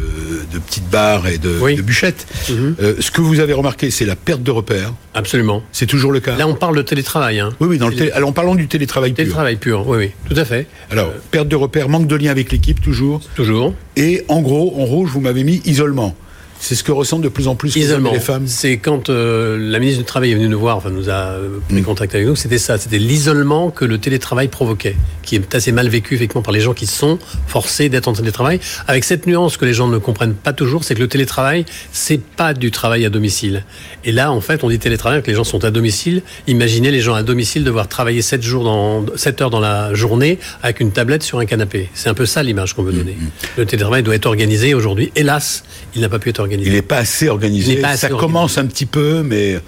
petites 0.67 0.89
barres 0.89 1.27
et 1.29 1.39
de, 1.39 1.81
bûchettes. 1.83 2.27
Mhm. 2.49 2.77
Euh, 2.81 2.95
ce 2.99 3.11
que 3.11 3.21
vous 3.21 3.41
avez 3.41 3.53
remarqué, 3.53 3.91
c'est 3.91 4.05
la 4.05 4.17
perte 4.17 4.43
de 4.43 4.51
repères. 4.51 4.93
Absolument. 5.15 5.63
C'est 5.73 5.87
toujours 5.87 6.13
le 6.13 6.21
cas. 6.21 6.37
Là, 6.37 6.49
on 6.49 6.55
parle 6.55 6.77
de 6.77 6.83
télétravail. 6.83 7.41
Hein. 7.41 7.51
Oui, 7.61 7.69
oui. 7.69 7.79
Dans 7.79 7.89
le 7.89 8.17
Alors, 8.17 8.31
en 8.31 8.33
parlant 8.33 8.55
du 8.55 8.69
télétravail, 8.69 9.13
télétravail 9.15 9.57
pur. 9.57 9.87
oui, 9.87 9.99
oui, 9.99 10.11
tout 10.29 10.39
à 10.39 10.45
fait. 10.45 10.67
Alors, 10.91 11.13
perte 11.31 11.49
de 11.49 11.57
repères, 11.57 11.89
manque 11.89 12.07
de 12.07 12.17
lien 12.17 12.31
avec 12.31 12.51
l'équipe, 12.53 12.81
toujours. 12.81 13.21
Toujours. 13.35 13.75
Et 13.97 14.25
en 14.29 14.41
gros, 14.41 14.75
en 14.77 14.85
rouge, 14.85 15.11
vous 15.11 15.21
m'avez 15.21 15.45
mis 15.45 15.61
isolement. 15.65 16.15
C'est 16.61 16.75
ce 16.75 16.83
que 16.83 16.93
ressentent 16.93 17.23
de 17.23 17.29
plus 17.29 17.49
en 17.49 17.55
plus 17.55 17.75
les 17.77 18.21
femmes. 18.21 18.47
C'est 18.47 18.79
quand 18.79 19.11
euh, 19.11 19.57
la 19.59 19.79
ministre 19.79 20.01
du 20.01 20.05
Travail 20.05 20.33
est 20.33 20.35
venue 20.35 20.49
nous 20.49 20.59
voir, 20.59 20.77
enfin 20.77 20.91
nous 20.91 21.09
a 21.09 21.13
euh, 21.13 21.59
pris 21.69 21.81
mm. 21.81 21.85
contact 21.85 22.15
avec 22.15 22.27
nous, 22.27 22.37
c'était 22.37 22.59
ça, 22.59 22.79
c'était 22.79 22.99
l'isolement 22.99 23.71
que 23.71 23.85
le 23.85 23.99
télétravail 23.99 24.49
provoquait, 24.49 24.97
qui 25.23 25.37
est 25.37 25.55
assez 25.55 25.73
mal 25.73 25.89
vécu 25.89 26.15
effectivement 26.15 26.43
par 26.43 26.53
les 26.53 26.61
gens 26.61 26.75
qui 26.75 26.87
sont 26.87 27.19
forcés 27.47 27.89
d'être 27.89 28.09
en 28.09 28.13
télétravail. 28.13 28.61
Avec 28.87 29.05
cette 29.05 29.27
nuance 29.27 29.57
que 29.57 29.65
les 29.65 29.75
gens 29.75 29.89
ne 29.89 29.99
comprennent 29.99 30.35
pas 30.35 30.53
toujours, 30.53 30.85
c'est 30.85 30.95
que 30.95 31.01
le 31.01 31.09
télétravail, 31.09 31.65
c'est 31.93 32.21
pas 32.21 32.55
du 32.55 32.71
travail 32.71 33.05
à 33.05 33.11
domicile. 33.11 33.65
Et 34.05 34.13
là, 34.13 34.33
en 34.33 34.41
fait, 34.41 34.65
on 34.65 34.69
dit 34.69 34.79
télétravail, 34.79 35.23
que 35.23 35.29
les 35.29 35.37
gens 35.37 35.45
sont 35.45 35.65
à 35.65 35.71
domicile. 35.71 36.23
Imaginez 36.47 36.91
les 36.91 37.01
gens 37.01 37.15
à 37.15 37.23
domicile 37.23 37.65
devoir 37.65 37.89
travailler 37.89 38.23
7 38.23 38.43
jours 38.43 38.65
dans 38.65 39.05
7 39.17 39.43
heures 39.43 39.51
dans 39.51 39.61
la 39.61 39.95
journée 39.95 40.39
avec 40.63 40.81
une 40.81 40.93
tablette 40.93 41.23
sur 41.23 41.39
un 41.39 41.47
canapé. 41.47 41.89
C'est 41.95 42.09
un 42.09 42.15
peu 42.15 42.27
ça 42.27 42.43
l'image 42.43 42.75
qu'on 42.75 42.83
veut 42.83 42.93
donner. 42.93 43.17
Mm, 43.19 43.25
mm. 43.25 43.31
Le 43.59 43.67
télétravail 43.67 44.03
doit 44.03 44.15
être 44.15 44.27
organisé 44.27 44.75
aujourd'hui. 44.75 45.13
Hélas, 45.15 45.65
il 45.95 46.01
n'a 46.01 46.09
pas 46.09 46.19
pu 46.19 46.31
être 46.31 46.41
organisé. 46.41 46.48
Il 46.51 46.73
n'est 46.73 46.83
pas 46.83 46.99
assez 46.99 47.29
organisé. 47.29 47.81
ça 47.97 48.09
commence 48.09 48.59
un 48.59 48.67
petit 48.67 48.87
peu, 48.87 49.23
mais 49.23 49.59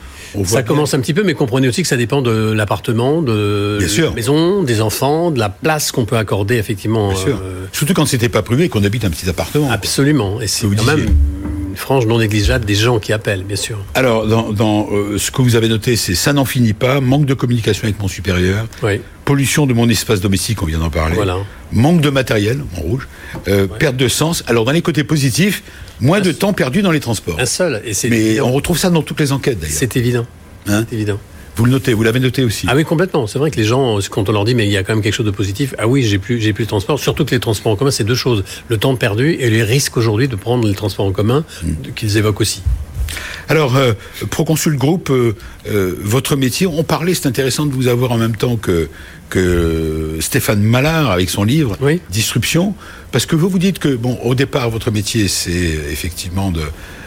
ça 0.45 0.63
commence 0.63 0.95
un 0.95 1.01
petit 1.01 1.15
peu, 1.15 1.23
mais 1.23 1.35
comprenez 1.35 1.69
aussi 1.69 1.83
que 1.83 1.89
ça 1.89 1.97
dépend 1.97 2.23
de 2.23 2.53
l'appartement, 2.53 3.23
de 3.23 3.79
la 3.81 4.11
maison, 4.11 4.63
des 4.63 4.81
enfants, 4.81 5.31
de 5.31 5.39
la 5.39 5.49
place 5.49 5.93
qu'on 5.93 6.05
peut 6.05 6.17
accorder 6.17 6.57
effectivement. 6.57 7.09
Bien 7.09 7.19
sûr. 7.19 7.41
Euh, 7.43 7.67
Surtout 7.73 7.95
quand 7.95 8.07
c'était 8.07 8.29
pas 8.29 8.43
privé, 8.43 8.69
qu'on 8.69 8.85
habite 8.85 9.05
un 9.05 9.11
petit 9.11 9.29
appartement. 9.29 9.71
Absolument. 9.71 10.41
Et 10.41 10.47
c'est 10.47 10.67
quand 10.67 10.85
même 10.85 11.07
une 11.71 11.77
frange 11.77 12.07
non 12.07 12.19
négligeable 12.19 12.65
des 12.65 12.75
gens 12.75 12.99
qui 12.99 13.13
appellent, 13.13 13.45
bien 13.45 13.57
sûr. 13.57 13.79
Alors, 13.95 14.27
dans, 14.27 14.89
euh, 14.93 15.19
ce 15.19 15.31
que 15.31 15.43
vous 15.43 15.57
avez 15.57 15.69
noté, 15.69 15.97
c'est 15.97 16.15
ça 16.15 16.33
n'en 16.33 16.45
finit 16.45 16.73
pas, 16.73 17.01
manque 17.01 17.27
de 17.27 17.35
communication 17.35 17.85
avec 17.85 18.01
mon 18.01 18.09
supérieur, 18.09 18.67
pollution 19.25 19.67
de 19.67 19.73
mon 19.73 19.89
espace 19.89 20.21
domestique, 20.21 20.63
on 20.63 20.67
vient 20.67 20.79
d'en 20.81 20.91
parler, 20.91 21.17
manque 21.73 22.01
de 22.01 22.11
matériel, 22.11 22.63
en 22.77 22.81
rouge, 22.81 23.09
euh, 23.49 23.67
perte 23.67 23.97
de 23.97 24.09
sens. 24.09 24.43
Alors, 24.49 24.65
dans 24.65 24.73
les 24.73 24.83
côtés 24.83 25.05
positifs, 25.05 25.63
Moins 26.01 26.21
de 26.21 26.33
temps 26.33 26.53
perdu 26.53 26.83
dans 26.83 26.93
les 26.93 27.01
transports. 27.01 27.39
Un 27.39 27.47
seul. 27.47 27.83
Et 27.85 28.09
Mais 28.09 28.41
on 28.41 28.53
retrouve 28.53 28.79
ça 28.79 28.91
dans 28.91 29.03
toutes 29.03 29.21
les 29.21 29.33
enquêtes 29.33 29.59
d'ailleurs. 29.59 29.77
C'est 29.77 29.97
évident. 29.97 30.27
Hein 30.67 30.85
c'est 30.89 30.97
évident. 30.97 31.19
Vous 31.57 31.65
le 31.67 31.73
notez, 31.73 31.93
vous 31.93 32.03
l'avez 32.03 32.21
noté 32.21 32.43
aussi. 32.43 32.67
Ah 32.71 32.75
oui, 32.75 32.85
complètement. 32.85 33.27
C'est 33.27 33.39
vrai 33.39 33.51
que 33.51 33.57
les 33.57 33.65
gens, 33.65 33.99
quand 34.11 34.29
on 34.29 34.33
leur 34.33 34.45
dit, 34.45 34.55
mais 34.55 34.67
il 34.67 34.73
y 34.73 34.77
a 34.77 34.83
quand 34.83 34.95
même 34.95 35.03
quelque 35.03 35.15
chose 35.15 35.27
de 35.27 35.31
positif, 35.31 35.75
ah 35.79 35.87
oui, 35.87 36.03
j'ai 36.03 36.19
plus, 36.19 36.41
j'ai 36.41 36.53
plus 36.53 36.65
de 36.65 36.69
transport. 36.69 36.99
Surtout 36.99 37.25
que 37.25 37.33
les 37.33 37.41
transports 37.41 37.73
en 37.73 37.77
commun, 37.77 37.91
c'est 37.91 38.05
deux 38.05 38.15
choses. 38.15 38.45
Le 38.69 38.79
temps 38.79 38.95
perdu 38.97 39.33
et 39.33 39.51
les 39.51 39.63
risques 39.63 39.97
aujourd'hui 39.97 40.29
de 40.29 40.37
prendre 40.37 40.67
les 40.67 40.75
transports 40.75 41.07
en 41.07 41.13
commun 41.13 41.45
hmm. 41.63 41.93
qu'ils 41.95 42.17
évoquent 42.17 42.41
aussi. 42.41 42.63
Alors, 43.49 43.77
euh, 43.77 43.93
Proconsul 44.31 44.77
Group, 44.77 45.11
euh, 45.11 45.35
euh, 45.69 45.97
votre 46.01 46.37
métier, 46.37 46.67
on 46.67 46.85
parlait, 46.85 47.15
c'est 47.15 47.27
intéressant 47.27 47.67
de 47.67 47.73
vous 47.73 47.89
avoir 47.89 48.13
en 48.13 48.19
même 48.19 48.37
temps 48.37 48.57
que, 48.57 48.89
que 49.29 50.17
Stéphane 50.21 50.63
Mallard 50.63 51.11
avec 51.11 51.31
son 51.31 51.43
livre 51.43 51.77
Disruption, 52.11 52.75
parce 53.13 53.27
que 53.27 53.37
vous 53.37 53.49
vous 53.49 53.59
dites 53.59 53.79
que, 53.79 53.95
bon, 53.95 54.19
au 54.23 54.35
départ, 54.35 54.71
votre 54.71 54.91
métier, 54.91 55.29
c'est 55.29 55.51
effectivement 55.51 56.51
de 56.51 56.63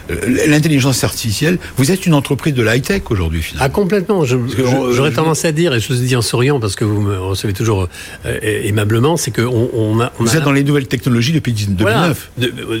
l'intelligence 0.08 1.04
artificielle, 1.04 1.58
vous 1.76 1.90
êtes 1.90 2.06
une 2.06 2.14
entreprise 2.14 2.54
de 2.54 2.62
l'high-tech 2.62 3.02
aujourd'hui, 3.10 3.42
finalement. 3.42 3.66
Ah, 3.66 3.68
complètement. 3.68 4.24
J'aurais 4.24 5.12
tendance 5.12 5.44
à 5.44 5.52
dire, 5.52 5.74
et 5.74 5.80
je 5.80 5.92
vous 5.92 5.94
dis 5.94 6.16
en 6.16 6.22
souriant 6.22 6.60
parce 6.60 6.76
que 6.76 6.84
vous 6.84 7.00
me 7.00 7.18
recevez 7.18 7.52
toujours 7.52 7.88
euh, 8.26 8.38
aimablement, 8.42 9.16
c'est 9.16 9.30
qu'on 9.30 9.70
on 9.72 10.00
a. 10.00 10.12
vous 10.18 10.36
êtes 10.36 10.44
dans 10.44 10.52
les 10.52 10.64
nouvelles 10.64 10.86
technologies 10.86 11.32
depuis 11.32 11.52
2009. 11.52 12.30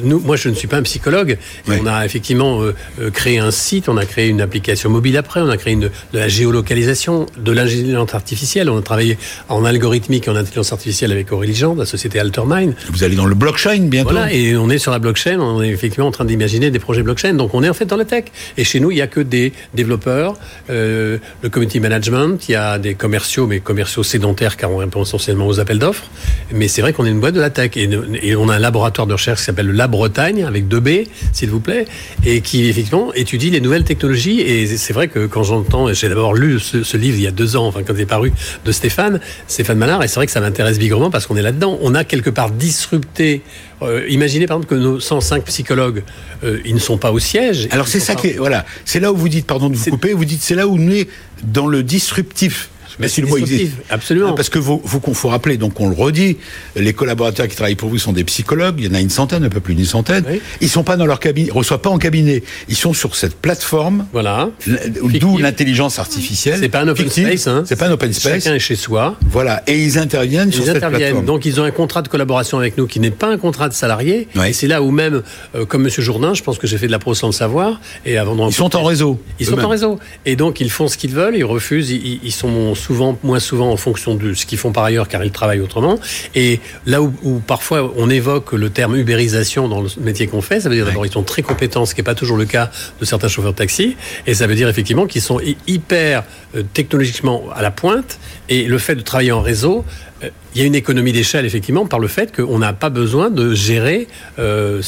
nous, 0.02 0.20
moi, 0.20 0.36
je 0.36 0.48
ne 0.48 0.54
suis 0.54 0.68
pas 0.68 0.76
un 0.76 0.82
psychologue. 0.82 1.38
On 1.68 1.86
a 1.86 2.04
effectivement 2.04 2.62
euh, 2.62 3.10
créé 3.10 3.38
un 3.38 3.50
site, 3.50 3.88
on 3.88 3.96
a 3.96 4.04
créé 4.04 4.28
une 4.28 4.40
application 4.40 4.90
mobile 4.90 5.16
après, 5.16 5.40
on 5.40 5.48
a 5.48 5.56
créé 5.56 5.72
une, 5.72 5.80
de 5.80 5.90
la 6.12 6.28
géolocalisation, 6.28 7.26
de 7.38 7.52
l'intelligence 7.52 8.14
artificielle. 8.14 8.68
On 8.68 8.78
a 8.78 8.82
travaillé 8.82 9.18
en 9.48 9.64
algorithmique 9.64 10.26
et 10.26 10.30
en 10.30 10.36
intelligence 10.36 10.72
artificielle 10.72 11.12
avec 11.12 11.32
Aurélie 11.32 11.54
Jean, 11.54 11.74
de 11.74 11.80
la 11.80 11.86
société 11.86 12.18
Altermine. 12.18 12.74
Vous 12.92 13.02
allez 13.02 13.16
dans 13.16 13.26
le 13.26 13.34
blockchain 13.34 13.80
bientôt. 13.80 14.10
Voilà, 14.10 14.32
et 14.32 14.56
on 14.56 14.68
est 14.70 14.78
sur 14.78 14.92
la 14.92 14.98
blockchain. 14.98 15.38
On 15.40 15.62
est 15.62 15.68
effectivement 15.68 16.08
en 16.08 16.12
train 16.12 16.24
d'imaginer 16.24 16.70
des 16.70 16.78
projets 16.78 17.02
blockchain 17.02 17.13
donc 17.14 17.54
on 17.54 17.62
est 17.62 17.68
en 17.68 17.74
fait 17.74 17.84
dans 17.84 17.96
la 17.96 18.04
tech. 18.04 18.24
Et 18.56 18.64
chez 18.64 18.80
nous, 18.80 18.90
il 18.90 18.96
n'y 18.96 19.00
a 19.00 19.06
que 19.06 19.20
des 19.20 19.52
développeurs, 19.74 20.34
euh, 20.70 21.18
le 21.42 21.48
community 21.48 21.80
management, 21.80 22.48
il 22.48 22.52
y 22.52 22.56
a 22.56 22.78
des 22.78 22.94
commerciaux, 22.94 23.46
mais 23.46 23.60
commerciaux 23.60 24.02
sédentaires 24.02 24.56
car 24.56 24.70
on 24.70 24.78
répond 24.78 25.02
essentiellement 25.02 25.46
aux 25.46 25.60
appels 25.60 25.78
d'offres. 25.78 26.04
Mais 26.52 26.68
c'est 26.68 26.82
vrai 26.82 26.92
qu'on 26.92 27.06
est 27.06 27.10
une 27.10 27.20
boîte 27.20 27.34
de 27.34 27.40
la 27.40 27.50
tech. 27.50 27.72
Et, 27.76 28.36
on 28.36 28.48
a 28.48 28.56
un 28.56 28.58
laboratoire 28.58 29.06
de 29.06 29.12
recherche 29.12 29.40
qui 29.40 29.44
s'appelle 29.44 29.66
le 29.66 29.72
Lab 29.72 29.90
Bretagne, 29.90 30.44
avec 30.44 30.68
deux 30.68 30.80
B, 30.80 31.06
s'il 31.32 31.50
vous 31.50 31.60
plaît, 31.60 31.86
et 32.24 32.40
qui 32.40 32.68
effectivement 32.68 33.12
étudie 33.14 33.50
les 33.50 33.60
nouvelles 33.60 33.84
technologies. 33.84 34.40
Et 34.40 34.66
c'est 34.66 34.92
vrai 34.92 35.08
que 35.08 35.26
quand 35.26 35.42
j'entends, 35.42 35.92
j'ai 35.92 36.08
d'abord 36.08 36.34
lu 36.34 36.58
ce, 36.58 36.96
livre 36.96 37.16
il 37.16 37.22
y 37.22 37.26
a 37.26 37.30
deux 37.30 37.56
ans, 37.56 37.66
enfin 37.66 37.82
quand 37.86 37.94
il 37.94 38.00
est 38.00 38.06
paru, 38.06 38.32
de 38.64 38.72
Stéphane, 38.72 39.20
Stéphane 39.46 39.78
Malard, 39.78 40.02
et 40.02 40.08
c'est 40.08 40.16
vrai 40.16 40.26
que 40.26 40.32
ça 40.32 40.40
m'intéresse 40.40 40.78
bigrement 40.78 41.10
parce 41.10 41.26
qu'on 41.26 41.36
est 41.36 41.42
là-dedans. 41.42 41.78
On 41.82 41.94
a 41.94 42.04
quelque 42.04 42.30
part 42.30 42.50
disrupté 42.50 43.42
euh, 43.84 44.06
imaginez 44.08 44.46
par 44.46 44.56
exemple 44.56 44.74
que 44.74 44.80
nos 44.80 45.00
105 45.00 45.44
psychologues, 45.44 46.02
euh, 46.42 46.60
ils 46.64 46.74
ne 46.74 46.80
sont 46.80 46.98
pas 46.98 47.12
au 47.12 47.18
siège. 47.18 47.68
Alors 47.70 47.88
c'est 47.88 48.00
ça 48.00 48.14
qui 48.14 48.28
est, 48.28 48.32
voilà, 48.34 48.64
c'est 48.84 49.00
là 49.00 49.12
où 49.12 49.16
vous 49.16 49.28
dites, 49.28 49.46
pardon 49.46 49.68
de 49.70 49.76
vous 49.76 49.90
couper, 49.90 50.12
vous 50.12 50.24
dites 50.24 50.42
c'est 50.42 50.54
là 50.54 50.66
où 50.66 50.76
on 50.76 50.90
est 50.90 51.08
dans 51.42 51.66
le 51.66 51.82
disruptif. 51.82 52.70
Mais 52.98 53.08
si 53.08 53.20
le 53.20 53.26
mot 53.26 53.36
existe. 53.36 53.72
Absolument. 53.90 54.34
Parce 54.34 54.48
que 54.48 54.58
vous, 54.58 54.80
vous 54.84 55.00
faut 55.14 55.28
rappeler, 55.28 55.56
donc 55.56 55.80
on 55.80 55.88
le 55.88 55.94
redit, 55.94 56.36
les 56.76 56.92
collaborateurs 56.92 57.48
qui 57.48 57.56
travaillent 57.56 57.74
pour 57.74 57.88
vous 57.88 57.98
sont 57.98 58.12
des 58.12 58.24
psychologues, 58.24 58.76
il 58.78 58.86
y 58.86 58.88
en 58.88 58.94
a 58.94 59.00
une 59.00 59.10
centaine, 59.10 59.44
un 59.44 59.48
peu 59.48 59.60
plus 59.60 59.74
d'une 59.74 59.84
centaine. 59.84 60.24
Ils 60.30 60.40
Ils 60.60 60.68
sont 60.68 60.82
pas 60.84 60.96
dans 60.96 61.06
leur 61.06 61.20
cabinet, 61.20 61.48
ils 61.48 61.52
reçoivent 61.52 61.80
pas 61.80 61.90
en 61.90 61.98
cabinet. 61.98 62.42
Ils 62.68 62.76
sont 62.76 62.92
sur 62.92 63.14
cette 63.14 63.36
plateforme. 63.36 64.06
Voilà. 64.12 64.50
D'où 65.20 65.38
l'intelligence 65.38 65.98
artificielle. 65.98 66.58
C'est 66.60 66.68
pas 66.68 66.80
un 66.80 66.88
open 66.88 67.08
space, 67.08 67.46
hein. 67.46 67.64
C'est 67.66 67.76
pas 67.76 67.86
un 67.86 67.92
open 67.92 68.12
space. 68.12 68.42
Chacun 68.44 68.56
est 68.56 68.58
chez 68.58 68.76
soi. 68.76 69.16
Voilà. 69.30 69.62
Et 69.66 69.82
ils 69.82 69.98
interviennent 69.98 70.52
sur 70.52 70.64
cette 70.64 70.80
plateforme. 70.80 71.24
Donc 71.24 71.44
ils 71.44 71.60
ont 71.60 71.64
un 71.64 71.70
contrat 71.70 72.02
de 72.02 72.08
collaboration 72.08 72.58
avec 72.58 72.76
nous 72.78 72.86
qui 72.86 73.00
n'est 73.00 73.10
pas 73.10 73.28
un 73.28 73.38
contrat 73.38 73.68
de 73.68 73.74
salarié. 73.74 74.28
Et 74.46 74.52
c'est 74.52 74.66
là 74.66 74.82
où 74.82 74.90
même, 74.90 75.22
euh, 75.54 75.64
comme 75.64 75.82
Monsieur 75.82 76.02
Jourdain, 76.02 76.34
je 76.34 76.42
pense 76.42 76.58
que 76.58 76.66
j'ai 76.66 76.78
fait 76.78 76.86
de 76.86 76.92
la 76.92 76.98
pro 76.98 77.14
sans 77.14 77.28
le 77.28 77.32
savoir. 77.32 77.80
Et 78.04 78.18
avant 78.18 78.48
ils 78.48 78.54
sont 78.54 78.74
en 78.76 78.82
réseau. 78.82 79.20
Ils 79.38 79.46
sont 79.46 79.58
en 79.58 79.68
réseau. 79.68 79.98
Et 80.26 80.36
donc 80.36 80.60
ils 80.60 80.70
font 80.70 80.88
ce 80.88 80.96
qu'ils 80.96 81.12
veulent, 81.12 81.36
ils 81.36 81.44
refusent, 81.44 81.90
ils, 81.90 82.20
ils 82.22 82.32
sont 82.32 82.74
souvent 82.84 83.18
moins 83.22 83.40
souvent 83.40 83.70
en 83.70 83.76
fonction 83.76 84.14
de 84.14 84.34
ce 84.34 84.44
qu'ils 84.44 84.58
font 84.58 84.72
par 84.72 84.84
ailleurs, 84.84 85.08
car 85.08 85.24
ils 85.24 85.30
travaillent 85.30 85.60
autrement. 85.60 85.98
Et 86.34 86.60
là 86.84 87.00
où, 87.00 87.40
parfois 87.46 87.90
on 87.96 88.10
évoque 88.10 88.52
le 88.52 88.68
terme 88.68 88.96
ubérisation 88.96 89.68
dans 89.68 89.80
le 89.80 89.88
métier 90.00 90.26
qu'on 90.26 90.42
fait, 90.42 90.60
ça 90.60 90.68
veut 90.68 90.74
dire 90.74 90.84
d'abord 90.84 91.06
ils 91.06 91.12
sont 91.12 91.22
très 91.22 91.42
compétents, 91.42 91.86
ce 91.86 91.94
qui 91.94 92.00
n'est 92.00 92.04
pas 92.04 92.14
toujours 92.14 92.36
le 92.36 92.44
cas 92.44 92.70
de 93.00 93.04
certains 93.04 93.28
chauffeurs 93.28 93.52
de 93.52 93.56
taxi, 93.56 93.96
et 94.26 94.34
ça 94.34 94.46
veut 94.46 94.54
dire 94.54 94.68
effectivement 94.68 95.06
qu'ils 95.06 95.22
sont 95.22 95.40
hyper 95.66 96.24
euh, 96.54 96.62
technologiquement 96.74 97.44
à 97.54 97.62
la 97.62 97.70
pointe, 97.70 98.18
et 98.48 98.64
le 98.64 98.78
fait 98.78 98.94
de 98.94 99.00
travailler 99.00 99.32
en 99.32 99.40
réseau 99.40 99.84
il 100.54 100.60
y 100.60 100.64
a 100.64 100.66
une 100.66 100.74
économie 100.74 101.12
d'échelle, 101.12 101.44
effectivement, 101.44 101.86
par 101.86 101.98
le 101.98 102.06
fait 102.06 102.34
qu'on 102.34 102.58
n'a 102.58 102.72
pas 102.72 102.90
besoin 102.90 103.30
de 103.30 103.54
gérer 103.54 104.06
105 104.36 104.38
euh, 104.38 104.82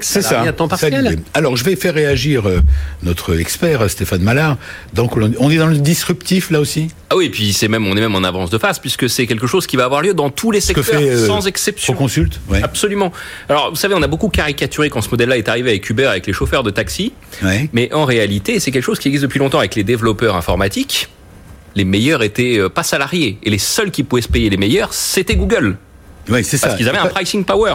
salariés 0.00 0.48
à 0.48 0.52
temps 0.52 0.68
partiel. 0.68 1.18
Alors, 1.34 1.56
je 1.56 1.64
vais 1.64 1.74
faire 1.74 1.94
réagir 1.94 2.48
euh, 2.48 2.60
notre 3.02 3.38
expert, 3.38 3.88
Stéphane 3.90 4.22
Mallard. 4.22 4.56
Donc, 4.94 5.16
on 5.16 5.50
est 5.50 5.56
dans 5.56 5.66
le 5.66 5.78
disruptif, 5.78 6.50
là 6.50 6.60
aussi? 6.60 6.88
Ah 7.10 7.16
oui, 7.16 7.26
et 7.26 7.30
puis 7.30 7.52
c'est 7.52 7.68
même, 7.68 7.86
on 7.86 7.96
est 7.96 8.00
même 8.00 8.14
en 8.14 8.22
avance 8.22 8.50
de 8.50 8.58
phase, 8.58 8.78
puisque 8.78 9.08
c'est 9.08 9.26
quelque 9.26 9.46
chose 9.46 9.66
qui 9.66 9.76
va 9.76 9.86
avoir 9.86 10.02
lieu 10.02 10.14
dans 10.14 10.30
tous 10.30 10.50
les 10.50 10.60
secteurs, 10.60 11.18
sans 11.26 11.46
exception. 11.46 11.94
On 11.94 11.96
consulte 11.96 12.40
Absolument. 12.62 13.12
Alors, 13.48 13.70
vous 13.70 13.76
savez, 13.76 13.94
on 13.94 14.02
a 14.02 14.08
beaucoup 14.08 14.28
caricaturé 14.28 14.88
quand 14.88 15.00
ce 15.00 15.10
modèle-là 15.10 15.36
est 15.36 15.48
arrivé 15.48 15.70
avec 15.70 15.88
Uber, 15.90 16.06
avec 16.06 16.26
les 16.26 16.32
chauffeurs 16.32 16.62
de 16.62 16.70
taxi. 16.70 17.12
Mais 17.72 17.92
en 17.92 18.04
réalité, 18.04 18.60
c'est 18.60 18.70
quelque 18.70 18.84
chose 18.84 18.98
qui 18.98 19.08
existe 19.08 19.24
depuis 19.24 19.40
longtemps 19.40 19.58
avec 19.58 19.74
les 19.74 19.84
développeurs 19.84 20.36
informatiques 20.36 21.08
les 21.74 21.84
meilleurs 21.84 22.22
étaient 22.22 22.58
euh, 22.58 22.68
pas 22.68 22.82
salariés. 22.82 23.38
Et 23.42 23.50
les 23.50 23.58
seuls 23.58 23.90
qui 23.90 24.02
pouvaient 24.02 24.22
se 24.22 24.28
payer 24.28 24.50
les 24.50 24.56
meilleurs, 24.56 24.92
c'était 24.92 25.36
Google. 25.36 25.76
Oui, 26.28 26.44
c'est 26.44 26.60
Parce 26.60 26.76
qu'ils 26.76 26.88
avaient 26.88 26.98
un 26.98 27.06
pricing 27.06 27.44
power. 27.44 27.74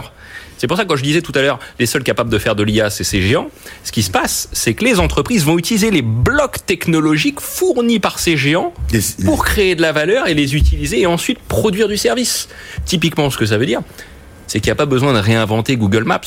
C'est 0.58 0.68
pour 0.68 0.78
ça 0.78 0.84
que 0.84 0.90
quand 0.90 0.96
je 0.96 1.04
disais 1.04 1.22
tout 1.22 1.32
à 1.36 1.42
l'heure, 1.42 1.60
les 1.80 1.86
seuls 1.86 2.04
capables 2.04 2.30
de 2.30 2.38
faire 2.38 2.56
de 2.56 2.64
l'IA, 2.64 2.90
c'est 2.90 3.04
ces 3.04 3.22
géants. 3.22 3.50
Ce 3.84 3.92
qui 3.92 4.04
se 4.04 4.12
passe, 4.12 4.48
c'est 4.54 4.74
que 4.74 4.86
les 4.86 5.00
entreprises 5.00 5.44
vont 5.44 5.58
utiliser 5.58 5.92
les 5.92 6.02
blocs 6.02 6.66
technologiques 6.66 7.42
fournis 7.42 8.00
par 8.00 8.20
ces 8.20 8.38
géants 8.38 8.74
pour 9.26 9.44
créer 9.44 9.76
de 9.76 9.82
la 9.82 9.92
valeur 9.92 10.28
et 10.28 10.34
les 10.34 10.56
utiliser 10.56 11.02
et 11.02 11.06
ensuite 11.06 11.40
produire 11.40 11.88
du 11.88 11.98
service. 11.98 12.48
Typiquement, 12.86 13.30
ce 13.30 13.38
que 13.38 13.46
ça 13.46 13.58
veut 13.58 13.66
dire, 13.66 13.82
c'est 14.48 14.60
qu'il 14.60 14.70
n'y 14.70 14.74
a 14.74 14.76
pas 14.76 14.86
besoin 14.86 15.14
de 15.14 15.20
réinventer 15.20 15.76
Google 15.76 16.04
Maps. 16.04 16.22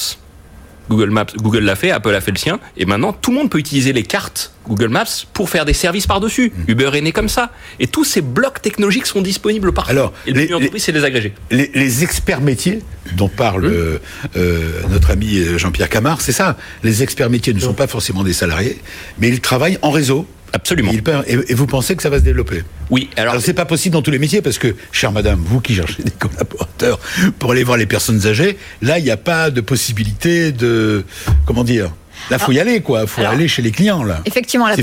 Google 0.88 1.10
Maps, 1.10 1.26
Google 1.36 1.64
l'a 1.64 1.76
fait, 1.76 1.90
Apple 1.90 2.14
a 2.14 2.20
fait 2.20 2.32
le 2.32 2.38
sien, 2.38 2.60
et 2.76 2.84
maintenant 2.84 3.12
tout 3.12 3.30
le 3.30 3.38
monde 3.38 3.50
peut 3.50 3.58
utiliser 3.58 3.92
les 3.92 4.02
cartes 4.02 4.52
Google 4.68 4.88
Maps 4.88 5.26
pour 5.32 5.48
faire 5.48 5.64
des 5.64 5.72
services 5.72 6.06
par-dessus. 6.06 6.52
Mm. 6.54 6.70
Uber 6.70 6.90
est 6.94 7.00
né 7.00 7.12
comme 7.12 7.28
ça. 7.28 7.52
Et 7.78 7.86
tous 7.86 8.04
ces 8.04 8.20
blocs 8.20 8.60
technologiques 8.60 9.06
sont 9.06 9.22
disponibles 9.22 9.72
partout. 9.72 9.90
Alors, 9.90 10.12
et 10.26 10.32
les, 10.32 10.52
entreprises, 10.52 10.84
c'est 10.84 10.92
les 10.92 11.04
agrégés. 11.04 11.34
Les, 11.50 12.02
experts 12.02 12.40
métiers 12.40 12.80
dont 13.16 13.28
parle 13.28 13.66
mm. 13.66 13.72
euh, 13.72 13.98
euh, 14.36 14.82
notre 14.90 15.10
ami 15.10 15.38
euh, 15.38 15.58
Jean-Pierre 15.58 15.88
Camard, 15.88 16.20
c'est 16.20 16.32
ça. 16.32 16.56
Les 16.82 17.02
experts 17.02 17.30
métiers 17.30 17.54
ne 17.54 17.60
sont 17.60 17.74
pas 17.74 17.86
forcément 17.86 18.24
des 18.24 18.32
salariés, 18.32 18.78
mais 19.18 19.28
ils 19.28 19.40
travaillent 19.40 19.78
en 19.82 19.90
réseau 19.90 20.26
Absolument. 20.52 20.92
Et, 21.26 21.54
vous 21.54 21.66
pensez 21.66 21.96
que 21.96 22.02
ça 22.02 22.10
va 22.10 22.18
se 22.18 22.24
développer? 22.24 22.62
Oui. 22.90 23.10
Alors, 23.16 23.32
alors 23.32 23.42
c'est 23.42 23.54
pas 23.54 23.64
possible 23.64 23.92
dans 23.92 24.02
tous 24.02 24.10
les 24.10 24.18
métiers 24.18 24.42
parce 24.42 24.58
que, 24.58 24.74
chère 24.92 25.12
madame, 25.12 25.42
vous 25.44 25.60
qui 25.60 25.74
cherchez 25.74 26.02
des 26.02 26.10
collaborateurs 26.10 26.98
pour 27.38 27.52
aller 27.52 27.64
voir 27.64 27.76
les 27.76 27.86
personnes 27.86 28.26
âgées, 28.26 28.56
là, 28.82 28.98
il 28.98 29.04
n'y 29.04 29.10
a 29.10 29.16
pas 29.16 29.50
de 29.50 29.60
possibilité 29.60 30.52
de, 30.52 31.04
comment 31.44 31.64
dire, 31.64 31.92
Là, 32.30 32.38
faut 32.38 32.52
y 32.52 32.60
aller, 32.60 32.80
quoi. 32.80 33.06
Faut 33.06 33.22
aller 33.22 33.48
chez 33.48 33.62
les 33.62 33.70
clients, 33.70 34.02
là. 34.02 34.20
Effectivement, 34.24 34.66
la, 34.66 34.76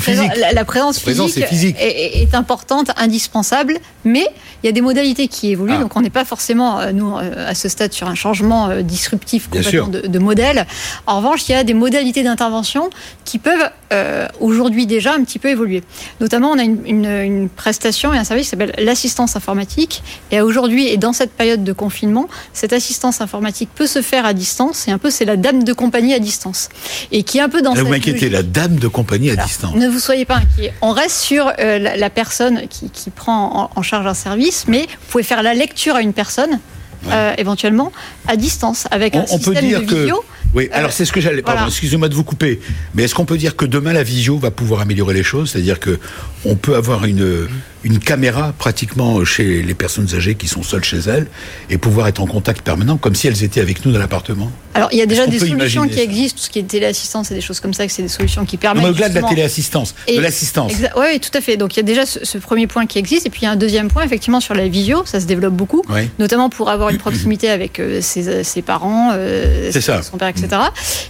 la, 0.53 0.65
présence 0.65 0.99
physique, 0.99 1.75
est, 1.79 2.33
importante, 2.35 2.91
indispensable, 2.97 3.79
mais 4.05 4.25
il 4.63 4.67
y 4.67 4.69
a 4.69 4.71
des 4.71 4.81
modalités 4.81 5.27
qui 5.27 5.51
évoluent. 5.51 5.73
Ah. 5.75 5.81
Donc, 5.81 5.95
on 5.97 6.01
n'est 6.01 6.09
pas 6.09 6.25
forcément, 6.25 6.79
euh, 6.79 6.91
nous, 6.91 7.17
euh, 7.17 7.49
à 7.49 7.53
ce 7.53 7.67
stade, 7.67 7.91
sur 7.91 8.07
un 8.07 8.15
changement 8.15 8.69
euh, 8.69 8.81
disruptif 8.81 9.49
complètement 9.49 9.87
de, 9.87 10.19
modèle. 10.19 10.65
En 11.05 11.17
revanche, 11.17 11.49
il 11.49 11.51
y 11.51 11.55
a 11.55 11.65
des 11.65 11.73
modalités 11.73 12.23
d'intervention 12.23 12.89
qui 13.25 13.39
peuvent 13.39 13.69
aujourd'hui 14.39 14.87
déjà 14.87 15.13
un 15.13 15.23
petit 15.23 15.37
peu 15.37 15.49
évoluer. 15.49 15.83
Notamment, 16.19 16.49
on 16.49 16.57
a 16.57 16.63
une, 16.63 17.05
une 17.05 17.47
prestation 17.47 18.11
et 18.11 18.17
un 18.17 18.23
service 18.23 18.45
qui 18.47 18.49
s'appelle 18.49 18.73
l'assistance 18.79 19.35
informatique. 19.35 20.01
Et 20.31 20.41
aujourd'hui, 20.41 20.87
et 20.87 20.97
dans 20.97 21.13
cette 21.13 21.31
période 21.31 21.63
de 21.63 21.73
confinement, 21.73 22.27
cette 22.53 22.73
assistance 22.73 23.21
informatique 23.21 23.69
peut 23.75 23.85
se 23.85 24.01
faire 24.01 24.25
à 24.25 24.33
distance. 24.33 24.87
Et 24.87 24.91
un 24.91 24.97
peu, 24.97 25.11
c'est 25.11 25.25
la 25.25 25.37
dame 25.37 25.63
de 25.63 25.73
compagnie 25.73 26.15
à 26.15 26.19
distance. 26.19 26.69
Et 27.11 27.21
qui 27.21 27.32
est 27.37 27.41
un 27.41 27.49
peu 27.49 27.61
dans. 27.61 27.73
Là, 27.73 27.83
vous 27.83 27.89
m'inquiétez, 27.89 28.29
la 28.29 28.43
dame 28.43 28.75
de 28.75 28.87
compagnie 28.87 29.29
à 29.29 29.35
distance. 29.35 29.75
Ne 29.75 29.87
vous 29.87 29.99
soyez 29.99 30.25
pas 30.25 30.37
inquiet. 30.37 30.73
On 30.81 30.91
reste 30.91 31.17
sur 31.17 31.51
euh, 31.59 31.79
la, 31.79 32.09
personne 32.09 32.67
qui, 32.67 33.09
prend 33.09 33.71
en, 33.75 33.81
charge 33.81 34.07
un 34.07 34.13
service, 34.13 34.65
mais 34.67 34.81
vous 34.81 35.07
pouvez 35.09 35.23
faire 35.23 35.43
la 35.43 35.53
lecture 35.53 35.95
à 35.95 36.01
une 36.01 36.13
personne. 36.13 36.59
Euh, 37.11 37.33
éventuellement 37.37 37.91
à 38.29 38.37
distance 38.37 38.87
avec 38.89 39.17
un 39.17 39.25
système 39.25 39.55
de 39.55 39.75
vidéo. 39.79 40.23
Oui, 40.53 40.65
euh, 40.65 40.77
alors 40.77 40.91
c'est 40.91 41.05
ce 41.05 41.11
que 41.11 41.21
j'allais. 41.21 41.41
Pardon, 41.41 41.67
excusez-moi 41.67 42.09
de 42.09 42.15
vous 42.15 42.23
couper, 42.23 42.59
mais 42.93 43.03
est-ce 43.03 43.15
qu'on 43.15 43.25
peut 43.25 43.37
dire 43.37 43.55
que 43.55 43.65
demain 43.65 43.93
la 43.93 44.03
visio 44.03 44.37
va 44.37 44.51
pouvoir 44.51 44.81
améliorer 44.81 45.13
les 45.13 45.23
choses, 45.23 45.51
c'est-à-dire 45.51 45.79
que 45.79 45.99
on 46.45 46.55
peut 46.55 46.75
avoir 46.75 47.05
une 47.05 47.47
une 47.83 47.99
caméra 47.99 48.53
pratiquement 48.57 49.23
chez 49.25 49.61
les 49.61 49.73
personnes 49.73 50.07
âgées 50.15 50.35
qui 50.35 50.47
sont 50.47 50.63
seules 50.63 50.83
chez 50.83 50.99
elles 50.99 51.27
et 51.69 51.77
pouvoir 51.77 52.07
être 52.07 52.21
en 52.21 52.27
contact 52.27 52.61
permanent 52.61 52.97
comme 52.97 53.15
si 53.15 53.27
elles 53.27 53.43
étaient 53.43 53.59
avec 53.59 53.85
nous 53.85 53.91
dans 53.91 53.99
l'appartement 53.99 54.51
Alors 54.73 54.89
il 54.91 54.97
y 54.97 55.01
a 55.01 55.05
déjà 55.05 55.27
des 55.27 55.39
solutions 55.39 55.87
qui 55.87 55.99
existent, 55.99 56.37
tout 56.37 56.45
ce 56.45 56.49
qui 56.49 56.59
est 56.59 56.63
téléassistance 56.63 57.31
et 57.31 57.35
des 57.35 57.41
choses 57.41 57.59
comme 57.59 57.73
ça, 57.73 57.85
que 57.85 57.91
c'est 57.91 58.01
des 58.01 58.07
solutions 58.07 58.45
qui 58.45 58.57
permettent. 58.57 58.85
au-delà 58.85 59.09
de 59.09 59.15
la 59.15 59.23
téléassistance, 59.23 59.95
de 60.07 60.19
l'assistance. 60.19 60.71
Oui, 60.97 61.19
tout 61.19 61.37
à 61.37 61.41
fait. 61.41 61.57
Donc 61.57 61.75
il 61.75 61.77
y 61.77 61.79
a 61.81 61.83
déjà 61.83 62.05
ce, 62.05 62.37
premier 62.37 62.67
point 62.67 62.85
qui 62.85 62.99
existe 62.99 63.25
et 63.25 63.29
puis 63.29 63.41
il 63.41 63.45
y 63.45 63.47
a 63.47 63.51
un 63.51 63.55
deuxième 63.55 63.89
point 63.89 64.03
effectivement 64.03 64.39
sur 64.39 64.53
la 64.53 64.67
visio, 64.67 65.03
ça 65.05 65.19
se 65.19 65.25
développe 65.25 65.53
beaucoup, 65.53 65.83
notamment 66.19 66.49
pour 66.49 66.69
avoir 66.69 66.89
une 66.89 66.97
proximité 66.97 67.49
avec 67.49 67.79
euh, 67.79 67.99
ses, 68.01 68.61
parents, 68.61 69.11
euh, 69.13 69.71
son 69.71 70.17
père, 70.17 70.29
etc. 70.29 70.42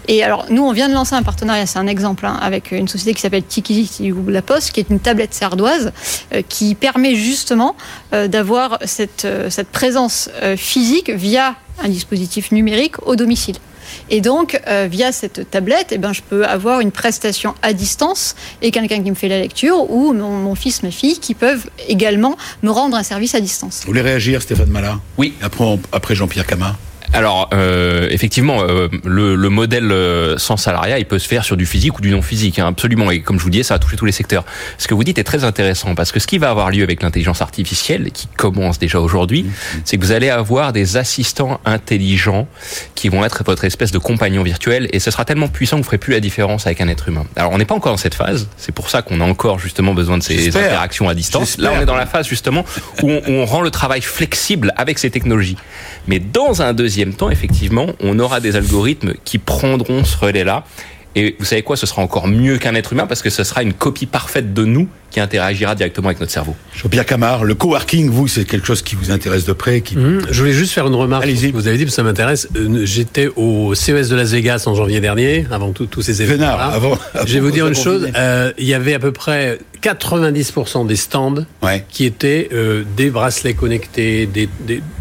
Et 0.08 0.24
alors 0.24 0.46
nous 0.50 0.64
on 0.64 0.72
vient 0.72 0.90
de 0.90 0.94
lancer 0.94 1.16
un 1.16 1.24
partenariat, 1.24 1.66
c'est 1.66 1.80
un 1.80 1.88
exemple, 1.88 2.26
hein, 2.26 2.38
avec 2.42 2.72
une 2.72 2.88
société 2.88 3.14
qui 3.14 3.22
s'appelle 3.22 3.44
Tiki 3.44 4.12
ou 4.12 4.30
La 4.30 4.42
Poste, 4.42 4.72
qui 4.72 4.80
est 4.80 4.90
une 4.90 5.00
tablette 5.00 5.34
sardoise 5.34 5.92
euh, 6.34 6.42
qui 6.48 6.76
permet 6.76 7.16
justement 7.16 7.76
euh, 8.14 8.28
d'avoir 8.28 8.80
cette, 8.86 9.26
euh, 9.26 9.50
cette 9.50 9.70
présence 9.70 10.30
euh, 10.42 10.56
physique 10.56 11.10
via 11.10 11.56
un 11.84 11.90
dispositif 11.90 12.52
numérique 12.52 12.96
au 13.08 13.16
domicile. 13.16 13.56
Et 14.10 14.22
donc, 14.22 14.60
via 14.90 15.12
cette 15.12 15.50
tablette, 15.52 15.88
eh 15.92 15.98
ben, 15.98 16.14
je 16.14 16.22
peux 16.22 16.46
avoir 16.46 16.80
une 16.80 16.92
prestation 16.92 17.54
à 17.62 17.74
distance 17.74 18.36
et 18.62 18.72
quelqu'un 18.72 19.04
qui 19.04 19.10
me 19.10 19.16
fait 19.16 19.28
la 19.28 19.40
lecture 19.40 19.90
ou 19.92 20.14
mon, 20.14 20.56
fils, 20.56 20.84
ma 20.84 20.92
fille 20.92 21.20
qui 21.20 21.34
peuvent 21.34 21.70
également 21.88 22.36
me 22.64 22.72
rendre 22.72 22.96
un 22.96 23.04
service 23.04 23.36
à 23.36 23.40
distance. 23.40 23.82
Vous 23.82 23.88
voulez 23.88 24.02
réagir, 24.02 24.42
Stéphane 24.42 24.70
Mala 24.70 25.00
Oui. 25.18 25.34
Après, 25.42 25.80
après 25.92 26.16
Jean-Pierre 26.16 26.48
Camard 26.48 26.78
alors, 27.14 27.48
euh, 27.54 28.08
effectivement, 28.10 28.62
euh, 28.62 28.88
le, 29.06 29.36
le, 29.36 29.50
modèle 29.50 29.92
euh, 29.92 30.36
sans 30.40 30.58
salariat, 30.58 30.98
il 30.98 31.06
peut 31.06 31.20
se 31.20 31.28
faire 31.28 31.46
sur 31.46 31.56
du 31.56 31.68
physique 31.68 32.00
ou 32.00 32.02
du 32.02 32.10
non 32.10 32.24
physique, 32.24 32.58
hein, 32.58 32.68
absolument. 32.68 33.12
Et 33.12 33.22
comme 33.22 33.38
je 33.38 33.44
vous 33.44 33.52
disais, 33.52 33.64
ça 33.64 33.76
va 33.76 33.80
toucher 33.80 33.98
tous 33.98 34.06
les 34.06 34.12
secteurs. 34.12 34.44
Ce 34.80 34.88
que 34.88 34.96
vous 34.96 35.04
dites 35.04 35.20
est 35.20 35.24
très 35.24 35.44
intéressant 35.44 35.94
parce 35.94 36.12
que 36.12 36.20
ce 36.20 36.26
qui 36.26 36.40
va 36.40 36.50
avoir 36.50 36.72
lieu 36.72 36.82
avec 36.82 37.04
l'intelligence 37.04 37.44
artificielle, 37.44 38.12
qui 38.12 38.28
commence 38.36 38.80
déjà 38.80 39.00
aujourd'hui, 39.00 39.44
mmh. 39.44 39.52
c'est 39.86 39.98
que 39.98 40.04
vous 40.04 40.12
allez 40.12 40.32
avoir 40.32 40.74
des 40.74 40.98
assistants 40.98 41.60
intelligents 41.66 42.48
qui 42.96 43.10
vont 43.10 43.24
être 43.24 43.44
votre 43.44 43.64
espèce 43.64 43.92
de 43.92 44.00
compagnon 44.00 44.42
virtuel, 44.42 44.90
et 44.92 45.00
ce 45.00 45.12
sera 45.12 45.24
tellement 45.24 45.50
puissant 45.50 45.78
que 45.78 45.84
vous 45.84 45.88
ferez 45.88 46.00
plus 46.00 46.14
la 46.14 46.20
différence 46.20 46.66
avec 46.66 46.82
un 46.82 46.88
être 46.88 47.10
humain. 47.10 47.26
Alors, 47.36 47.52
on 47.52 47.60
n'est 47.60 47.66
pas 47.66 47.76
encore 47.76 47.92
dans 47.92 47.98
cette 47.98 48.16
phase. 48.16 48.48
C'est 48.58 48.74
pour 48.74 48.90
ça 48.90 49.04
qu'on 49.04 49.22
a 49.22 49.24
encore 49.24 49.60
justement 49.60 49.94
besoin 49.94 50.18
de 50.18 50.24
ces 50.24 50.48
interactions 50.48 51.08
à 51.10 51.14
distance. 51.14 51.60
Là, 51.60 51.74
on 51.78 51.82
est 51.82 51.86
dans 51.86 51.96
la 51.96 52.08
phase 52.08 52.28
justement 52.28 52.66
où 53.04 53.12
on, 53.12 53.22
où 53.28 53.32
on 53.34 53.46
rend 53.46 53.62
le 53.62 53.70
travail 53.70 54.02
flexible 54.02 54.74
avec 54.78 54.98
ces 54.98 55.12
technologies. 55.12 55.58
Mais 56.08 56.20
dans 56.20 56.62
un 56.62 56.74
deuxième 56.74 57.03
temps, 57.12 57.30
effectivement, 57.30 57.88
on 58.00 58.18
aura 58.20 58.40
des 58.40 58.56
algorithmes 58.56 59.14
qui 59.26 59.38
prendront 59.38 60.06
ce 60.06 60.18
relais-là. 60.18 60.64
Et 61.16 61.36
vous 61.38 61.46
savez 61.46 61.62
quoi, 61.62 61.76
ce 61.76 61.86
sera 61.86 62.02
encore 62.02 62.28
mieux 62.28 62.58
qu'un 62.58 62.74
être 62.74 62.94
humain 62.94 63.06
parce 63.06 63.22
que 63.22 63.30
ce 63.30 63.44
sera 63.44 63.62
une 63.62 63.74
copie 63.74 64.08
parfaite 64.08 64.54
de 64.54 64.66
nous 64.66 64.88
qui 65.12 65.20
interagira 65.20 65.76
directement 65.76 66.08
avec 66.08 66.20
notre 66.20 66.32
cerveau. 66.32 66.56
Jean-Pierre 66.76 67.06
Camard, 67.06 67.44
le 67.44 67.54
coworking, 67.54 68.10
vous, 68.10 68.28
c'est 68.28 68.46
quelque 68.46 68.66
chose 68.66 68.82
qui 68.82 68.96
vous 68.96 69.12
intéresse 69.12 69.46
de 69.46 69.54
près 69.54 69.82
qui... 69.82 69.96
Mmh, 69.96 70.22
je 70.32 70.40
voulais 70.40 70.54
juste 70.54 70.74
faire 70.74 70.88
une 70.88 70.96
remarque. 70.96 71.24
Allez-y. 71.24 71.52
Vous 71.52 71.68
avez 71.68 71.78
dit 71.78 71.86
que 71.86 71.92
ça 71.92 72.02
m'intéresse. 72.02 72.48
Euh, 72.56 72.84
j'étais 72.86 73.30
au 73.36 73.76
CES 73.76 74.10
de 74.10 74.16
Las 74.16 74.32
Vegas 74.32 74.64
en 74.66 74.74
janvier 74.74 75.02
dernier, 75.02 75.46
avant 75.52 75.72
tous 75.72 76.02
ces 76.02 76.24
événements. 76.24 76.48
Avant, 76.48 76.94
avant, 76.94 76.98
Je 77.28 77.34
vais 77.36 77.42
vous 77.42 77.52
dire 77.52 77.68
une 77.68 77.76
chose. 77.76 78.10
Euh, 78.16 78.52
il 78.58 78.66
y 78.66 78.74
avait 78.74 78.96
à 78.96 79.00
peu 79.00 79.12
près 79.12 79.60
90% 79.84 80.88
des 80.88 80.96
stands 80.96 81.46
qui 81.90 82.06
étaient 82.06 82.50
euh, 82.54 82.84
des 82.96 83.10
bracelets 83.10 83.54
connectés, 83.54 84.26
des, 84.26 84.50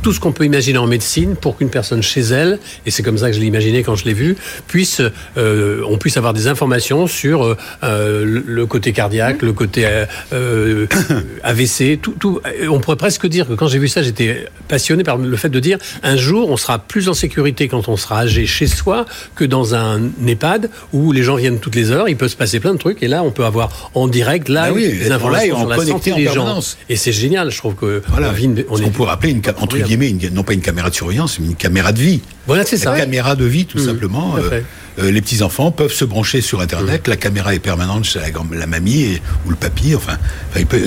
tout 0.03 0.13
ce 0.13 0.19
qu'on 0.19 0.33
peut 0.33 0.45
imaginer 0.45 0.79
en 0.79 0.87
médecine 0.87 1.37
pour 1.37 1.57
qu'une 1.57 1.71
personne 1.71 2.03
chez 2.03 2.21
elle, 2.21 2.59
et 2.85 2.91
c'est 2.91 3.03
comme 3.03 3.19
ça 3.19 3.29
que 3.29 3.37
je 3.37 3.41
l'ai 3.41 3.47
imaginé 3.47 3.83
quand 3.85 3.95
je 3.95 4.05
l'ai 4.05 4.13
vu, 4.13 4.37
puisse, 4.67 5.01
euh, 5.37 5.83
on 5.89 5.99
puisse 5.99 6.17
avoir 6.17 6.33
des 6.35 6.49
informations 6.49 7.07
sur 7.07 7.57
euh, 7.85 8.43
le 8.45 8.67
côté 8.67 8.93
cardiaque, 8.93 9.43
le 9.43 9.53
côté 9.53 9.87
AVC, 11.43 12.01
tout, 12.01 12.15
tout. 12.19 12.41
On 12.69 12.81
pourrait 12.81 12.97
presque 12.97 13.27
dire 13.27 13.47
que 13.47 13.55
quand 13.55 13.69
j'ai 13.69 13.79
vu 13.79 13.89
ça, 13.89 14.03
j'étais 14.03 14.47
passionné 14.69 15.05
par 15.05 15.17
le 15.17 15.37
fait 15.37 15.49
de 15.49 15.61
dire 15.61 15.79
un 16.03 16.17
jour 16.17 16.51
on 16.51 16.57
sera 16.57 16.79
plus 16.79 17.09
en 17.09 17.15
sécurité 17.15 17.69
quand 17.69 17.89
on 17.89 17.97
sera 17.97 18.21
âgé 18.21 18.47
chez 18.47 18.67
soi 18.67 19.07
que 19.35 19.45
dans 19.45 19.75
un 19.75 20.01
EHPAD 20.27 20.71
où 20.93 21.13
les 21.13 21.23
gens 21.23 21.37
viennent 21.37 21.61
toutes 21.61 21.75
les 21.75 21.91
heures, 21.91 22.09
il 22.09 22.17
peut 22.17 22.29
se 22.29 22.37
passer 22.37 22.59
plein 22.59 22.73
de 22.73 22.79
trucs 22.79 23.03
et 23.03 23.09
là 23.09 23.23
on 23.23 23.31
peut 23.31 23.45
avoir 23.45 23.91
en 23.95 24.09
direct 24.09 24.49
là 24.49 24.72
ah 24.73 24.77
oui, 24.77 24.99
des 24.99 25.11
informations 25.11 25.59
sur 25.59 25.69
la 25.69 25.87
santé 25.87 26.13
des 26.13 26.27
gens. 26.27 26.61
Et 26.89 26.97
c'est 26.97 27.13
génial, 27.13 27.51
je 27.51 27.59
trouve 27.59 27.75
que 27.75 28.03
voilà. 28.09 28.33
on, 28.69 28.83
on 28.83 28.91
pourrait 28.91 29.13
appeler 29.13 29.33
une, 29.33 29.43
entre 29.61 29.79
guillemets, 29.79 30.15
non 30.33 30.43
pas 30.43 30.55
une 30.55 30.61
caméra 30.61 30.91
de 30.91 30.95
surveillance, 30.95 31.39
mais 31.39 31.47
une 31.47 31.55
caméra 31.55 31.93
de 31.93 32.01
vie. 32.01 32.21
Voilà, 32.47 32.65
c'est 32.65 32.77
ça. 32.77 32.93
Une 32.93 32.99
caméra 32.99 33.37
de 33.37 33.45
vie, 33.45 33.67
tout 33.67 33.79
mmh, 33.79 33.87
simplement. 33.87 34.35
Euh, 34.37 34.61
euh, 34.99 35.11
les 35.11 35.23
petits 35.23 35.43
enfants 35.43 35.71
peuvent 35.71 35.93
se 35.93 36.05
brancher 36.05 36.41
sur 36.41 36.61
Internet. 36.61 37.07
Mmh. 37.07 37.11
La 37.11 37.17
caméra 37.17 37.55
est 37.55 37.61
permanente 37.61 38.05
chez 38.05 38.21
la, 38.21 38.67
mamie 38.67 39.21
ou 39.47 39.51
le 39.51 39.57
papy. 39.57 39.95
Enfin, 39.95 40.19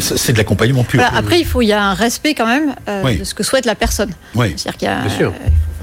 c'est 0.02 0.34
de 0.34 0.38
l'accompagnement 0.38 0.84
pur. 0.84 1.02
après, 1.02 1.40
il 1.40 1.46
faut, 1.46 1.62
il 1.62 1.68
y 1.68 1.74
a 1.74 1.84
un 1.84 1.94
respect 1.94 2.34
quand 2.36 2.48
même 2.48 2.76
euh, 2.90 3.18
de 3.18 3.24
ce 3.24 3.34
que 3.34 3.44
souhaite 3.44 3.66
la 3.66 3.76
personne. 3.76 4.12
Oui. 4.36 4.54
C'est-à-dire 4.58 4.78
qu'il 4.78 4.88
y 4.88 4.92
a. 4.92 5.02
Bien 5.02 5.16
sûr. 5.16 5.34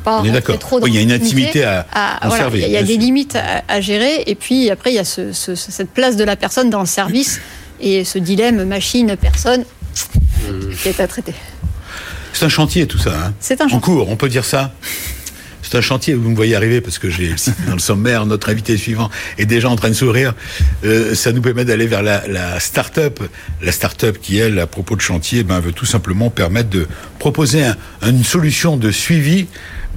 On 0.04 0.24
est 0.24 0.30
d'accord. 0.30 0.58
il 0.86 0.94
y 0.94 0.98
a 0.98 1.00
une 1.00 1.12
intimité 1.12 1.64
à, 1.64 1.86
à, 1.92 2.48
Il 2.52 2.68
y 2.68 2.76
a, 2.76 2.82
des 2.82 2.96
limites 2.96 3.38
à, 3.68 3.80
gérer, 3.80 4.24
et 4.26 4.34
puis 4.34 4.70
après 4.70 4.90
il 4.90 4.96
y 4.96 4.98
a 4.98 5.04
cette 5.04 5.90
place 5.90 6.16
de 6.16 6.24
la 6.24 6.36
personne 6.36 6.70
dans 6.70 6.80
le 6.80 6.86
service 6.86 7.40
et 7.82 8.04
ce 8.04 8.18
dilemme 8.18 8.64
machine-personne 8.64 9.64
qui 10.82 10.88
est 10.88 11.00
à 11.00 11.06
traiter. 11.06 11.34
C'est 12.32 12.46
un 12.46 12.48
chantier 12.48 12.86
tout 12.86 12.98
ça. 12.98 13.10
Hein. 13.10 13.34
C'est 13.40 13.60
un 13.60 13.68
chantier. 13.68 13.76
En 13.76 13.80
cours, 13.80 14.08
on 14.08 14.16
peut 14.16 14.28
dire 14.28 14.44
ça 14.44 14.72
c'est 15.72 15.78
un 15.78 15.80
chantier, 15.80 16.12
vous 16.12 16.28
me 16.28 16.36
voyez 16.36 16.54
arriver 16.54 16.82
parce 16.82 16.98
que 16.98 17.08
j'ai 17.08 17.34
dans 17.66 17.72
le 17.72 17.78
sommaire, 17.78 18.26
notre 18.26 18.50
invité 18.50 18.76
suivant 18.76 19.08
est 19.38 19.46
déjà 19.46 19.70
en 19.70 19.76
train 19.76 19.88
de 19.88 19.94
sourire. 19.94 20.34
Euh, 20.84 21.14
ça 21.14 21.32
nous 21.32 21.40
permet 21.40 21.64
d'aller 21.64 21.86
vers 21.86 22.02
la, 22.02 22.28
la 22.28 22.60
start-up. 22.60 23.20
La 23.62 23.72
start-up 23.72 24.18
qui, 24.20 24.36
elle, 24.36 24.58
à 24.58 24.66
propos 24.66 24.96
de 24.96 25.00
chantier, 25.00 25.44
ben, 25.44 25.60
veut 25.60 25.72
tout 25.72 25.86
simplement 25.86 26.28
permettre 26.28 26.68
de 26.68 26.86
proposer 27.18 27.64
une 28.02 28.22
solution 28.22 28.76
de 28.76 28.90
suivi 28.90 29.46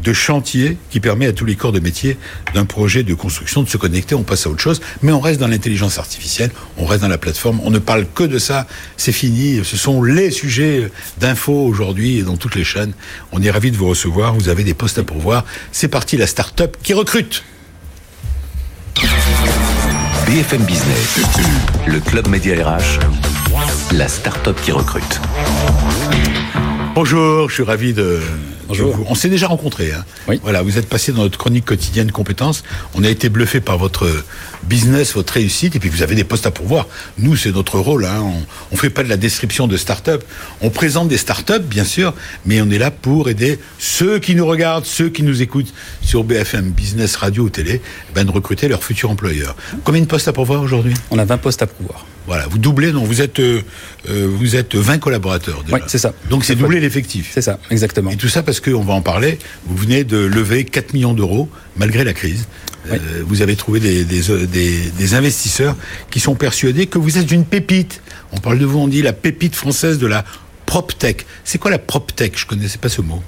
de 0.03 0.13
chantier 0.13 0.77
qui 0.89 0.99
permet 0.99 1.25
à 1.25 1.33
tous 1.33 1.45
les 1.45 1.55
corps 1.55 1.71
de 1.71 1.79
métier 1.79 2.17
d'un 2.53 2.65
projet 2.65 3.03
de 3.03 3.13
construction 3.13 3.63
de 3.63 3.69
se 3.69 3.77
connecter. 3.77 4.15
On 4.15 4.23
passe 4.23 4.45
à 4.45 4.49
autre 4.49 4.61
chose, 4.61 4.81
mais 5.01 5.11
on 5.11 5.19
reste 5.19 5.39
dans 5.39 5.47
l'intelligence 5.47 5.97
artificielle, 5.97 6.51
on 6.77 6.85
reste 6.85 7.01
dans 7.01 7.07
la 7.07 7.17
plateforme, 7.17 7.59
on 7.63 7.71
ne 7.71 7.79
parle 7.79 8.05
que 8.13 8.23
de 8.23 8.39
ça. 8.39 8.67
C'est 8.97 9.11
fini. 9.11 9.61
Ce 9.63 9.77
sont 9.77 10.03
les 10.03 10.31
sujets 10.31 10.91
d'info 11.19 11.53
aujourd'hui 11.53 12.23
dans 12.23 12.37
toutes 12.37 12.55
les 12.55 12.63
chaînes. 12.63 12.93
On 13.31 13.41
est 13.41 13.51
ravis 13.51 13.71
de 13.71 13.77
vous 13.77 13.87
recevoir. 13.87 14.33
Vous 14.35 14.49
avez 14.49 14.63
des 14.63 14.73
postes 14.73 14.97
à 14.97 15.03
pourvoir. 15.03 15.45
C'est 15.71 15.87
parti, 15.87 16.17
la 16.17 16.27
start-up 16.27 16.77
qui 16.81 16.93
recrute. 16.93 17.43
BFM 20.25 20.63
Business, 20.63 21.19
le 21.87 21.99
club 21.99 22.27
média 22.27 22.55
RH, 22.55 22.99
la 23.93 24.07
start-up 24.07 24.59
qui 24.63 24.71
recrute. 24.71 25.21
Bonjour, 26.95 27.49
je 27.49 27.55
suis 27.55 27.63
ravi 27.63 27.93
de. 27.93 28.21
Bonjour. 28.69 28.95
On 29.09 29.15
s'est 29.15 29.27
déjà 29.27 29.47
rencontrés. 29.47 29.91
Hein. 29.91 30.05
Oui. 30.29 30.39
Voilà, 30.41 30.61
vous 30.61 30.77
êtes 30.77 30.87
passé 30.87 31.11
dans 31.11 31.23
notre 31.23 31.37
chronique 31.37 31.65
quotidienne 31.65 32.09
compétences. 32.09 32.63
On 32.93 33.03
a 33.03 33.09
été 33.09 33.27
bluffé 33.27 33.59
par 33.59 33.77
votre 33.77 34.07
business, 34.67 35.13
votre 35.13 35.33
réussite, 35.33 35.75
et 35.75 35.79
puis 35.79 35.89
vous 35.89 36.01
avez 36.01 36.15
des 36.15 36.23
postes 36.23 36.45
à 36.45 36.51
pourvoir. 36.51 36.87
Nous, 37.17 37.35
c'est 37.35 37.51
notre 37.51 37.79
rôle. 37.79 38.05
Hein. 38.05 38.23
On 38.71 38.75
ne 38.75 38.79
fait 38.79 38.89
pas 38.89 39.03
de 39.03 39.09
la 39.09 39.17
description 39.17 39.67
de 39.67 39.77
start-up. 39.77 40.23
On 40.61 40.69
présente 40.69 41.07
des 41.07 41.17
start-up, 41.17 41.63
bien 41.63 41.83
sûr, 41.83 42.13
mais 42.45 42.61
on 42.61 42.69
est 42.69 42.77
là 42.77 42.91
pour 42.91 43.29
aider 43.29 43.59
ceux 43.79 44.19
qui 44.19 44.35
nous 44.35 44.45
regardent, 44.45 44.85
ceux 44.85 45.09
qui 45.09 45.23
nous 45.23 45.41
écoutent 45.41 45.73
sur 46.01 46.23
BFM 46.23 46.71
Business 46.71 47.15
Radio 47.15 47.43
ou 47.43 47.49
télé, 47.49 47.81
ben, 48.13 48.25
de 48.25 48.31
recruter 48.31 48.67
leurs 48.67 48.83
futurs 48.83 49.11
employeurs. 49.11 49.55
Combien 49.83 50.01
de 50.01 50.07
postes 50.07 50.27
à 50.27 50.33
pourvoir 50.33 50.61
aujourd'hui? 50.61 50.93
On 51.11 51.19
a 51.19 51.25
20 51.25 51.37
postes 51.37 51.61
à 51.61 51.67
pourvoir. 51.67 52.05
Voilà, 52.27 52.47
vous 52.47 52.57
doublez, 52.57 52.91
non, 52.91 53.03
vous 53.03 53.21
êtes, 53.21 53.39
euh, 53.39 53.61
euh, 54.09 54.27
vous 54.27 54.55
êtes 54.55 54.75
20 54.75 54.97
collaborateurs. 54.97 55.63
Oui, 55.71 55.79
c'est 55.85 55.99
ça. 55.99 56.13
Donc 56.29 56.43
c'est 56.43 56.55
doubler 56.55 56.79
l'effectif. 56.79 57.29
C'est 57.33 57.41
ça, 57.41 57.59
exactement. 57.69 58.09
Et 58.09 58.15
tout 58.15 58.29
ça 58.29 58.41
parce 58.41 58.59
qu'on 58.59 58.81
va 58.81 58.93
en 58.93 59.01
parler, 59.01 59.37
vous 59.65 59.75
venez 59.75 60.03
de 60.03 60.17
lever 60.17 60.65
4 60.65 60.93
millions 60.93 61.13
d'euros 61.13 61.49
malgré 61.77 62.03
la 62.03 62.13
crise. 62.13 62.47
Euh, 62.91 63.23
vous 63.25 63.41
avez 63.41 63.55
trouvé 63.55 63.79
des, 63.79 64.03
des, 64.03 65.13
investisseurs 65.13 65.75
qui 66.11 66.19
sont 66.19 66.35
persuadés 66.35 66.87
que 66.87 66.97
vous 66.97 67.17
êtes 67.17 67.31
une 67.31 67.45
pépite. 67.45 68.01
On 68.31 68.37
parle 68.37 68.59
de 68.59 68.65
vous, 68.65 68.79
on 68.79 68.87
dit 68.87 69.01
la 69.01 69.13
pépite 69.13 69.55
française 69.55 69.97
de 69.97 70.07
la 70.07 70.25
PropTech. 70.65 71.25
C'est 71.43 71.57
quoi 71.57 71.71
la 71.71 71.79
PropTech? 71.79 72.37
Je 72.37 72.45
connaissais 72.45 72.77
pas 72.77 72.89
ce 72.89 73.01
mot. 73.01 73.21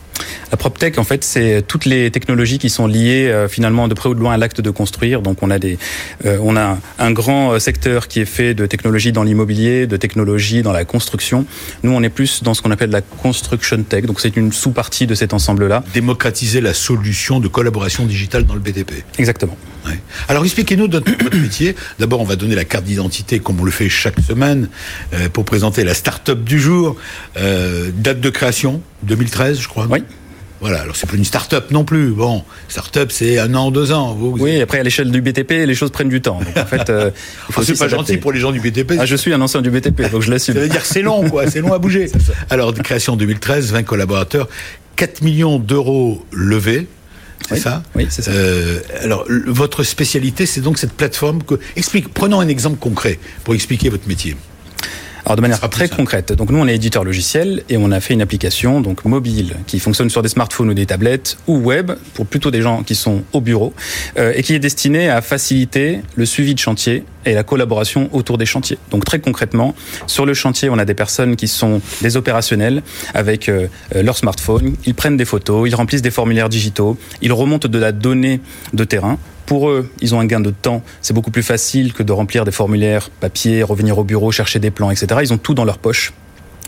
La 0.52 0.58
PropTech, 0.58 0.98
en 0.98 1.04
fait, 1.04 1.24
c'est 1.24 1.62
toutes 1.68 1.86
les 1.86 2.10
technologies 2.10 2.58
qui 2.58 2.70
sont 2.70 2.88
liées 2.88 3.28
euh, 3.28 3.50
finalement 3.50 3.88
de 3.88 3.94
près 3.94 4.08
ou 4.10 4.14
de 4.14 4.20
loin 4.20 4.34
à 4.34 4.38
l'acte 4.38 4.62
de 4.62 4.70
construire. 4.70 5.22
Donc, 5.22 5.44
on 5.44 5.52
a 5.52 5.60
des, 5.60 5.78
euh, 6.26 6.38
on 6.42 6.56
a 6.56 6.78
un 7.00 7.12
grand 7.12 7.52
euh, 7.52 7.60
secteur 7.60 8.08
qui 8.08 8.22
est 8.22 8.26
fait 8.26 8.54
de 8.54 8.66
technologies 8.66 9.12
dans 9.12 9.24
l'immobilier, 9.24 9.88
de 9.88 9.98
technologies 9.98 10.62
dans 10.62 10.72
la 10.72 10.86
construction. 10.86 11.46
Nous, 11.84 11.92
on 11.92 12.02
est 12.02 12.10
plus 12.10 12.44
dans 12.44 12.54
ce 12.54 12.62
qu'on 12.62 12.72
appelle 12.72 12.92
la 12.92 13.02
construction 13.02 13.84
tech. 13.84 14.06
Donc, 14.06 14.22
c'est 14.22 14.38
une 14.38 14.54
sous-partie 14.54 15.06
de 15.06 15.16
cet 15.16 15.34
ensemble-là. 15.34 15.84
Démocratiser 15.94 16.62
la 16.62 16.74
solution 16.74 17.42
de 17.42 17.50
collaboration 17.50 18.06
digitale 18.06 18.46
dans 18.46 18.54
le 18.54 18.62
BTP. 18.62 19.04
Exactement. 19.18 19.58
Alors, 20.28 20.44
expliquez-nous 20.44 20.90
votre, 20.90 21.10
métier. 21.38 21.76
D'abord, 22.00 22.20
on 22.20 22.26
va 22.26 22.36
donner 22.36 22.56
la 22.56 22.66
carte 22.66 22.84
d'identité, 22.84 23.40
comme 23.40 23.60
on 23.62 23.64
le 23.64 23.72
fait 23.72 23.88
chaque 23.88 24.20
semaine, 24.20 24.68
pour 25.32 25.46
présenter 25.46 25.86
la 25.86 25.94
start-up 25.94 26.44
du 26.44 26.60
jour. 26.60 26.98
date 27.36 28.20
de 28.20 28.30
création 28.30 28.82
2013, 29.04 29.60
je 29.60 29.68
crois. 29.68 29.88
Oui. 29.90 30.04
Voilà, 30.60 30.82
alors 30.82 30.96
c'est 30.96 31.08
plus 31.08 31.18
une 31.18 31.26
start-up 31.26 31.70
non 31.70 31.84
plus. 31.84 32.10
Bon, 32.10 32.44
start-up 32.68 33.12
c'est 33.12 33.38
un 33.38 33.54
an, 33.54 33.70
deux 33.70 33.92
ans. 33.92 34.18
oui, 34.20 34.60
après 34.60 34.80
à 34.80 34.84
l'échelle 34.84 35.12
du 35.12 35.22
BTP, 35.22 35.52
les 35.66 35.76
choses 35.76 35.92
prennent 35.92 36.10
du 36.10 36.22
temps. 36.22 36.40
Donc, 36.40 36.58
en 36.58 36.66
fait, 36.66 36.90
euh, 36.90 37.12
ah, 37.56 37.62
c'est 37.64 37.78
pas 37.78 37.88
gentil 37.88 38.18
pour 38.18 38.32
les 38.32 38.40
gens 38.40 38.52
du 38.52 38.60
BTP. 38.60 38.94
Ah, 39.00 39.06
je 39.06 39.16
suis 39.16 39.34
un 39.34 39.42
ancien 39.42 39.62
du 39.62 39.70
BTP, 39.70 40.10
donc 40.12 40.24
je 40.24 40.32
l'assume. 40.32 40.56
Ça 40.56 40.62
veut 40.62 40.70
dire 40.70 40.82
que 40.82 40.88
c'est 40.88 41.04
long, 41.04 41.30
quoi. 41.30 41.50
C'est 41.50 41.62
long 41.62 41.74
à 41.74 41.80
bouger. 41.80 42.10
Alors, 42.50 42.74
création 42.74 43.16
2013, 43.16 43.72
20 43.72 43.84
collaborateurs, 43.84 44.50
4 44.96 45.22
millions 45.22 45.60
d'euros 45.60 46.26
levés. 46.32 46.88
C'est 47.48 47.60
ça 47.60 47.84
Oui, 47.96 48.08
c'est 48.10 48.24
ça. 48.24 48.32
Euh, 48.32 48.80
alors, 49.04 49.26
votre 49.46 49.84
spécialité, 49.84 50.48
c'est 50.48 50.62
donc 50.62 50.80
cette 50.80 50.94
plateforme 50.94 51.44
que. 51.44 51.56
Explique, 51.76 52.12
prenons 52.12 52.40
un 52.40 52.48
exemple 52.48 52.78
concret 52.78 53.20
pour 53.44 53.54
expliquer 53.54 53.90
votre 53.90 54.08
métier. 54.08 54.36
Alors 55.28 55.36
de 55.36 55.42
manière 55.42 55.60
très 55.70 55.90
concrète, 55.90 56.32
donc 56.32 56.52
nous 56.52 56.58
on 56.58 56.70
est 56.70 56.76
éditeur 56.76 57.04
logiciel 57.04 57.62
et 57.68 57.76
on 57.76 57.92
a 57.92 58.00
fait 58.00 58.14
une 58.14 58.22
application 58.22 58.80
donc 58.80 59.04
mobile 59.04 59.58
qui 59.68 59.82
fonctionne 59.82 60.10
sur 60.10 60.22
des 60.22 60.30
smartphones 60.30 60.70
ou 60.70 60.74
des 60.74 60.86
tablettes 60.86 61.38
ou 61.48 61.58
web 61.58 61.92
pour 62.14 62.28
plutôt 62.28 62.50
des 62.50 62.62
gens 62.62 62.82
qui 62.82 62.96
sont 62.96 63.24
au 63.34 63.42
bureau 63.42 63.74
euh, 64.18 64.32
et 64.34 64.42
qui 64.42 64.54
est 64.54 64.60
destinée 64.60 65.10
à 65.10 65.22
faciliter 65.22 66.00
le 66.16 66.26
suivi 66.26 66.54
de 66.54 66.60
chantier 66.60 67.04
et 67.26 67.34
la 67.34 67.44
collaboration 67.44 68.10
autour 68.14 68.38
des 68.38 68.46
chantiers. 68.46 68.78
Donc 68.90 69.04
très 69.04 69.20
concrètement, 69.20 69.76
sur 70.06 70.26
le 70.26 70.34
chantier, 70.34 70.70
on 70.70 70.78
a 70.78 70.86
des 70.86 70.94
personnes 70.94 71.36
qui 71.36 71.50
sont 71.50 71.82
des 72.02 72.16
opérationnels 72.16 72.82
avec 73.14 73.50
euh, 73.50 73.68
leur 73.94 74.16
smartphone, 74.16 74.78
ils 74.86 74.96
prennent 74.96 75.18
des 75.18 75.26
photos, 75.26 75.68
ils 75.68 75.76
remplissent 75.76 76.02
des 76.02 76.10
formulaires 76.10 76.48
digitaux, 76.48 76.98
ils 77.22 77.34
remontent 77.34 77.68
de 77.68 77.78
la 77.78 77.92
donnée 77.92 78.40
de 78.72 78.86
terrain 78.86 79.20
pour 79.48 79.70
eux, 79.70 79.90
ils 80.02 80.14
ont 80.14 80.20
un 80.20 80.26
gain 80.26 80.42
de 80.42 80.52
temps. 80.52 80.84
C'est 81.02 81.14
beaucoup 81.14 81.32
plus 81.32 81.42
facile 81.42 81.94
que 81.94 82.04
de 82.04 82.12
remplir 82.12 82.46
des 82.46 82.52
formulaires 82.52 83.10
papier, 83.10 83.64
revenir 83.64 83.98
au 83.98 84.04
bureau, 84.04 84.32
chercher 84.32 84.60
des 84.60 84.70
plans, 84.70 84.92
etc. 84.92 85.22
Ils 85.24 85.34
ont 85.34 85.40
tout 85.40 85.56
dans 85.56 85.66
leur 85.66 85.80
poche 85.80 86.14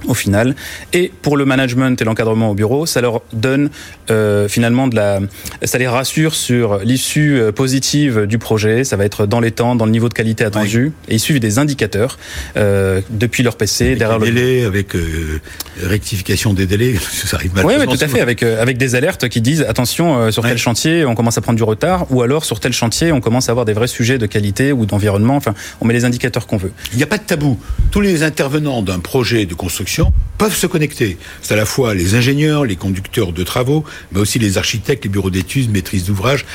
au 0.08 0.14
final. 0.14 0.56
Et 0.93 1.12
pour 1.22 1.38
le 1.38 1.45
management 1.45 2.02
et 2.02 2.06
l'encadrement 2.06 2.52
au 2.52 2.54
bureau, 2.54 2.86
ça 2.86 3.02
leur 3.02 3.22
donne 3.34 3.70
euh, 4.10 4.47
finalement 4.47 4.88
de 4.88 4.95
la, 4.95 5.20
ça 5.64 5.78
les 5.78 5.88
rassure 5.88 6.36
sur 6.36 6.80
l'issue 6.80 7.39
euh, 7.39 7.52
positive 7.52 8.26
du 8.26 8.38
projet. 8.38 8.84
Ça 8.84 8.95
va 8.95 9.06
être 9.06 9.26
dans 9.26 9.39
les 9.39 9.52
temps, 9.52 9.76
dans 9.76 9.86
le 9.86 9.91
niveau 9.91 10.10
de 10.10 10.14
qualité 10.14 10.43
attendu. 10.43 10.91
Et 11.08 11.16
ils 11.16 11.20
suivent 11.20 11.39
des 11.39 11.60
indicateurs 11.60 12.18
euh, 12.58 13.02
depuis 13.10 13.43
leur 13.43 13.58
PC, 13.58 13.86
avec 13.86 14.00
derrière 14.00 14.20
le 14.20 14.26
délai, 14.26 14.64
avec 14.64 14.95
euh, 14.95 15.41
rectification 15.82 16.54
des 16.54 16.66
délais. 16.66 16.95
ça 17.26 17.38
arrive 17.38 17.52
Oui, 17.64 17.74
oui, 17.80 17.86
tout 17.86 18.04
à 18.04 18.08
fait, 18.08 18.22
avec 18.22 18.43
avec 18.43 18.78
des 18.78 18.95
alertes 18.95 19.28
qui 19.30 19.41
disent 19.41 19.64
attention 19.64 20.32
sur 20.32 20.43
tel 20.43 20.58
chantier, 20.58 21.06
on 21.06 21.16
commence 21.16 21.38
à 21.38 21.41
prendre 21.41 21.58
du 21.58 21.64
retard, 21.64 22.06
ou 22.10 22.22
alors 22.22 22.45
sur 22.45 22.60
tel 22.60 22.74
chantier, 22.74 23.12
on 23.12 23.22
commence 23.22 23.50
à 23.50 23.52
avoir 23.52 23.66
des 23.66 23.74
vrais 23.74 23.88
sujets 23.88 24.18
de 24.18 24.26
qualité 24.26 24.72
ou 24.72 24.86
d'environnement. 24.86 25.36
Enfin, 25.36 25.54
on 25.82 25.86
met 25.86 25.93
les 25.93 26.06
indicateurs 26.06 26.47
qu'on 26.47 26.58
veut. 26.58 26.72
Il 26.93 26.97
n'y 26.97 27.04
a 27.04 27.08
pas 27.08 27.18
de 27.18 27.24
tabou. 27.24 27.60
Tous 27.91 28.02
les 28.02 28.24
intervenants 28.24 28.82
d'un 28.82 29.00
projet 29.00 29.45
de 29.45 29.54
construction 29.54 29.89
peuvent 30.38 30.56
se 30.56 30.68
connecter. 30.68 31.18
C'est 31.42 31.54
à 31.54 31.58
la 31.58 31.66
fois 31.66 31.94
les 31.94 32.16
ingénieurs, 32.16 32.66
les 32.66 32.76
conducteurs 32.76 33.34
de 33.34 33.44
travaux, 33.44 33.84
mais 34.12 34.20
aussi 34.20 34.40
les 34.40 34.58
architectes, 34.58 35.04
les 35.04 35.10
bureaux 35.10 35.30
d'études, 35.30 35.72
maîtrises 35.72 36.06
d'ouvrage. 36.06 36.46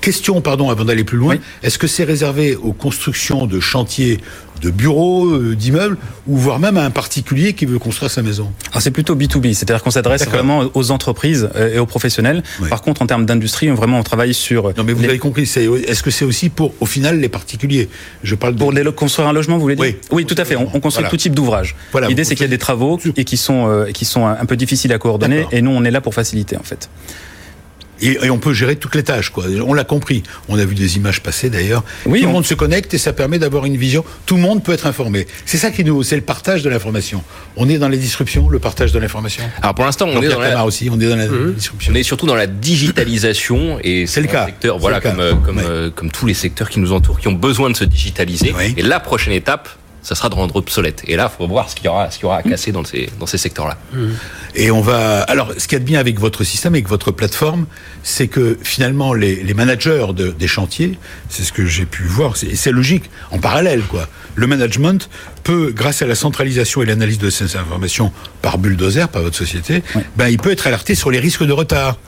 Question, 0.00 0.40
pardon, 0.40 0.70
avant 0.70 0.84
d'aller 0.84 1.02
plus 1.02 1.18
loin, 1.18 1.36
est-ce 1.64 1.78
que 1.78 1.88
c'est 1.88 2.04
réservé 2.04 2.54
aux 2.54 2.72
constructions 2.72 3.46
de 3.46 3.58
chantiers 3.58 4.18
de 4.60 4.70
bureaux, 4.70 5.26
euh, 5.26 5.56
d'immeubles, 5.56 5.96
ou 6.26 6.36
voire 6.36 6.58
même 6.58 6.76
à 6.76 6.84
un 6.84 6.90
particulier 6.90 7.52
qui 7.52 7.66
veut 7.66 7.78
construire 7.78 8.10
sa 8.10 8.22
maison. 8.22 8.50
Alors 8.70 8.82
c'est 8.82 8.90
plutôt 8.90 9.14
B2B, 9.14 9.54
c'est-à-dire 9.54 9.82
qu'on 9.82 9.90
s'adresse 9.90 10.26
vraiment 10.26 10.64
aux 10.74 10.90
entreprises 10.90 11.48
euh, 11.56 11.74
et 11.74 11.78
aux 11.78 11.86
professionnels. 11.86 12.42
Par 12.68 12.82
contre, 12.82 13.02
en 13.02 13.06
termes 13.06 13.26
d'industrie, 13.26 13.68
vraiment, 13.68 13.98
on 13.98 14.02
travaille 14.02 14.34
sur... 14.34 14.74
Non 14.76 14.84
mais 14.84 14.92
vous 14.92 15.04
avez 15.04 15.18
compris, 15.18 15.42
est-ce 15.42 16.02
que 16.02 16.10
c'est 16.10 16.24
aussi 16.24 16.48
pour, 16.48 16.72
au 16.80 16.86
final, 16.86 17.20
les 17.20 17.28
particuliers? 17.28 17.88
Je 18.22 18.34
parle 18.34 18.54
de... 18.54 18.58
Pour 18.58 18.72
les, 18.72 18.84
construire 18.92 19.28
un 19.28 19.32
logement, 19.32 19.56
vous 19.56 19.62
voulez 19.62 19.76
dire? 19.76 19.84
Oui, 19.84 19.96
oui 20.10 20.26
tout 20.26 20.36
à 20.38 20.44
fait, 20.44 20.56
on, 20.56 20.66
construit 20.80 21.06
tout 21.08 21.16
type 21.16 21.34
d'ouvrage. 21.34 21.76
L'idée, 22.08 22.24
c'est 22.24 22.34
qu'il 22.34 22.44
y 22.44 22.48
a 22.48 22.50
des 22.50 22.58
travaux 22.58 22.98
et 23.16 23.24
qui 23.24 23.36
sont, 23.36 23.68
euh, 23.68 23.86
qui 23.92 24.04
sont 24.04 24.26
un 24.26 24.46
peu 24.46 24.56
difficiles 24.56 24.92
à 24.92 24.98
coordonner, 24.98 25.46
et 25.52 25.62
nous, 25.62 25.70
on 25.70 25.84
est 25.84 25.90
là 25.90 26.00
pour 26.00 26.14
faciliter, 26.14 26.56
en 26.56 26.62
fait. 26.62 26.88
Et, 28.00 28.30
on 28.30 28.38
peut 28.38 28.52
gérer 28.52 28.76
toutes 28.76 28.94
les 28.94 29.02
tâches, 29.02 29.30
quoi. 29.30 29.44
On 29.66 29.74
l'a 29.74 29.84
compris. 29.84 30.22
On 30.48 30.58
a 30.58 30.64
vu 30.64 30.74
des 30.74 30.96
images 30.96 31.22
passer 31.22 31.50
d'ailleurs. 31.50 31.84
Oui, 32.04 32.20
tout 32.20 32.26
le 32.26 32.32
monde 32.32 32.46
se 32.46 32.54
connecte 32.54 32.92
et 32.94 32.98
ça 32.98 33.12
permet 33.12 33.38
d'avoir 33.38 33.64
une 33.64 33.76
vision. 33.76 34.04
Tout 34.26 34.36
le 34.36 34.42
monde 34.42 34.62
peut 34.62 34.72
être 34.72 34.86
informé. 34.86 35.26
C'est 35.44 35.58
ça 35.58 35.70
qui 35.70 35.84
nous, 35.84 36.02
c'est 36.02 36.16
le 36.16 36.22
partage 36.22 36.62
de 36.62 36.68
l'information. 36.68 37.22
On 37.56 37.68
est 37.68 37.78
dans 37.78 37.88
les 37.88 37.98
disruptions, 37.98 38.48
le 38.48 38.58
partage 38.58 38.92
de 38.92 38.98
l'information. 38.98 39.42
Alors 39.62 39.74
pour 39.74 39.84
l'instant, 39.84 40.06
on, 40.08 40.22
est 40.22 40.28
dans 40.28 40.40
la... 40.40 40.64
aussi. 40.64 40.88
On 40.90 41.00
est 41.00 41.08
dans 41.08 41.16
la 41.16 41.26
mhm. 41.26 41.54
disruption. 41.54 41.92
On 41.92 41.96
est 41.96 42.02
surtout 42.02 42.26
dans 42.26 42.34
la 42.34 42.46
digitalisation 42.46 43.78
et 43.82 44.06
c'est 44.06 44.20
le 44.20 44.28
cas. 44.28 44.46
Secteur, 44.46 44.78
voilà, 44.78 45.00
comme 45.00 45.22
comme, 45.44 45.58
euh, 45.58 45.90
comme 45.90 46.10
tous 46.10 46.26
les 46.26 46.34
secteurs 46.34 46.68
qui 46.68 46.80
nous 46.80 46.92
entourent, 46.92 47.20
qui 47.20 47.28
ont 47.28 47.32
besoin 47.32 47.70
de 47.70 47.76
se 47.76 47.84
digitaliser. 47.84 48.54
Et 48.76 48.82
la 48.82 49.00
prochaine 49.00 49.32
étape, 49.32 49.68
ça 50.06 50.14
sera 50.14 50.28
de 50.28 50.36
rendre 50.36 50.54
obsolète. 50.54 51.02
Et 51.08 51.16
là, 51.16 51.28
il 51.32 51.36
faut 51.36 51.48
voir 51.48 51.68
ce 51.68 51.74
qu'il 51.74 51.86
y 51.86 51.88
aura, 51.88 52.12
ce 52.12 52.18
qu'il 52.18 52.26
y 52.26 52.26
aura 52.26 52.36
à 52.36 52.42
casser 52.44 52.70
dans 52.70 52.84
ces, 52.84 53.10
dans 53.18 53.26
ces 53.26 53.38
secteurs-là. 53.38 53.76
Et 54.54 54.70
on 54.70 54.80
va. 54.80 55.22
Alors, 55.22 55.52
ce 55.58 55.66
qu'il 55.66 55.72
y 55.72 55.76
a 55.76 55.80
de 55.80 55.84
bien 55.84 55.98
avec 55.98 56.20
votre 56.20 56.44
système, 56.44 56.74
avec 56.74 56.88
votre 56.88 57.10
plateforme, 57.10 57.66
c'est 58.04 58.28
que 58.28 58.56
finalement, 58.62 59.14
les, 59.14 59.42
les 59.42 59.52
managers 59.52 60.06
de, 60.14 60.28
des 60.28 60.46
chantiers, 60.46 60.96
c'est 61.28 61.42
ce 61.42 61.52
que 61.52 61.66
j'ai 61.66 61.86
pu 61.86 62.04
voir, 62.04 62.34
et 62.48 62.54
c'est 62.54 62.70
logique, 62.70 63.10
en 63.32 63.38
parallèle, 63.38 63.82
quoi. 63.82 64.06
Le 64.36 64.46
management 64.46 65.10
peut, 65.42 65.72
grâce 65.74 66.02
à 66.02 66.06
la 66.06 66.14
centralisation 66.14 66.82
et 66.82 66.86
l'analyse 66.86 67.18
de 67.18 67.28
ces 67.28 67.56
informations 67.56 68.12
par 68.42 68.58
bulldozer, 68.58 69.08
par 69.08 69.22
votre 69.22 69.36
société, 69.36 69.82
ben, 70.14 70.28
il 70.28 70.38
peut 70.38 70.52
être 70.52 70.68
alerté 70.68 70.94
sur 70.94 71.10
les 71.10 71.18
risques 71.18 71.42
de 71.44 71.52
retard, 71.52 71.98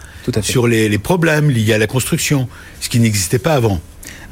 sur 0.42 0.68
les, 0.68 0.88
les 0.88 0.98
problèmes 0.98 1.50
liés 1.50 1.72
à 1.72 1.78
la 1.78 1.88
construction, 1.88 2.48
ce 2.80 2.88
qui 2.88 3.00
n'existait 3.00 3.40
pas 3.40 3.54
avant. 3.54 3.80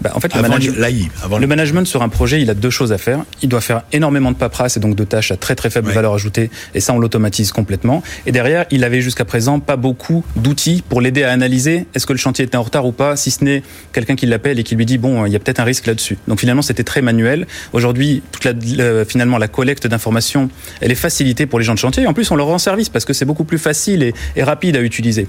Bah, 0.00 0.12
en 0.14 0.20
fait, 0.20 0.34
le, 0.34 0.42
le, 0.42 1.46
management 1.46 1.86
sur 1.86 2.02
un 2.02 2.08
projet, 2.08 2.42
il 2.42 2.50
a 2.50 2.54
deux 2.54 2.70
choses 2.70 2.92
à 2.92 2.98
faire. 2.98 3.24
Il 3.42 3.48
doit 3.48 3.60
faire 3.60 3.82
énormément 3.92 4.30
de 4.30 4.36
paperasse 4.36 4.76
et 4.76 4.80
donc 4.80 4.94
de 4.94 5.04
tâches 5.04 5.30
à 5.30 5.36
très 5.36 5.54
très 5.54 5.70
faible 5.70 5.90
valeur 5.90 6.12
ajoutée, 6.12 6.50
et 6.74 6.80
ça 6.80 6.92
on 6.92 6.98
l'automatise 6.98 7.52
complètement. 7.52 8.02
Et 8.26 8.32
derrière, 8.32 8.66
il 8.70 8.84
avait 8.84 9.00
jusqu'à 9.00 9.24
présent 9.24 9.58
pas 9.58 9.76
beaucoup 9.76 10.24
d'outils 10.36 10.82
pour 10.86 11.00
l'aider 11.00 11.22
à 11.22 11.32
analyser 11.32 11.86
est-ce 11.94 12.06
que 12.06 12.12
le 12.12 12.18
chantier 12.18 12.44
était 12.44 12.56
en 12.56 12.62
retard 12.62 12.86
ou 12.86 12.92
pas, 12.92 13.16
si 13.16 13.30
ce 13.30 13.42
n'est 13.44 13.62
quelqu'un 13.92 14.16
qui 14.16 14.26
l'appelle 14.26 14.58
et 14.58 14.64
qui 14.64 14.76
lui 14.76 14.86
dit 14.86 14.98
bon, 14.98 15.24
il 15.26 15.32
y 15.32 15.36
a 15.36 15.38
peut-être 15.38 15.60
un 15.60 15.64
risque 15.64 15.86
là-dessus. 15.86 16.18
Donc 16.28 16.40
finalement, 16.40 16.62
c'était 16.62 16.84
très 16.84 17.02
manuel. 17.02 17.46
Aujourd'hui, 17.72 18.22
toute 18.32 18.44
la, 18.44 19.04
finalement 19.04 19.38
la 19.38 19.48
collecte 19.48 19.86
d'informations, 19.86 20.50
elle 20.80 20.92
est 20.92 20.96
facilitée 20.96 21.46
pour 21.46 21.58
les 21.58 21.64
gens 21.64 21.74
de 21.74 21.78
chantier. 21.78 22.02
Et 22.02 22.06
en 22.06 22.14
plus, 22.14 22.30
on 22.30 22.36
leur 22.36 22.46
rend 22.46 22.58
service 22.58 22.88
parce 22.88 23.04
que 23.04 23.12
c'est 23.12 23.24
beaucoup 23.24 23.44
plus 23.44 23.58
facile 23.58 24.02
et, 24.02 24.14
et 24.36 24.42
rapide 24.42 24.76
à 24.76 24.80
utiliser 24.80 25.28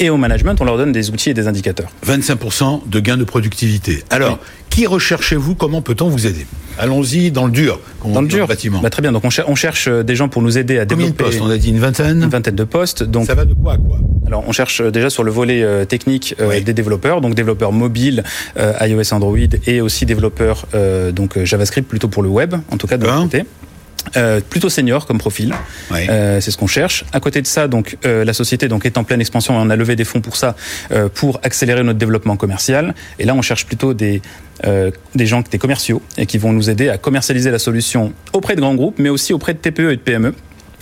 et 0.00 0.10
au 0.10 0.16
management, 0.16 0.60
on 0.60 0.64
leur 0.64 0.76
donne 0.76 0.92
des 0.92 1.10
outils 1.10 1.30
et 1.30 1.34
des 1.34 1.48
indicateurs. 1.48 1.90
25% 2.06 2.88
de 2.88 3.00
gains 3.00 3.16
de 3.16 3.24
productivité. 3.24 4.02
Alors, 4.10 4.38
qui 4.70 4.86
recherchez-vous? 4.86 5.54
Comment 5.54 5.82
peut-on 5.82 6.08
vous 6.08 6.26
aider? 6.26 6.46
Allons-y 6.78 7.30
dans 7.30 7.46
le 7.46 7.52
dur. 7.52 7.78
Dans 8.04 8.20
le 8.20 8.26
dur 8.26 8.48
bâtiment. 8.48 8.80
Bah, 8.80 8.90
très 8.90 9.02
bien. 9.02 9.12
Donc, 9.12 9.22
on, 9.24 9.54
cherche 9.54 9.86
euh, 9.86 10.02
des 10.02 10.16
gens 10.16 10.28
pour 10.28 10.42
nous 10.42 10.58
aider 10.58 10.78
à 10.78 10.84
Combien 10.84 11.06
développer. 11.06 11.24
de 11.24 11.28
postes? 11.28 11.40
On 11.42 11.50
a 11.50 11.56
dit 11.56 11.68
une 11.70 11.78
vingtaine 11.78 12.24
Une 12.24 12.28
vingtaine 12.28 12.56
de 12.56 12.64
postes. 12.64 13.04
Donc, 13.04 13.26
Ça 13.26 13.36
va 13.36 13.44
de 13.44 13.54
quoi 13.54 13.74
à 13.74 13.78
quoi? 13.78 13.98
Alors, 14.26 14.42
on 14.48 14.52
cherche 14.52 14.80
euh, 14.80 14.90
déjà 14.90 15.10
sur 15.10 15.22
le 15.22 15.30
volet 15.30 15.62
euh, 15.62 15.84
technique 15.84 16.34
des 16.40 16.72
développeurs, 16.72 17.20
donc 17.20 17.34
développeurs 17.34 17.72
mobiles, 17.72 18.24
iOS, 18.56 19.14
Android, 19.14 19.36
et 19.66 19.80
aussi 19.80 20.06
développeurs 20.06 20.66
donc 21.12 21.42
JavaScript 21.42 21.88
plutôt 21.88 22.08
pour 22.08 22.22
le 22.22 22.28
web, 22.28 22.54
en 22.70 22.76
tout 22.76 22.86
cas 22.86 22.96
de 22.96 23.06
côté. 23.06 23.44
Euh, 24.16 24.40
plutôt 24.40 24.68
senior 24.68 25.06
comme 25.06 25.18
profil, 25.18 25.54
euh, 25.92 26.40
c'est 26.40 26.50
ce 26.50 26.56
qu'on 26.56 26.66
cherche. 26.66 27.04
À 27.12 27.20
côté 27.20 27.40
de 27.40 27.46
ça, 27.46 27.68
donc 27.68 27.96
euh, 28.04 28.24
la 28.24 28.32
société 28.32 28.68
donc 28.68 28.86
est 28.86 28.98
en 28.98 29.04
pleine 29.04 29.20
expansion. 29.20 29.56
On 29.56 29.70
a 29.70 29.76
levé 29.76 29.96
des 29.96 30.04
fonds 30.04 30.20
pour 30.20 30.36
ça, 30.36 30.54
pour 31.14 31.40
accélérer 31.42 31.82
notre 31.82 31.98
développement 31.98 32.36
commercial. 32.36 32.94
Et 33.18 33.24
là, 33.24 33.34
on 33.34 33.42
cherche 33.42 33.66
plutôt 33.66 33.94
des 33.94 34.22
des 35.14 35.26
gens, 35.26 35.42
des 35.50 35.58
commerciaux, 35.58 36.00
et 36.16 36.26
qui 36.26 36.38
vont 36.38 36.52
nous 36.52 36.70
aider 36.70 36.88
à 36.88 36.96
commercialiser 36.96 37.50
la 37.50 37.58
solution 37.58 38.12
auprès 38.32 38.54
de 38.54 38.60
grands 38.60 38.74
groupes, 38.74 38.98
mais 38.98 39.08
aussi 39.08 39.32
auprès 39.32 39.52
de 39.52 39.58
TPE 39.58 39.92
et 39.92 39.96
de 39.96 40.00
PME 40.00 40.34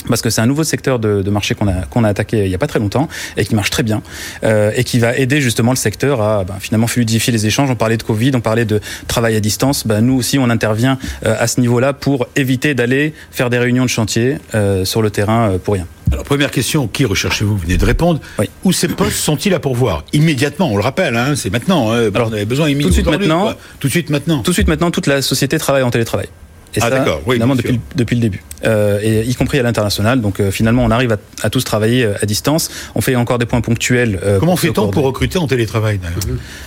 parce 0.08 0.22
que 0.22 0.30
c'est 0.30 0.40
un 0.40 0.46
nouveau 0.46 0.64
secteur 0.64 0.98
de, 0.98 1.22
de 1.22 1.30
marché 1.30 1.54
qu'on 1.54 1.68
a 1.68 1.82
qu'on 1.90 2.04
a 2.04 2.08
attaqué 2.08 2.44
il 2.44 2.50
y 2.50 2.54
a 2.54 2.58
pas 2.58 2.66
très 2.66 2.78
longtemps 2.78 3.08
et 3.36 3.44
qui 3.44 3.54
marche 3.54 3.70
très 3.70 3.82
bien 3.82 4.02
euh, 4.44 4.72
et 4.74 4.84
qui 4.84 4.98
va 4.98 5.16
aider 5.16 5.40
justement 5.40 5.72
le 5.72 5.76
secteur 5.76 6.20
à 6.20 6.44
ben, 6.44 6.54
finalement 6.60 6.86
fluidifier 6.86 7.32
les 7.32 7.46
échanges. 7.46 7.70
On 7.70 7.76
parlait 7.76 7.96
de 7.96 8.02
Covid, 8.02 8.32
on 8.34 8.40
parlait 8.40 8.64
de 8.64 8.80
travail 9.06 9.36
à 9.36 9.40
distance. 9.40 9.86
Ben, 9.86 10.00
nous 10.00 10.14
aussi, 10.14 10.38
on 10.38 10.50
intervient 10.50 10.98
euh, 11.24 11.34
à 11.38 11.46
ce 11.46 11.60
niveau-là 11.60 11.92
pour 11.92 12.26
éviter 12.36 12.74
d'aller 12.74 13.14
faire 13.30 13.50
des 13.50 13.58
réunions 13.58 13.84
de 13.84 13.88
chantier 13.88 14.38
euh, 14.54 14.84
sur 14.84 15.02
le 15.02 15.10
terrain 15.10 15.58
pour 15.62 15.74
rien. 15.74 15.86
Alors 16.10 16.24
première 16.24 16.50
question, 16.50 16.88
qui 16.88 17.04
recherchez-vous? 17.06 17.52
Vous 17.56 17.62
venez 17.62 17.78
de 17.78 17.84
répondre. 17.84 18.20
Oui. 18.38 18.50
Où 18.64 18.72
ces 18.72 18.88
postes 18.88 19.16
sont-ils 19.16 19.54
à 19.54 19.60
pourvoir? 19.60 20.04
Immédiatement, 20.12 20.70
on 20.70 20.76
le 20.76 20.82
rappelle, 20.82 21.16
hein, 21.16 21.34
c'est 21.36 21.50
maintenant. 21.50 21.92
Hein, 21.92 22.10
Alors, 22.14 22.28
on 22.28 22.32
avait 22.32 22.44
besoin 22.44 22.70
tout 22.74 22.88
de 22.88 22.92
suite 22.92 23.06
maintenant. 23.06 23.54
Tout 23.80 23.86
de 23.88 23.92
suite 23.92 24.10
maintenant. 24.10 24.42
Tout 24.42 24.50
de 24.50 24.54
suite 24.54 24.68
maintenant, 24.68 24.90
toute 24.90 25.06
la 25.06 25.22
société 25.22 25.58
travaille 25.58 25.82
en 25.82 25.90
télétravail. 25.90 26.28
Et 26.74 26.80
ah, 26.80 26.88
ça, 26.88 27.04
oui, 27.26 27.34
évidemment, 27.34 27.54
depuis, 27.54 27.80
depuis, 27.94 28.16
le 28.16 28.22
début. 28.22 28.42
Euh, 28.64 28.98
et 29.02 29.22
y 29.28 29.34
compris 29.34 29.58
à 29.58 29.62
l'international. 29.62 30.20
Donc 30.20 30.40
euh, 30.40 30.50
finalement, 30.50 30.84
on 30.84 30.90
arrive 30.90 31.12
à, 31.12 31.16
à, 31.42 31.50
tous 31.50 31.64
travailler 31.64 32.04
euh, 32.04 32.14
à 32.22 32.26
distance. 32.26 32.70
On 32.94 33.00
fait 33.00 33.14
encore 33.14 33.38
des 33.38 33.46
points 33.46 33.60
ponctuels. 33.60 34.18
Euh, 34.22 34.38
Comment 34.38 34.56
fait-on 34.56 34.88
pour 34.88 35.04
recruter 35.04 35.38
en 35.38 35.46
télétravail 35.46 36.00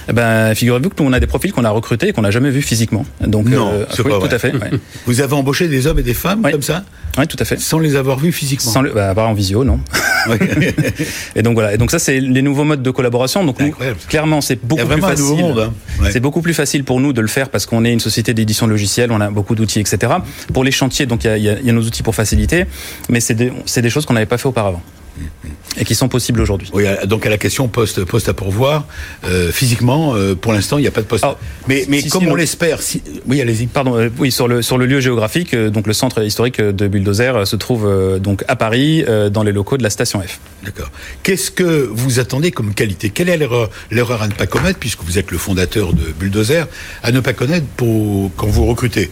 eh 0.08 0.14
ben, 0.14 0.54
Figurez-vous 0.54 0.90
que 0.90 1.02
nous, 1.02 1.10
on 1.10 1.14
a 1.14 1.20
des 1.20 1.28
profils 1.28 1.52
qu'on 1.52 1.64
a 1.64 1.72
recrutés 1.72 2.10
et 2.10 2.14
qu'on 2.14 2.22
n'a 2.22 2.32
jamais 2.32 2.52
vus 2.52 2.62
physiquement. 2.62 3.06
Donc, 3.26 3.50
non, 3.50 3.72
c'est 3.90 4.06
oui, 4.06 4.12
pas 4.12 4.28
tout 4.28 4.36
à 4.36 4.40
fait. 4.40 4.54
Ouais. 4.54 4.72
Vous 5.08 5.22
avez 5.22 5.34
embauché 5.34 5.68
des 5.68 5.88
hommes 5.88 6.00
et 6.00 6.04
des 6.04 6.14
femmes 6.14 6.44
comme 6.44 6.62
ça? 6.62 6.84
Oui, 7.18 7.28
tout 7.28 7.38
à 7.40 7.46
fait. 7.46 7.60
Sans 7.60 7.80
les 7.80 7.96
avoir 7.96 8.20
vus 8.20 8.32
physiquement 8.32 8.72
Sans 8.72 8.82
le, 8.82 8.92
bah, 8.92 9.14
en 9.18 9.34
visio, 9.34 9.64
non. 9.64 9.80
et 11.36 11.42
donc 11.42 11.54
voilà. 11.54 11.74
Et 11.74 11.78
donc 11.78 11.92
ça, 11.92 12.00
c'est 12.00 12.20
les 12.20 12.42
nouveaux 12.42 12.64
modes 12.64 12.84
de 12.84 12.92
collaboration. 12.92 13.44
Donc 13.44 13.60
nous, 13.60 13.74
clairement, 14.08 14.42
c'est 14.42 14.64
beaucoup 14.64 14.86
plus 14.86 15.02
facile. 15.02 15.46
Hein. 15.58 15.74
Ouais. 16.02 16.12
C'est 16.12 16.20
beaucoup 16.20 16.42
plus 16.42 16.54
facile 16.54 16.84
pour 16.84 17.00
nous 17.00 17.14
de 17.14 17.22
le 17.22 17.28
faire 17.28 17.50
parce 17.50 17.66
qu'on 17.66 17.86
est 17.86 17.94
une 17.94 18.00
société 18.00 18.34
d'édition 18.34 18.68
logicielle, 18.68 19.12
on 19.12 19.22
a 19.22 19.30
beaucoup 19.30 19.56
d'outils, 19.56 19.80
etc. 19.80 19.95
Pour 20.54 20.64
les 20.64 20.72
chantiers, 20.72 21.06
donc 21.06 21.24
il 21.24 21.38
y 21.38 21.50
a, 21.50 21.74
nos 21.74 21.82
outils 21.82 22.04
pour 22.04 22.16
faciliter, 22.16 22.66
mais 23.10 23.20
c'est 23.20 23.34
des, 23.36 23.52
des 23.78 23.90
choses 23.90 24.06
qu'on 24.06 24.14
n'avait 24.14 24.26
pas 24.26 24.38
fait 24.38 24.48
auparavant 24.48 24.82
et 25.78 25.86
qui 25.86 25.96
sont 25.96 26.08
possibles 26.08 26.42
aujourd'hui. 26.42 26.70
Oui, 26.74 26.84
donc 27.06 27.26
à 27.26 27.30
la 27.30 27.38
question 27.38 27.68
poste, 27.68 28.04
poste 28.04 28.30
à 28.30 28.34
pourvoir, 28.34 28.86
euh, 29.26 29.52
physiquement, 29.52 30.16
euh, 30.16 30.36
pour 30.36 30.54
l'instant, 30.54 30.78
il 30.78 30.82
n'y 30.82 30.88
a 30.88 30.92
pas 30.92 31.02
de 31.02 31.08
poste. 31.08 31.24
Alors, 31.24 31.40
mais 31.68 31.86
mais 31.88 32.02
si, 32.02 32.10
comme 32.10 32.24
si, 32.24 32.30
on 32.30 32.36
l'espère, 32.36 32.82
si... 32.82 33.02
oui, 33.26 33.42
allez-y. 33.42 33.68
Pardon, 33.68 33.98
euh, 33.98 34.10
oui, 34.18 34.32
sur 34.32 34.48
le 34.48 34.62
sur 34.62 34.78
le 34.78 34.86
lieu 34.86 35.00
géographique, 35.00 35.54
euh, 35.54 35.70
donc 35.70 35.88
le 35.88 35.94
centre 35.94 36.24
historique 36.24 36.62
de 36.62 36.88
Bulldozer 36.88 37.36
euh, 37.36 37.46
se 37.46 37.56
trouve 37.56 37.90
donc 38.20 38.44
à 38.48 38.56
Paris, 38.56 39.06
dans 39.32 39.44
les 39.44 39.52
locaux 39.52 39.78
de 39.78 39.84
la 39.84 39.90
station 39.90 40.22
F. 40.22 40.40
D'accord. 40.64 40.92
Qu'est-ce 41.24 41.52
que 41.52 41.90
vous 41.92 42.20
attendez 42.20 42.52
comme 42.52 42.74
qualité? 42.74 43.10
Quelle 43.10 43.30
est 43.30 43.38
l'erreur 43.38 43.70
l'erreur 43.92 44.22
à 44.22 44.28
ne 44.28 44.34
pas 44.34 44.48
commettre, 44.48 44.80
puisque 44.80 45.04
vous 45.04 45.18
êtes 45.18 45.32
le 45.32 45.38
fondateur 45.38 45.94
de 45.94 46.12
Bulldozer, 46.20 46.68
à 47.04 47.12
ne 47.12 47.20
pas 47.20 47.34
connaître 47.34 47.66
pour 47.78 48.32
quand 48.36 48.48
vous 48.48 48.66
recrutez 48.66 49.12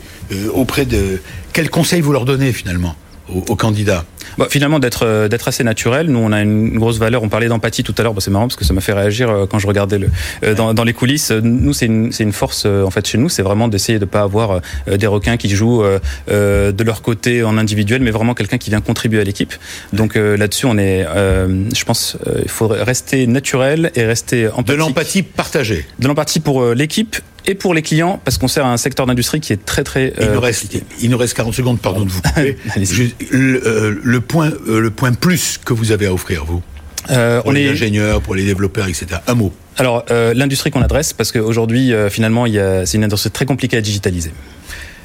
auprès 0.54 0.86
de 0.86 1.22
quels 1.52 1.70
conseils 1.70 2.02
vous 2.02 2.14
leur 2.14 2.26
donnez 2.26 2.54
finalement? 2.54 2.96
Aux, 3.30 3.44
aux 3.50 3.56
candidats 3.56 4.06
bah, 4.38 4.48
finalement 4.50 4.80
d'être 4.80 5.06
euh, 5.06 5.28
d'être 5.28 5.48
assez 5.48 5.64
naturel. 5.64 6.08
Nous, 6.08 6.20
on 6.20 6.32
a 6.32 6.42
une 6.42 6.78
grosse 6.78 6.98
valeur. 6.98 7.24
On 7.24 7.30
parlait 7.30 7.48
d'empathie 7.48 7.84
tout 7.84 7.94
à 7.98 8.04
l'heure. 8.04 8.14
Bah, 8.14 8.22
c'est 8.22 8.32
marrant 8.32 8.48
parce 8.48 8.56
que 8.56 8.66
ça 8.66 8.74
m'a 8.74 8.82
fait 8.82 8.94
réagir 8.94 9.30
euh, 9.30 9.46
quand 9.46 9.60
je 9.60 9.68
regardais 9.68 10.00
le 10.00 10.10
euh, 10.44 10.56
dans, 10.56 10.74
dans 10.74 10.84
les 10.84 10.94
coulisses. 10.94 11.32
Nous, 11.32 11.74
c'est 11.74 11.86
une 11.86 12.12
c'est 12.12 12.24
une 12.24 12.34
force 12.34 12.66
en 12.66 12.90
fait 12.90 13.08
chez 13.08 13.18
nous. 13.18 13.30
C'est 13.30 13.42
vraiment 13.42 13.68
d'essayer 13.68 14.00
de 14.00 14.06
pas 14.06 14.22
avoir 14.22 14.62
des 14.88 15.08
requins 15.08 15.38
qui 15.38 15.50
jouent 15.50 15.84
de 16.28 16.84
leur 16.84 17.02
côté 17.02 17.44
en 17.44 17.58
individuel, 17.58 18.02
mais 18.02 18.12
vraiment 18.12 18.34
quelqu'un 18.34 18.58
qui 18.58 18.70
vient 18.70 18.82
contribuer 18.82 19.20
à 19.20 19.24
l'équipe. 19.24 19.54
Donc 19.92 20.16
là-dessus, 20.16 20.66
on 20.66 20.78
est. 20.78 21.06
je 21.06 21.84
pense, 21.86 22.18
il 22.42 22.50
faut 22.50 22.68
rester 22.68 23.28
naturel 23.28 23.92
et 23.96 24.06
rester 24.06 24.48
empathique. 24.48 24.68
De 24.68 24.74
l'empathie 24.74 25.24
partagée. 25.24 25.86
De 26.00 26.08
l'empathie 26.08 26.40
pour 26.40 26.74
l'équipe 26.74 27.18
et 27.46 27.56
pour 27.56 27.74
les 27.74 27.82
clients, 27.82 28.22
parce 28.24 28.38
qu'on 28.38 28.48
sert 28.48 28.66
à 28.66 28.72
un 28.72 28.78
secteur 28.78 29.06
d'industrie 29.06 29.40
qui 29.40 29.54
est 29.54 29.66
très 29.66 29.84
très. 29.84 30.14
Euh, 30.20 30.26
il, 30.26 30.32
nous 30.32 30.40
reste, 30.40 30.78
il 31.02 31.10
nous 31.10 31.18
reste 31.18 31.34
40 31.36 31.54
secondes, 31.54 31.80
pardon 31.80 32.06
de 32.06 32.10
vous 32.10 32.22
couper. 32.22 32.58
le, 33.32 33.68
euh, 33.68 34.00
le, 34.02 34.22
point, 34.22 34.52
euh, 34.68 34.80
le 34.80 34.92
point 34.92 35.12
plus 35.14 35.60
que 35.64 35.74
vous 35.74 35.92
avez 35.92 36.08
à 36.08 36.14
offrir, 36.14 36.46
vous 36.46 36.62
euh, 37.10 37.42
Pour 37.42 37.50
on 37.50 37.52
les 37.52 37.66
est... 37.66 37.70
ingénieurs, 37.70 38.22
pour 38.22 38.36
les 38.36 38.46
développeurs, 38.46 38.88
etc. 38.88 39.08
Un 39.28 39.36
mot. 39.36 39.54
Alors, 39.78 40.06
euh, 40.12 40.34
l'industrie 40.34 40.72
qu'on 40.72 40.82
adresse, 40.82 41.14
parce 41.14 41.32
qu'aujourd'hui, 41.32 41.94
euh, 41.94 42.10
finalement, 42.10 42.46
c'est 42.86 42.98
une 42.98 43.04
industrie 43.04 43.32
très 43.32 43.46
compliquée 43.46 43.78
à 43.78 43.82
digitaliser. 43.82 44.32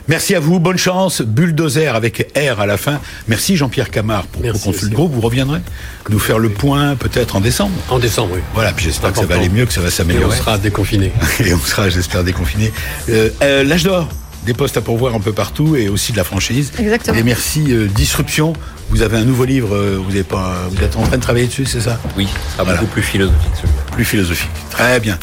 Merci 0.08 0.34
à 0.34 0.40
vous, 0.40 0.58
bonne 0.58 0.78
chance. 0.78 1.20
Bulldozer 1.20 1.94
avec 1.94 2.32
R 2.34 2.60
à 2.60 2.66
la 2.66 2.78
fin. 2.78 2.98
Merci 3.28 3.56
Jean-Pierre 3.56 3.90
Camard 3.90 4.26
pour, 4.26 4.40
pour 4.40 4.60
Consult 4.60 4.92
Group. 4.92 5.12
Vous 5.12 5.20
reviendrez 5.20 5.60
nous 6.08 6.18
faire 6.18 6.38
le 6.38 6.48
point 6.48 6.96
peut-être 6.96 7.36
en 7.36 7.40
décembre. 7.40 7.78
En 7.90 7.98
décembre, 7.98 8.30
oui. 8.34 8.40
Voilà, 8.54 8.72
puis 8.72 8.86
j'espère 8.86 9.12
que 9.12 9.18
ça 9.18 9.26
va 9.26 9.34
aller 9.34 9.50
mieux, 9.50 9.66
que 9.66 9.72
ça 9.72 9.82
va 9.82 9.90
s'améliorer. 9.90 10.34
Et 10.34 10.38
on 10.38 10.42
sera 10.42 10.56
déconfiné. 10.58 11.12
Et 11.44 11.52
on 11.52 11.58
sera, 11.58 11.90
j'espère, 11.90 12.24
déconfiné. 12.24 12.72
Euh, 13.10 13.28
euh, 13.42 13.64
L'âge 13.64 13.84
d'or 13.84 14.08
des 14.44 14.54
postes 14.54 14.76
à 14.76 14.80
pourvoir 14.80 15.14
un 15.14 15.20
peu 15.20 15.32
partout 15.32 15.76
et 15.76 15.88
aussi 15.88 16.12
de 16.12 16.16
la 16.16 16.24
franchise. 16.24 16.72
Exactement. 16.78 17.16
Et 17.18 17.22
merci 17.22 17.72
euh, 17.72 17.86
Disruption. 17.86 18.54
Vous 18.90 19.02
avez 19.02 19.18
un 19.18 19.24
nouveau 19.24 19.44
livre, 19.44 19.74
euh, 19.74 20.00
vous, 20.02 20.16
êtes 20.16 20.28
pas, 20.28 20.66
vous 20.70 20.82
êtes 20.82 20.96
en 20.96 21.02
train 21.02 21.18
de 21.18 21.22
travailler 21.22 21.46
dessus, 21.46 21.66
c'est 21.66 21.80
ça? 21.80 22.00
Oui, 22.16 22.26
ça 22.56 22.62
voilà. 22.62 22.80
beaucoup 22.80 22.92
plus 22.92 23.02
philosophique 23.02 23.50
celui-là. 23.54 23.82
Plus 23.92 24.04
philosophique. 24.04 24.50
Très 24.70 24.98
bien. 24.98 25.18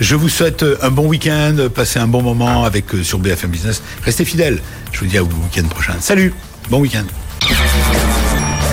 Je 0.00 0.14
vous 0.14 0.30
souhaite 0.30 0.62
euh, 0.62 0.78
un 0.80 0.90
bon 0.90 1.06
week-end, 1.06 1.68
passez 1.74 1.98
un 1.98 2.08
bon 2.08 2.22
moment 2.22 2.64
avec 2.64 2.94
euh, 2.94 3.02
sur 3.04 3.18
BFM 3.18 3.50
Business. 3.50 3.82
Restez 4.04 4.24
fidèles. 4.24 4.60
Je 4.92 5.00
vous 5.00 5.06
dis 5.06 5.18
à 5.18 5.22
vous 5.22 5.28
week-end 5.28 5.68
prochain. 5.68 5.94
Salut, 6.00 6.32
bon 6.70 6.80
week-end. 6.80 7.04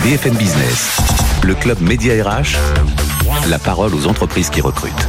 BFM 0.03 0.35
Business, 0.35 0.97
le 1.43 1.53
club 1.53 1.81
Média 1.81 2.13
RH, 2.23 2.55
la 3.49 3.59
parole 3.59 3.93
aux 3.93 4.07
entreprises 4.07 4.49
qui 4.49 4.61
recrutent. 4.61 5.07